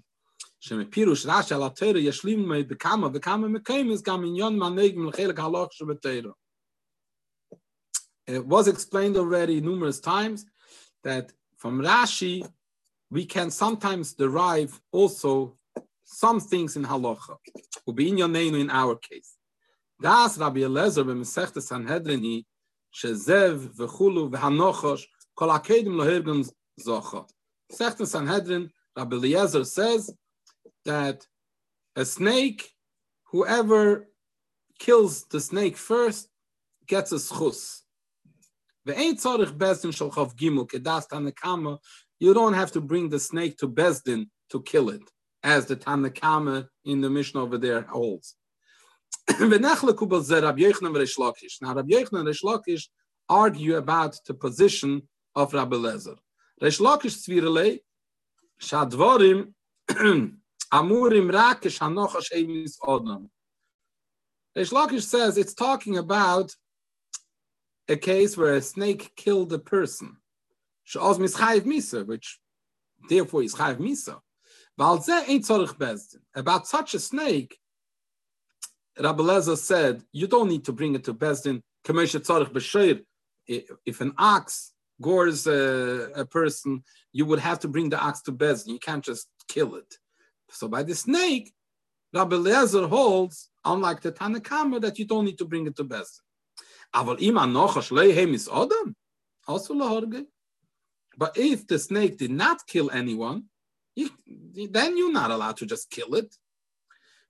שמפירוש 0.59 1.25
רש"י 1.25 1.53
על 1.53 1.63
התרא 1.63 1.97
ישלים 1.97 2.51
בכמה 2.67 3.07
וכמה 3.13 3.47
מקיימים 3.47 3.97
גם 4.03 4.25
עניון 4.25 4.59
מנהיג 4.59 4.97
מלחלק 4.97 5.39
הלוך 5.39 5.73
שבתרא. 5.73 6.31
it 8.27 8.45
was 8.45 8.67
explained 8.67 9.17
already 9.17 9.61
numerous 9.61 9.99
times 9.99 10.45
that 11.03 11.31
from 11.57 11.81
Rashi, 11.81 12.47
we 13.11 13.25
can 13.25 13.51
sometimes 13.51 14.13
derive 14.13 14.79
also 14.91 15.57
some 16.03 16.39
things 16.39 16.75
in 16.75 16.83
halacha. 16.83 17.35
in 17.87 18.69
our 18.69 18.95
case. 18.95 19.37
Das 20.01 20.37
Rabbi 20.37 20.61
Eliezer 20.61 21.03
b'Mesechtes 21.03 21.63
Sanhedrin 21.63 22.23
hi 22.23 22.45
shezev 22.93 23.75
v'chulu 23.77 24.29
v'hanochosh 24.31 25.03
kol 25.35 25.49
akedim 25.49 25.95
lohirgun 25.99 26.49
zocha. 26.78 27.28
Mesechtes 27.72 28.08
Sanhedrin, 28.08 28.70
Rabbi 28.96 29.16
Eliezer 29.16 29.64
says 29.64 30.12
that 30.84 31.26
a 31.96 32.04
snake, 32.04 32.70
whoever 33.30 34.08
kills 34.78 35.24
the 35.26 35.40
snake 35.40 35.76
first, 35.76 36.28
gets 36.86 37.12
a 37.12 37.16
schus. 37.16 37.80
You 42.20 42.34
don't 42.34 42.54
have 42.54 42.72
to 42.72 42.80
bring 42.80 43.08
the 43.08 43.20
snake 43.20 43.56
to 43.58 43.68
Bezdin 43.68 44.26
to 44.50 44.62
kill 44.62 44.90
it, 44.90 45.02
as 45.42 45.66
the 45.66 45.76
Tanakama 45.76 46.66
in 46.84 47.00
the 47.00 47.10
Mishnah 47.10 47.42
over 47.42 47.58
there 47.58 47.82
holds. 47.82 48.36
now, 49.28 49.46
Rabbi 49.46 49.58
Yochanan 50.62 50.86
and 50.86 52.26
Resh 52.26 52.42
Lakish 52.42 52.88
argue 53.28 53.76
about 53.76 54.16
the 54.26 54.34
position 54.34 55.02
of 55.36 55.54
Rabbi 55.54 55.76
Lezer. 55.76 56.16
Resh 56.60 56.78
Lakish 56.78 57.16
tzvirele, 57.16 57.80
shadvorim 58.60 59.52
amurim 59.88 61.30
rakesh 61.32 61.78
hanochash 61.78 62.32
emis 62.32 62.78
odom. 62.82 63.28
Resh 64.54 64.70
Lakish 64.70 65.02
says 65.02 65.38
it's 65.38 65.54
talking 65.54 65.96
about 65.96 66.54
a 67.88 67.96
case 67.96 68.36
where 68.36 68.54
a 68.54 68.62
snake 68.62 69.12
killed 69.16 69.52
a 69.52 69.58
person. 69.58 70.16
She'oz 70.84 71.18
mischayiv 71.18 71.62
misa, 71.62 72.06
which 72.06 72.38
therefore 73.08 73.42
is 73.42 73.54
chayiv 73.54 73.78
misa. 73.78 74.20
About 76.34 76.66
such 76.66 76.94
a 76.94 76.98
snake, 76.98 77.58
Rabbi 78.98 79.22
Lezer 79.22 79.56
said, 79.56 80.02
you 80.12 80.26
don't 80.26 80.48
need 80.48 80.64
to 80.64 80.72
bring 80.72 80.94
it 80.94 81.04
to 81.04 81.12
Bezdin. 81.12 81.62
If 83.46 84.00
an 84.00 84.14
ox 84.16 84.72
gores 85.01 85.47
a, 85.47 86.11
a, 86.15 86.25
person, 86.25 86.83
you 87.11 87.25
would 87.25 87.39
have 87.39 87.59
to 87.59 87.67
bring 87.67 87.89
the 87.89 87.99
ox 87.99 88.21
to 88.23 88.31
Bezdin. 88.31 88.67
You 88.67 88.79
can't 88.79 89.03
just 89.03 89.27
kill 89.47 89.75
it. 89.75 89.97
So 90.49 90.67
by 90.67 90.83
the 90.83 90.95
snake, 90.95 91.53
Rabbi 92.13 92.35
Lezer 92.35 92.87
holds, 92.87 93.49
unlike 93.65 94.01
the 94.01 94.11
Tanakama, 94.11 94.79
that 94.81 94.97
you 94.99 95.05
don't 95.05 95.25
need 95.25 95.37
to 95.39 95.45
bring 95.45 95.67
it 95.67 95.75
to 95.77 95.83
Bezdin. 95.83 96.21
But 101.17 101.37
if 101.37 101.67
the 101.67 101.79
snake 101.79 102.17
did 102.17 102.31
not 102.31 102.65
kill 102.67 102.89
anyone, 102.91 103.43
you, 103.95 104.09
then 104.71 104.97
you're 104.97 105.11
not 105.11 105.31
allowed 105.31 105.57
to 105.57 105.65
just 105.65 105.89
kill 105.89 106.15
it. 106.15 106.35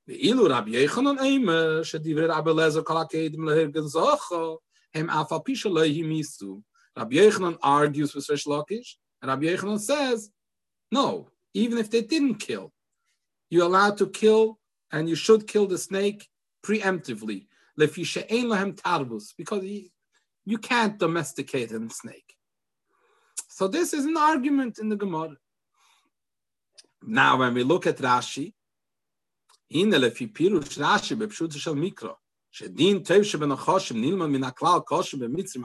ואילו 0.07 0.43
רבי 0.49 0.83
יחנן 0.83 1.19
אימה, 1.19 1.83
שדברי 1.83 2.25
רבי 2.25 2.51
אליעזר 2.51 2.83
כל 2.83 2.97
הקדם 2.97 3.49
להרגן 3.49 3.81
זוכו, 3.81 4.57
הם 4.95 5.09
אף 5.09 5.31
על 5.31 5.39
פי 5.45 5.55
שלא 5.55 5.85
המיסו. 5.85 6.61
Rabbi 6.96 7.16
Yochanan 7.16 7.58
argues 7.62 8.14
with 8.14 8.28
Resh 8.28 8.44
Lakish, 8.44 8.96
and 9.20 9.28
Rabbi 9.30 9.44
Yochanan 9.46 9.80
says, 9.80 10.30
no, 10.90 11.28
even 11.54 11.78
if 11.78 11.90
they 11.90 12.02
didn't 12.02 12.36
kill, 12.36 12.72
you're 13.50 13.66
allowed 13.66 13.98
to 13.98 14.08
kill 14.08 14.58
and 14.92 15.08
you 15.08 15.14
should 15.14 15.46
kill 15.46 15.66
the 15.66 15.78
snake 15.78 16.28
preemptively. 16.64 17.46
Because 17.76 19.62
he, 19.62 19.92
you 20.44 20.58
can't 20.58 20.98
domesticate 20.98 21.72
a 21.72 21.90
snake. 21.90 22.34
So 23.48 23.68
this 23.68 23.94
is 23.94 24.04
an 24.04 24.16
argument 24.16 24.78
in 24.78 24.88
the 24.88 24.96
Gemara. 24.96 25.36
Now, 27.02 27.38
when 27.38 27.54
we 27.54 27.62
look 27.62 27.86
at 27.86 27.98
Rashi, 27.98 28.52
הנה 29.70 29.98
לפי 29.98 30.26
פירוש 30.26 30.78
רש"י 30.78 31.14
בפשוט 31.14 31.52
של 31.52 31.72
מיקרו, 31.72 32.14
שדין 32.50 33.02
טוב 33.02 33.22
שבנחושים 33.22 34.00
נלמד 34.00 34.26
מן 34.26 34.44
הכלל 34.44 34.80
כושר 34.86 35.18
במצרים 35.18 35.64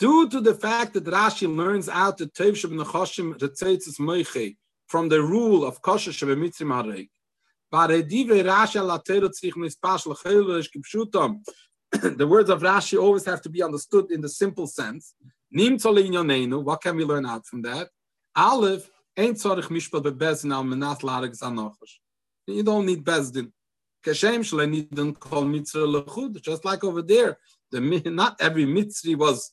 due 0.00 0.28
to 0.30 0.40
the 0.40 0.54
fact 0.54 0.94
that 0.94 1.04
Rashi 1.04 1.46
learns 1.54 1.88
out 1.88 2.16
the 2.16 2.24
Tev 2.26 2.52
Shebnachashim 2.52 3.38
Retzetzes 3.38 4.00
Moiche 4.00 4.56
from 4.86 5.10
the 5.10 5.22
rule 5.22 5.64
of 5.64 5.82
Kosher 5.82 6.10
Shebemitzrim 6.10 6.72
Hareg. 6.72 7.10
The 12.20 12.26
words 12.26 12.50
of 12.50 12.62
Rashi 12.62 13.00
always 13.00 13.24
have 13.26 13.42
to 13.42 13.48
be 13.50 13.62
understood 13.62 14.10
in 14.10 14.20
the 14.20 14.28
simple 14.28 14.66
sense. 14.66 15.14
What 15.50 16.80
can 16.80 16.96
we 16.96 17.04
learn 17.04 17.26
out 17.26 17.46
from 17.46 17.62
that? 17.62 17.88
Aleph. 18.36 18.88
You 19.16 19.34
don't 22.62 22.86
need 22.86 23.04
bezdin. 23.04 23.52
Just 26.42 26.64
like 26.64 26.84
over 26.84 27.02
there, 27.02 27.38
the 27.72 27.80
not 28.06 28.40
every 28.40 28.64
mitzri 28.64 29.16
was 29.16 29.52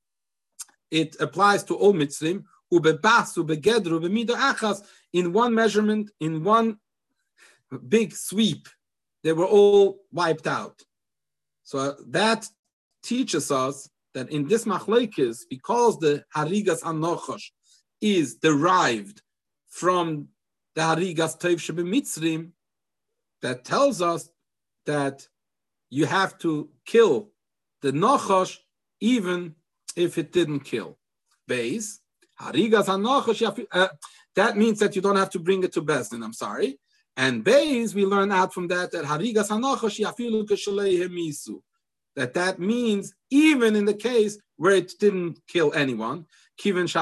it 0.91 1.15
applies 1.19 1.63
to 1.65 1.75
all 1.75 1.93
Mitzrim. 1.93 2.43
Ubebas 2.71 3.37
ubegedru 3.37 3.99
ubemido 3.99 4.35
achas 4.35 4.83
in 5.13 5.33
one 5.33 5.53
measurement, 5.53 6.11
in 6.19 6.43
one 6.43 6.77
big 7.87 8.13
sweep. 8.13 8.67
They 9.23 9.33
were 9.33 9.45
all 9.45 9.99
wiped 10.11 10.47
out. 10.47 10.81
So 11.63 11.95
that 12.09 12.47
teaches 13.03 13.51
us 13.51 13.89
that 14.13 14.29
in 14.29 14.47
this 14.47 14.65
machlekes, 14.65 15.39
because 15.49 15.97
the 15.99 16.23
harigas 16.35 16.81
anochosh 16.81 17.51
is 18.01 18.35
derived 18.35 19.21
from 19.67 20.27
the 20.75 20.81
harigas 20.81 21.39
tev 21.39 21.59
mitzrim, 21.85 22.51
that 23.41 23.63
tells 23.65 24.01
us 24.01 24.29
that 24.85 25.27
you 25.89 26.05
have 26.05 26.37
to 26.39 26.69
kill 26.85 27.29
the 27.81 27.91
nochosh 27.91 28.57
even 28.99 29.55
if 29.95 30.17
it 30.17 30.31
didn't 30.31 30.61
kill. 30.61 30.97
Base, 31.47 31.99
uh, 32.39 32.51
that 34.35 34.57
means 34.57 34.79
that 34.79 34.95
you 34.95 35.01
don't 35.01 35.15
have 35.15 35.29
to 35.29 35.39
bring 35.39 35.63
it 35.63 35.73
to 35.73 35.81
Bezdin, 35.81 36.23
I'm 36.23 36.33
sorry. 36.33 36.79
And 37.17 37.43
Beis, 37.43 37.93
we 37.93 38.05
learn 38.05 38.31
out 38.31 38.53
from 38.53 38.67
that 38.69 38.91
that 38.91 39.03
harigas 39.05 39.49
anochosh 39.49 39.99
yafilu 39.99 40.47
misu 41.09 41.61
that 42.15 42.33
that 42.33 42.59
means 42.59 43.13
even 43.29 43.75
in 43.75 43.85
the 43.85 43.93
case 43.93 44.37
where 44.57 44.73
it 44.73 44.93
didn't 44.99 45.39
kill 45.47 45.73
anyone, 45.73 46.25
because 46.63 46.95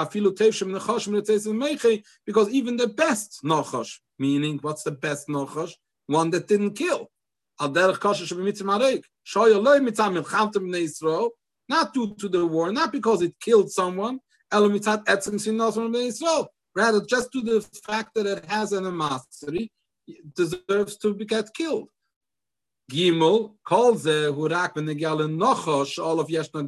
even 2.49 2.77
the 2.77 2.87
best 2.95 3.43
nochosh, 3.43 3.97
meaning 4.17 4.59
what's 4.61 4.83
the 4.83 4.91
best 4.91 5.27
nochosh? 5.27 5.73
One 6.07 6.29
that 6.31 6.47
didn't 6.47 6.73
kill. 6.75 7.09
Not 11.69 11.93
due 11.93 12.15
to 12.15 12.27
the 12.27 12.45
war, 12.45 12.71
not 12.71 12.91
because 12.91 13.21
it 13.21 13.39
killed 13.39 13.71
someone, 13.71 14.19
rather 14.51 14.69
just 17.05 17.31
to 17.31 17.41
the 17.41 17.61
fact 17.85 18.15
that 18.15 18.25
it 18.25 18.45
has 18.45 18.71
an 18.71 18.85
animosity, 18.85 19.71
deserves 20.35 20.97
to 20.97 21.13
be 21.13 21.25
get 21.25 21.53
killed. 21.53 21.89
Gimel 22.91 23.55
kol 23.63 23.95
ze 23.95 24.25
hu 24.25 24.47
rak 24.47 24.73
ben 24.73 24.85
gale 24.97 25.27
nochosh 25.27 26.03
all 26.03 26.19
of 26.19 26.27
yeshna 26.27 26.65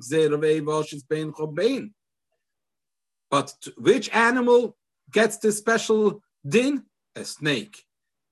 is 0.94 1.04
bein 1.04 1.32
chobein. 1.34 1.92
But 3.32 3.54
which 3.78 4.10
animal 4.14 4.78
gets 5.12 5.38
this 5.38 5.58
special 5.58 6.22
din? 6.48 6.86
A 7.16 7.26
snake, 7.26 7.84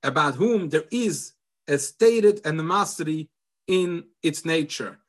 about 0.03 0.35
whom 0.35 0.69
there 0.69 0.85
is 0.89 1.33
a 1.67 1.77
stated 1.77 2.39
animosity 2.45 3.29
in 3.67 4.05
its 4.23 4.45
nature. 4.45 4.99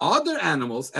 Other 0.00 0.38
animals, 0.38 0.92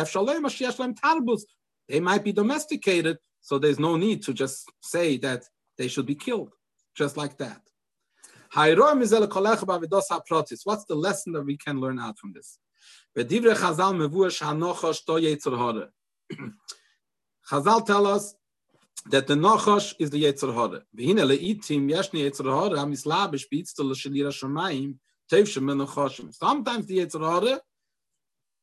they 1.88 2.00
might 2.00 2.24
be 2.24 2.32
domesticated, 2.32 3.18
so 3.40 3.58
there's 3.58 3.78
no 3.78 3.96
need 3.96 4.22
to 4.24 4.32
just 4.32 4.70
say 4.80 5.16
that 5.18 5.44
they 5.76 5.88
should 5.88 6.06
be 6.06 6.14
killed, 6.14 6.52
just 6.96 7.16
like 7.16 7.38
that. 7.38 7.60
What's 10.64 10.84
the 10.84 10.94
lesson 10.94 11.32
that 11.32 11.44
we 11.44 11.56
can 11.56 11.80
learn 11.80 11.98
out 11.98 12.18
from 12.18 12.32
this? 12.32 12.58
Chazal 17.50 17.86
tell 17.86 18.06
us 18.06 18.34
that 19.06 19.26
the 19.26 19.34
Nochosh 19.34 19.94
is 19.98 20.10
the 20.10 20.24
Yetzer 20.24 20.52
Hora. 20.52 20.82
Sometimes 25.30 26.86
the 26.86 26.98
Yetzer 26.98 27.20
Hora 27.20 27.60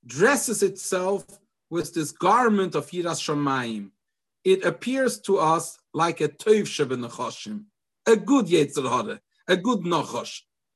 dresses 0.05 0.63
itself 0.63 1.25
with 1.69 1.93
this 1.93 2.11
garment 2.11 2.75
of 2.75 2.89
Yiras 2.89 3.21
Shamayim. 3.21 3.91
It 4.43 4.63
appears 4.63 5.19
to 5.21 5.37
us 5.39 5.77
like 5.93 6.21
a 6.21 6.29
toiv 6.29 6.67
sheben 6.67 7.01
a 8.07 8.15
good 8.15 8.45
yetzer 8.45 8.87
hara, 8.87 9.19
a 9.47 9.57
good. 9.57 9.83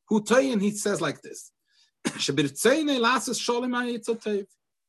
Who 0.07 0.25
and 0.29 0.61
he 0.61 0.71
says 0.71 1.01
like 1.01 1.21
this. 1.21 1.51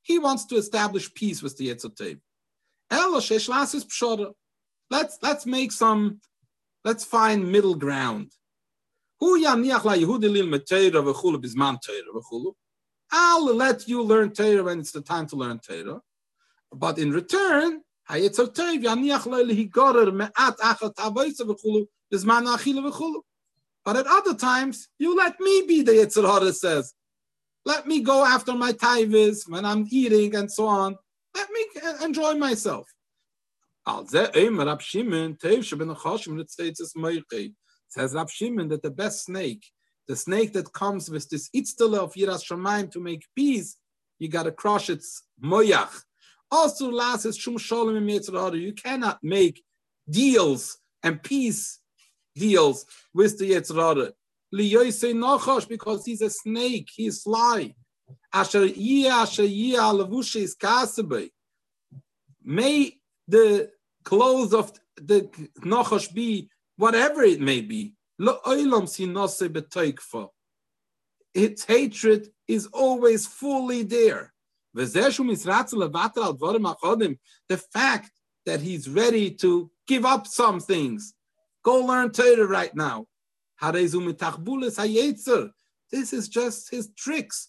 He 0.03 0.19
wants 0.19 0.47
to 0.47 0.57
establish 0.57 1.13
peace 1.13 1.43
with 1.43 1.59
the 1.59 1.69
Yetzotev. 1.69 2.19
Let's 4.91 5.19
let's 5.23 5.47
make 5.47 5.73
some, 5.73 6.21
let's 6.85 7.05
find 7.05 7.53
middle 7.53 7.75
ground. 7.75 8.33
I'll 13.13 13.55
let 13.55 13.89
you 13.89 14.03
learn 14.03 14.33
Torah 14.33 14.63
when 14.65 14.81
it's 14.81 14.93
the 14.93 15.03
time 15.03 15.27
to 15.27 15.37
learn 15.37 15.59
Torah. 15.59 16.01
But 16.73 16.99
in 16.99 17.11
return, 17.11 17.83
but 23.85 23.97
at 23.97 24.07
other 24.07 24.35
times, 24.35 24.89
you 24.99 25.17
let 25.17 25.41
me 25.41 25.63
be 25.67 25.83
the 25.83 25.93
Yitzhar 25.93 26.53
says. 26.53 26.95
Let 27.65 27.87
me 27.87 28.01
go 28.01 28.25
after 28.25 28.55
my 28.55 28.73
taivis 28.73 29.49
when 29.49 29.65
I'm 29.65 29.87
eating 29.91 30.35
and 30.35 30.51
so 30.51 30.67
on. 30.67 30.97
Let 31.35 31.49
me 31.51 31.67
enjoy 32.03 32.35
myself. 32.35 32.89
Says 37.91 38.15
Rab 38.15 38.31
Shimon 38.31 38.69
that 38.69 38.83
the 38.83 38.91
best 38.91 39.25
snake, 39.25 39.67
the 40.09 40.17
snake 40.17 40.53
that 40.55 40.73
comes 40.73 41.11
with 41.11 41.29
this 41.29 41.51
itztala 41.55 41.99
of 41.99 42.15
Yiras 42.15 42.45
Shemaim 42.45 42.91
to 42.93 43.01
make 43.01 43.27
peace, 43.37 43.77
you 44.19 44.29
got 44.29 44.45
to 44.45 44.53
crush 44.53 44.89
its 44.89 45.23
moyach. 45.43 46.03
Also, 46.51 46.91
last 46.91 47.27
is 47.27 47.37
shum 47.37 47.59
shalom 47.59 48.09
You 48.09 48.73
cannot 48.73 49.19
make 49.23 49.63
deals 50.09 50.79
and 51.03 51.23
peace 51.23 51.81
deals 52.35 52.87
with 53.13 53.39
the 53.39 53.53
Yetzirah 53.53 54.13
liyoise 54.55 55.15
nochosh 55.15 55.69
because 55.69 56.05
he's 56.05 56.23
a 56.23 56.31
snake, 56.31 56.89
he's 56.95 57.23
sly. 57.23 57.75
Asher 58.33 58.67
yia 58.67 59.11
asher 59.11 59.45
yia 59.45 59.81
alavushi 59.81 60.43
is 60.43 60.57
kasebe. 60.57 61.31
May 62.43 62.99
the 63.29 63.71
clothes 64.05 64.55
of 64.55 64.73
the 64.97 65.23
nochosh 65.61 66.13
be 66.13 66.51
whatever 66.81 67.23
it 67.23 67.41
may 67.41 67.61
be. 67.61 67.95
Its 71.35 71.65
hatred 71.65 72.29
is 72.49 72.67
always 72.73 73.27
fully 73.27 73.83
there. 73.83 74.33
The 74.75 74.89
fact 77.73 78.11
that 78.47 78.61
he's 78.61 78.89
ready 78.89 79.31
to 79.33 79.71
give 79.87 80.07
up 80.07 80.27
some 80.27 80.59
things. 80.61 81.13
Go 81.63 81.85
learn 81.85 82.11
Torah 82.13 82.47
right 82.47 82.75
now. 82.75 83.07
This 85.93 86.13
is 86.15 86.29
just 86.29 86.71
his 86.71 86.89
tricks. 86.97 87.49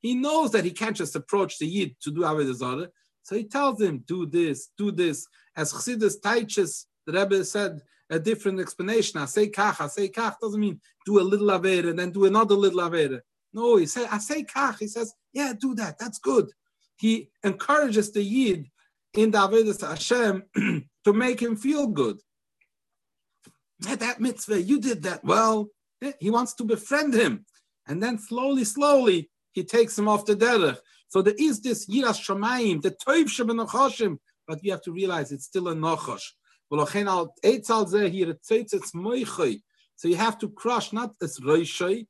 He 0.00 0.14
knows 0.14 0.50
that 0.50 0.64
he 0.64 0.70
can't 0.70 0.96
just 0.96 1.14
approach 1.16 1.58
the 1.58 1.66
Yid 1.66 1.96
to 2.00 2.10
do 2.10 2.22
Avodah 2.22 2.88
So 3.24 3.36
he 3.36 3.44
tells 3.44 3.80
him, 3.80 4.04
do 4.06 4.26
this, 4.26 4.70
do 4.78 4.92
this. 4.92 5.26
As 5.56 5.72
Chassidus 5.72 6.16
teaches, 6.22 6.86
the 7.06 7.12
Rebbe 7.12 7.44
said 7.44 7.80
a 8.10 8.18
different 8.18 8.60
explanation. 8.60 9.18
I 9.18 9.24
say 9.24 9.48
kach, 9.48 9.80
I 9.80 9.88
say 9.88 10.08
kach 10.08 10.36
doesn't 10.40 10.60
mean 10.60 10.80
do 11.06 11.20
a 11.20 11.22
little 11.22 11.48
Aveda 11.48 11.90
and 11.90 11.98
then 11.98 12.10
do 12.10 12.26
another 12.26 12.54
little 12.54 12.80
Aveda. 12.80 13.20
No, 13.52 13.76
he 13.76 13.86
said, 13.86 14.08
I 14.10 14.18
say 14.18 14.44
kach. 14.44 14.78
He 14.78 14.88
says, 14.88 15.14
yeah, 15.32 15.54
do 15.58 15.74
that. 15.76 15.98
That's 15.98 16.18
good. 16.18 16.50
He 16.96 17.30
encourages 17.42 18.12
the 18.12 18.22
Yid 18.22 18.66
in 19.14 19.30
the 19.30 19.38
Avodah 19.38 19.88
Hashem 19.88 20.42
to 21.04 21.12
make 21.12 21.40
him 21.40 21.56
feel 21.56 21.86
good. 21.86 22.20
That 23.80 24.20
mitzvah, 24.20 24.60
you 24.60 24.80
did 24.80 25.02
that 25.04 25.24
well. 25.24 25.68
He 26.20 26.30
wants 26.30 26.54
to 26.54 26.64
befriend 26.64 27.14
him. 27.14 27.46
And 27.86 28.02
then 28.02 28.18
slowly, 28.18 28.64
slowly, 28.64 29.30
he 29.52 29.64
takes 29.64 29.98
him 29.98 30.08
off 30.08 30.26
the 30.26 30.36
derech. 30.36 30.78
So 31.14 31.22
there 31.22 31.34
is 31.38 31.60
this 31.60 31.86
yiras 31.86 32.18
shamayim, 32.26 32.82
the 32.82 32.90
toiv 32.90 33.28
sheben 33.28 34.18
but 34.48 34.64
you 34.64 34.72
have 34.72 34.82
to 34.82 34.90
realize 34.90 35.30
it's 35.30 35.44
still 35.44 35.68
a 35.68 35.72
nochosh. 35.72 36.24
So 39.96 40.08
you 40.08 40.16
have 40.16 40.38
to 40.38 40.48
crush 40.48 40.92
not 40.92 41.16
this 41.20 41.38
roishay, 41.38 42.08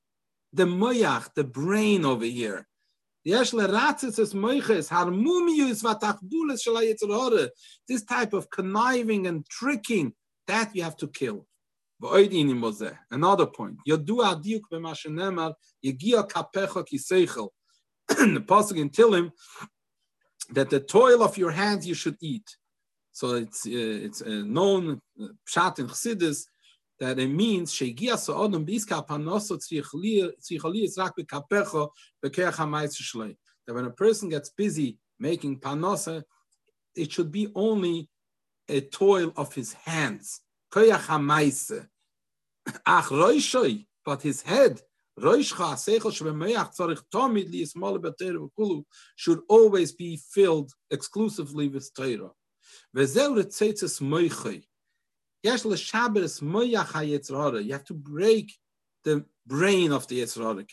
the 0.54 0.64
moyach, 0.64 1.34
the 1.34 1.44
brain 1.44 2.06
over 2.06 2.24
here. 2.24 2.66
This 3.26 3.50
type 8.04 8.32
of 8.32 8.48
conniving 8.48 9.26
and 9.26 9.46
tricking, 9.50 10.14
that 10.46 10.74
you 10.74 10.82
have 10.82 10.96
to 10.96 11.08
kill. 11.08 11.46
Another 13.10 13.46
point. 13.46 13.76
The 18.08 18.44
Pasuk 18.46 18.78
in 18.78 18.90
Tehillim 18.90 19.32
that 20.50 20.70
the 20.70 20.80
toil 20.80 21.22
of 21.22 21.38
your 21.38 21.50
hands 21.50 21.86
you 21.86 21.94
should 21.94 22.16
eat. 22.20 22.56
So 23.12 23.36
it's 23.36 23.66
uh, 23.66 23.70
it's 23.70 24.20
a 24.20 24.42
known 24.42 25.00
uh, 25.20 25.26
pshat 25.48 25.78
in 25.78 25.86
Chassidus 25.86 26.46
that 27.00 27.18
it 27.18 27.28
means 27.28 27.72
shegia 27.72 28.16
sa'odom 28.16 28.64
biska 28.66 29.06
panoso 29.06 29.56
tzrichali 29.58 30.84
is 30.84 30.98
bekapecho. 30.98 31.90
That 33.66 33.74
when 33.74 33.84
a 33.84 33.90
person 33.90 34.28
gets 34.28 34.50
busy 34.50 34.98
making 35.18 35.60
panosa, 35.60 36.22
it 36.94 37.12
should 37.12 37.32
be 37.32 37.50
only 37.54 38.08
a 38.68 38.80
toil 38.80 39.32
of 39.36 39.54
his 39.54 39.72
hands. 39.72 40.40
But 44.06 44.22
his 44.22 44.42
head, 44.42 44.82
should 49.16 49.40
always 49.48 49.92
be 49.92 50.20
filled 50.32 50.72
exclusively 50.90 51.68
with 51.68 51.92
Torah. 51.94 52.32
You 57.62 57.72
have 57.72 57.84
to 57.84 57.94
break 57.94 58.52
the 59.04 59.24
brain 59.46 59.92
of 59.92 60.08
the 60.08 60.20
Yetzirah. 60.20 60.66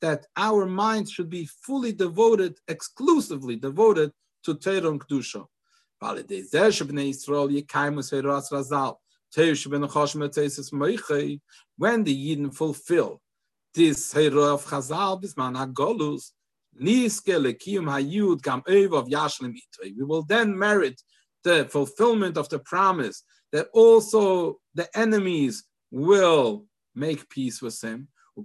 That 0.00 0.26
our 0.36 0.66
minds 0.66 1.12
should 1.12 1.30
be 1.30 1.48
fully 1.62 1.92
devoted, 1.92 2.58
exclusively 2.66 3.56
devoted 3.56 4.12
to 4.44 4.54
and 4.54 5.00
Kedusha. 5.00 5.46
When 9.36 9.52
the 12.04 12.14
Yidden 12.14 12.54
fulfill 12.54 13.20
this 13.74 14.12
Hera 14.12 14.54
of 14.54 14.64
Chazal, 14.64 15.20
Bisman 15.20 15.56
HaGolus, 15.56 16.32
we 16.76 17.08
will 20.04 20.22
then 20.22 20.58
merit 20.58 21.02
the 21.42 21.68
fulfillment 21.70 22.36
of 22.36 22.48
the 22.48 22.58
promise 22.58 23.22
that 23.52 23.68
also 23.72 24.60
the 24.74 24.88
enemies 24.96 25.64
will 25.90 26.66
make 26.94 27.28
peace 27.28 27.60
with 27.62 27.80
him. 27.80 28.08
As 28.36 28.44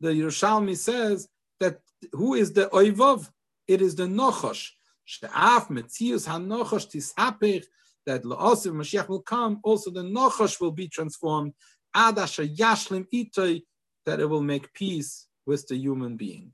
the 0.00 0.10
Yerushalmi 0.10 0.76
says, 0.76 1.28
that 1.60 1.80
who 2.12 2.34
is 2.34 2.52
the 2.52 2.68
oivov? 2.68 3.30
It 3.66 3.80
is 3.80 3.94
the 3.94 4.04
nochosh. 4.04 4.70
She'af 5.04 5.68
metzius 5.68 6.26
hanochosh 6.28 6.88
tishapich, 6.90 7.64
that 8.06 8.22
La'osiv 8.24 9.08
will 9.08 9.22
come, 9.22 9.60
also 9.62 9.90
the 9.90 10.02
nochosh 10.02 10.60
will 10.60 10.72
be 10.72 10.88
transformed. 10.88 11.52
Adasha 11.94 12.54
yashlim 12.54 13.06
itoi, 13.12 13.62
that 14.06 14.20
it 14.20 14.26
will 14.26 14.42
make 14.42 14.72
peace 14.74 15.26
with 15.46 15.66
the 15.68 15.76
human 15.76 16.16
being. 16.16 16.52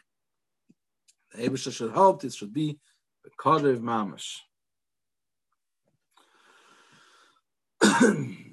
The 1.35 1.49
Abisha 1.49 1.73
should 1.73 1.93
hope 1.93 2.23
this 2.23 2.35
should 2.35 2.53
be 2.53 2.79
the 3.25 3.31
Kodev 3.39 3.81
Mamash. 3.81 4.39